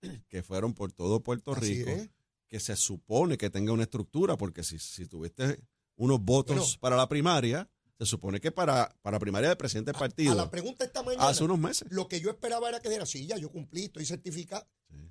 que 0.28 0.44
fueron 0.44 0.74
por 0.74 0.92
todo 0.92 1.24
Puerto 1.24 1.52
Así 1.52 1.82
Rico, 1.82 1.90
es. 1.90 2.10
que 2.46 2.60
se 2.60 2.76
supone 2.76 3.36
que 3.36 3.50
tenga 3.50 3.72
una 3.72 3.82
estructura, 3.82 4.36
porque 4.36 4.62
si, 4.62 4.78
si 4.78 5.06
tuviste 5.06 5.60
unos 6.00 6.20
votos 6.24 6.56
Bueno. 6.56 6.80
para 6.80 6.96
la 6.96 7.08
primaria, 7.08 7.68
se 7.98 8.06
supone 8.06 8.40
que 8.40 8.50
para, 8.50 8.96
para 9.02 9.18
primaria 9.18 9.48
del 9.50 9.58
presidente 9.58 9.92
del 9.92 9.98
partido, 9.98 10.32
A 10.32 10.34
la 10.34 10.50
pregunta 10.50 10.84
esta 10.84 11.02
mañana, 11.02 11.28
hace 11.28 11.44
unos 11.44 11.58
meses. 11.58 11.86
lo 11.90 12.08
que 12.08 12.20
yo 12.20 12.30
esperaba 12.30 12.68
era 12.70 12.80
que 12.80 12.88
dijera, 12.88 13.04
sí, 13.04 13.26
ya 13.26 13.36
yo 13.36 13.50
cumplí, 13.50 13.84
estoy 13.84 14.06
certificado. 14.06 14.66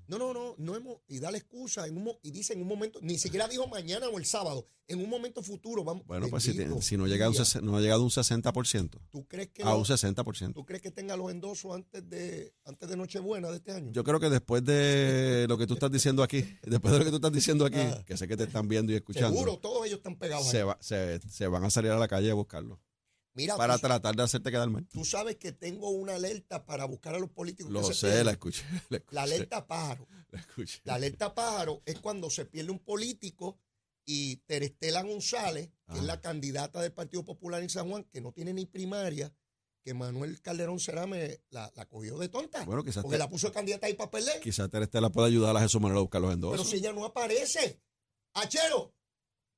No, 0.07 0.17
no, 0.17 0.33
no, 0.33 0.55
no 0.57 0.75
hemos, 0.75 0.97
y 1.07 1.19
da 1.19 1.29
la 1.29 1.37
excusa, 1.37 1.85
en 1.85 1.95
un, 1.95 2.03
mo- 2.05 2.19
y 2.23 2.31
dice 2.31 2.53
en 2.53 2.61
un 2.63 2.67
momento, 2.67 2.97
ni 3.03 3.19
siquiera 3.19 3.47
dijo 3.47 3.67
mañana 3.67 4.09
o 4.09 4.17
el 4.17 4.25
sábado, 4.25 4.65
en 4.87 4.99
un 5.03 5.07
momento 5.07 5.43
futuro 5.43 5.83
vamos. 5.83 6.03
Bueno, 6.07 6.27
pues 6.29 6.41
si, 6.43 6.55
te- 6.57 6.81
si 6.81 6.97
no, 6.97 7.05
llega 7.05 7.27
a 7.27 7.29
un, 7.29 7.35
no 7.61 7.77
ha 7.77 7.79
llegado 7.81 8.01
un 8.03 8.09
60%, 8.09 8.89
¿Tú 9.11 9.27
crees 9.27 9.49
que 9.49 9.61
a 9.61 9.75
un 9.75 9.83
60%. 9.85 10.53
¿Tú 10.53 10.65
crees 10.65 10.81
que 10.81 10.89
tenga 10.89 11.15
los 11.15 11.29
endosos 11.31 11.75
antes 11.75 12.09
de 12.09 12.55
antes 12.65 12.89
de 12.89 12.97
Nochebuena 12.97 13.49
de 13.51 13.57
este 13.57 13.71
año? 13.71 13.91
Yo 13.91 14.03
creo 14.03 14.19
que 14.19 14.29
después 14.31 14.65
de 14.65 15.45
lo 15.47 15.59
que 15.59 15.67
tú 15.67 15.75
estás 15.75 15.91
diciendo 15.91 16.23
aquí, 16.23 16.43
después 16.63 16.91
de 16.91 16.97
lo 16.99 17.05
que 17.05 17.11
tú 17.11 17.17
estás 17.17 17.31
diciendo 17.33 17.65
aquí, 17.67 17.77
Ah. 17.79 18.03
que 18.05 18.17
sé 18.17 18.27
que 18.27 18.35
te 18.35 18.45
están 18.45 18.67
viendo 18.67 18.91
y 18.91 18.95
escuchando, 18.95 19.29
Seguro, 19.29 19.57
todos 19.59 19.85
ellos 19.85 19.97
están 19.99 20.15
pegados 20.17 20.45
ahí. 20.47 20.51
se, 20.51 20.63
va- 20.63 20.77
se, 20.81 21.19
se 21.29 21.47
van 21.47 21.63
a 21.65 21.69
salir 21.69 21.91
a 21.91 21.99
la 21.99 22.07
calle 22.07 22.31
a 22.31 22.33
buscarlo 22.33 22.79
Mira, 23.41 23.58
para 23.58 23.75
tú, 23.75 23.82
tratar 23.88 24.15
de 24.15 24.23
hacerte 24.23 24.52
quedar 24.52 24.69
mal. 24.69 24.86
tú 24.88 25.04
sabes 25.06 25.36
que 25.38 25.52
tengo 25.52 25.89
una 25.89 26.15
alerta 26.15 26.65
para 26.65 26.86
buscar 26.86 27.15
a 27.15 27.19
los 27.19 27.30
políticos. 27.30 27.71
Lo 27.71 27.82
que 27.82 27.88
se 27.88 27.93
sé, 27.93 28.08
pierden. 28.08 28.25
la 28.25 28.32
escuché. 28.34 28.63
La, 28.89 28.97
escuché, 28.97 29.15
La 29.15 29.21
alerta 29.23 29.67
pájaro. 29.67 30.08
la 30.32 30.39
escuché. 30.39 30.80
La 30.84 30.93
alerta 30.95 31.34
pájaro 31.34 31.82
es 31.86 31.99
cuando 31.99 32.30
se 32.30 32.45
pierde 32.45 32.71
un 32.71 32.80
político 32.80 33.58
y 34.06 34.38
Terestela 34.47 35.04
González, 35.04 35.67
que 35.88 35.93
es 35.93 35.99
Ajá. 35.99 36.04
la 36.08 36.19
candidata 36.21 36.82
del 36.82 36.91
Partido 36.91 37.23
Popular 37.23 37.62
en 37.62 37.69
San 37.69 37.89
Juan, 37.89 38.04
que 38.06 38.21
no 38.21 38.32
tiene 38.32 38.54
ni 38.54 38.65
primaria, 38.65 39.32
que 39.84 39.93
Manuel 39.93 40.41
Calderón 40.41 40.80
Cerame 40.80 41.41
la, 41.52 41.71
la 41.75 41.86
cogió 41.86 42.17
de 42.17 42.28
tonta. 42.28 42.65
Bueno, 42.65 42.84
quizás 42.84 43.04
porque 43.04 43.15
te- 43.15 43.19
la 43.19 43.30
puso 43.30 43.47
de 43.47 43.54
candidata 43.54 43.86
ahí 43.88 43.93
para 43.93 44.10
perder. 44.12 44.41
Quizás 44.41 44.69
Terestela 44.69 45.10
pueda 45.12 45.28
ayudar 45.28 45.56
a 45.56 45.62
Jesús 45.62 45.80
Manuel 45.80 45.99
a 45.99 46.02
buscar 46.02 46.21
los 46.21 46.30
Pero 46.30 46.36
endosos. 46.36 46.69
si 46.69 46.78
ella 46.78 46.91
no 46.91 47.06
aparece, 47.06 47.80
Achero, 48.34 48.93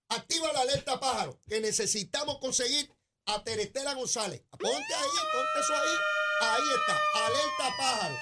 activa 0.10 0.52
la 0.54 0.62
alerta 0.62 1.00
pájaro, 1.00 1.40
que 1.48 1.62
necesitamos 1.62 2.38
conseguir 2.40 2.92
a 3.28 3.44
Terestela 3.44 3.94
González. 3.94 4.42
Ponte 4.52 4.94
ahí, 4.96 5.18
ponte 5.34 5.60
eso 5.60 5.74
ahí. 5.74 5.96
Ahí 6.42 6.68
está, 6.80 7.00
alerta 7.26 7.78
pájaro. 7.78 8.16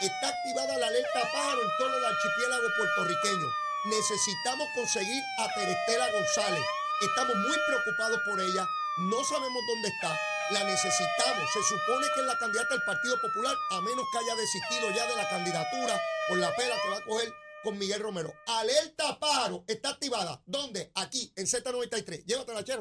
Está 0.00 0.28
activada 0.28 0.78
la 0.78 0.86
alerta 0.86 1.20
pájaro 1.32 1.62
en 1.62 1.70
todo 1.78 1.96
el 1.96 2.04
archipiélago 2.04 2.68
puertorriqueño. 2.76 3.48
Necesitamos 3.86 4.68
conseguir 4.74 5.22
a 5.38 5.54
Terestela 5.54 6.10
González. 6.10 6.64
Estamos 7.02 7.36
muy 7.36 7.56
preocupados 7.68 8.20
por 8.24 8.40
ella. 8.40 8.66
No 8.98 9.24
sabemos 9.24 9.62
dónde 9.68 9.88
está. 9.88 10.18
La 10.50 10.64
necesitamos. 10.64 11.50
Se 11.52 11.62
supone 11.62 12.06
que 12.14 12.20
es 12.20 12.26
la 12.26 12.38
candidata 12.38 12.74
del 12.74 12.82
Partido 12.82 13.20
Popular, 13.20 13.56
a 13.70 13.80
menos 13.80 14.04
que 14.10 14.18
haya 14.18 14.34
desistido 14.36 14.90
ya 14.90 15.06
de 15.06 15.16
la 15.16 15.28
candidatura 15.28 16.00
por 16.28 16.38
la 16.38 16.54
pela 16.54 16.76
que 16.82 16.90
va 16.90 16.96
a 16.98 17.04
coger 17.04 17.34
con 17.62 17.78
Miguel 17.78 18.00
Romero. 18.00 18.32
Alerta 18.46 19.18
pájaro 19.18 19.64
está 19.66 19.90
activada. 19.90 20.42
¿Dónde? 20.46 20.90
Aquí, 20.94 21.32
en 21.36 21.46
Z93. 21.46 22.24
Llévatela, 22.24 22.64
chero. 22.64 22.80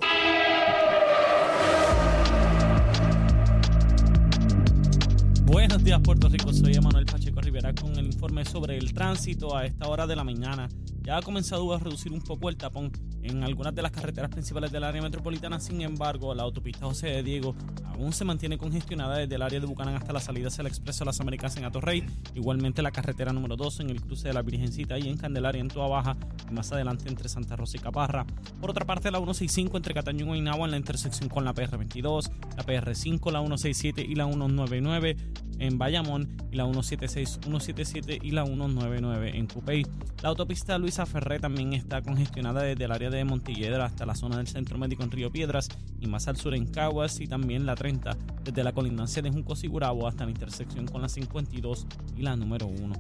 Buenos 5.45 5.83
días 5.83 5.99
Puerto 6.01 6.29
Rico, 6.29 6.53
soy 6.53 6.75
Emanuel 6.75 7.05
Pacheco 7.05 7.41
Rivera 7.41 7.75
con 7.75 7.91
el 7.97 8.05
informe 8.05 8.45
sobre 8.45 8.77
el 8.77 8.93
tránsito 8.93 9.57
a 9.57 9.65
esta 9.65 9.89
hora 9.89 10.07
de 10.07 10.15
la 10.15 10.23
mañana. 10.23 10.69
Ya 11.03 11.17
ha 11.17 11.21
comenzado 11.21 11.73
a 11.73 11.79
reducir 11.79 12.11
un 12.11 12.21
poco 12.21 12.47
el 12.49 12.57
tapón 12.57 12.91
en 13.23 13.43
algunas 13.43 13.73
de 13.73 13.81
las 13.81 13.91
carreteras 13.91 14.29
principales 14.29 14.71
del 14.71 14.83
área 14.83 15.01
metropolitana, 15.01 15.59
sin 15.59 15.81
embargo 15.81 16.33
la 16.33 16.43
autopista 16.43 16.85
José 16.85 17.07
de 17.07 17.23
Diego 17.23 17.55
aún 17.85 18.13
se 18.13 18.25
mantiene 18.25 18.57
congestionada 18.57 19.17
desde 19.17 19.35
el 19.35 19.41
área 19.41 19.59
de 19.59 19.65
Bucanán 19.65 19.95
hasta 19.95 20.13
la 20.13 20.19
salida 20.19 20.47
hacia 20.47 20.61
el 20.61 20.67
Expreso 20.67 21.05
las 21.05 21.19
Américas 21.19 21.55
en 21.57 21.65
Atorrey, 21.65 22.03
igualmente 22.35 22.81
la 22.81 22.91
carretera 22.91 23.33
número 23.33 23.55
2 23.55 23.81
en 23.81 23.89
el 23.89 24.01
cruce 24.01 24.27
de 24.27 24.33
la 24.33 24.41
Virgencita 24.41 24.97
y 24.97 25.07
en 25.07 25.17
Candelaria 25.17 25.61
en 25.61 25.67
Tua 25.67 25.87
Baja 25.87 26.17
y 26.49 26.53
más 26.53 26.71
adelante 26.71 27.09
entre 27.09 27.29
Santa 27.29 27.55
Rosa 27.55 27.77
y 27.77 27.79
Caparra. 27.79 28.25
Por 28.59 28.69
otra 28.69 28.85
parte 28.85 29.11
la 29.11 29.17
165 29.17 29.77
entre 29.77 29.93
Cataño 29.93 30.25
y 30.25 30.27
Guaynabo 30.27 30.65
en 30.65 30.71
la 30.71 30.77
intersección 30.77 31.29
con 31.29 31.45
la 31.45 31.53
PR22, 31.53 32.31
la 32.57 32.63
PR5, 32.63 33.31
la 33.31 33.39
167 33.39 34.05
y 34.07 34.15
la 34.15 34.25
199 34.25 35.15
en 35.59 35.77
Bayamón 35.77 36.27
y 36.51 36.55
la 36.55 36.63
176, 36.63 37.39
177 37.43 38.19
y 38.21 38.31
la 38.31 38.45
199 38.45 39.37
en 39.37 39.47
Cupey. 39.47 39.85
La 40.23 40.29
autopista 40.29 40.77
Luisa 40.77 41.00
Ferré 41.05 41.39
también 41.39 41.73
está 41.73 42.01
congestionada 42.01 42.63
desde 42.63 42.85
el 42.85 42.91
área 42.91 43.09
de 43.09 43.23
Montelledra 43.23 43.85
hasta 43.85 44.05
la 44.05 44.15
zona 44.15 44.37
del 44.37 44.47
Centro 44.47 44.77
Médico 44.77 45.03
en 45.03 45.11
Río 45.11 45.31
Piedras 45.31 45.69
y 45.99 46.07
más 46.07 46.27
al 46.27 46.37
sur 46.37 46.53
en 46.55 46.67
Caguas 46.67 47.19
y 47.19 47.27
también 47.27 47.65
la 47.65 47.75
30 47.75 48.17
desde 48.43 48.63
la 48.63 48.73
colindancia 48.73 49.21
de 49.21 49.31
Junco 49.31 49.55
Sigurabo 49.55 50.07
hasta 50.07 50.25
la 50.25 50.31
intersección 50.31 50.87
con 50.87 51.01
la 51.01 51.09
52 51.09 51.87
y 52.17 52.21
la 52.21 52.35
número 52.35 52.67
1. 52.67 52.93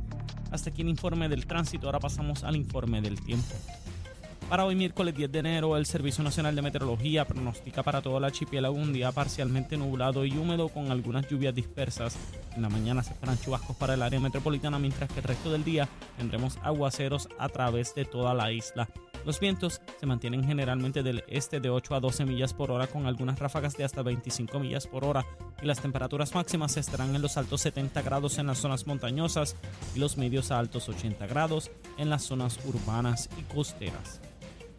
Hasta 0.51 0.69
aquí 0.69 0.81
el 0.81 0.89
informe 0.89 1.29
del 1.29 1.45
tránsito, 1.45 1.87
ahora 1.87 1.99
pasamos 1.99 2.43
al 2.43 2.55
informe 2.55 3.01
del 3.01 3.19
tiempo. 3.21 3.55
Para 4.49 4.65
hoy 4.65 4.75
miércoles 4.75 5.15
10 5.15 5.31
de 5.31 5.39
enero, 5.39 5.77
el 5.77 5.85
Servicio 5.85 6.23
Nacional 6.23 6.55
de 6.55 6.61
Meteorología 6.61 7.25
pronostica 7.25 7.83
para 7.83 8.01
todo 8.01 8.17
el 8.17 8.25
archipiélago 8.25 8.75
un 8.75 8.91
día 8.91 9.11
parcialmente 9.13 9.77
nublado 9.77 10.25
y 10.25 10.37
húmedo 10.37 10.67
con 10.67 10.91
algunas 10.91 11.29
lluvias 11.29 11.55
dispersas. 11.55 12.17
En 12.55 12.61
la 12.61 12.69
mañana 12.69 13.03
se 13.03 13.13
esperan 13.13 13.39
chubascos 13.39 13.75
para 13.75 13.93
el 13.93 14.01
área 14.01 14.19
metropolitana, 14.19 14.79
mientras 14.79 15.11
que 15.11 15.19
el 15.19 15.25
resto 15.25 15.51
del 15.51 15.63
día 15.63 15.87
tendremos 16.17 16.57
aguaceros 16.63 17.29
a 17.39 17.49
través 17.49 17.95
de 17.95 18.05
toda 18.05 18.33
la 18.33 18.51
isla. 18.51 18.89
Los 19.25 19.39
vientos 19.39 19.81
se 19.99 20.05
mantienen 20.05 20.43
generalmente 20.43 21.03
del 21.03 21.23
este 21.27 21.59
de 21.59 21.69
8 21.69 21.95
a 21.95 21.99
12 21.99 22.25
millas 22.25 22.53
por 22.53 22.71
hora 22.71 22.87
con 22.87 23.05
algunas 23.05 23.37
ráfagas 23.37 23.77
de 23.77 23.83
hasta 23.83 24.01
25 24.01 24.59
millas 24.59 24.87
por 24.87 25.05
hora 25.05 25.25
y 25.61 25.65
las 25.67 25.79
temperaturas 25.79 26.33
máximas 26.33 26.75
estarán 26.77 27.15
en 27.15 27.21
los 27.21 27.37
altos 27.37 27.61
70 27.61 28.01
grados 28.01 28.39
en 28.39 28.47
las 28.47 28.57
zonas 28.57 28.87
montañosas 28.87 29.55
y 29.95 29.99
los 29.99 30.17
medios 30.17 30.49
a 30.51 30.57
altos 30.57 30.89
80 30.89 31.27
grados 31.27 31.69
en 31.97 32.09
las 32.09 32.23
zonas 32.23 32.59
urbanas 32.65 33.29
y 33.37 33.43
costeras. 33.53 34.21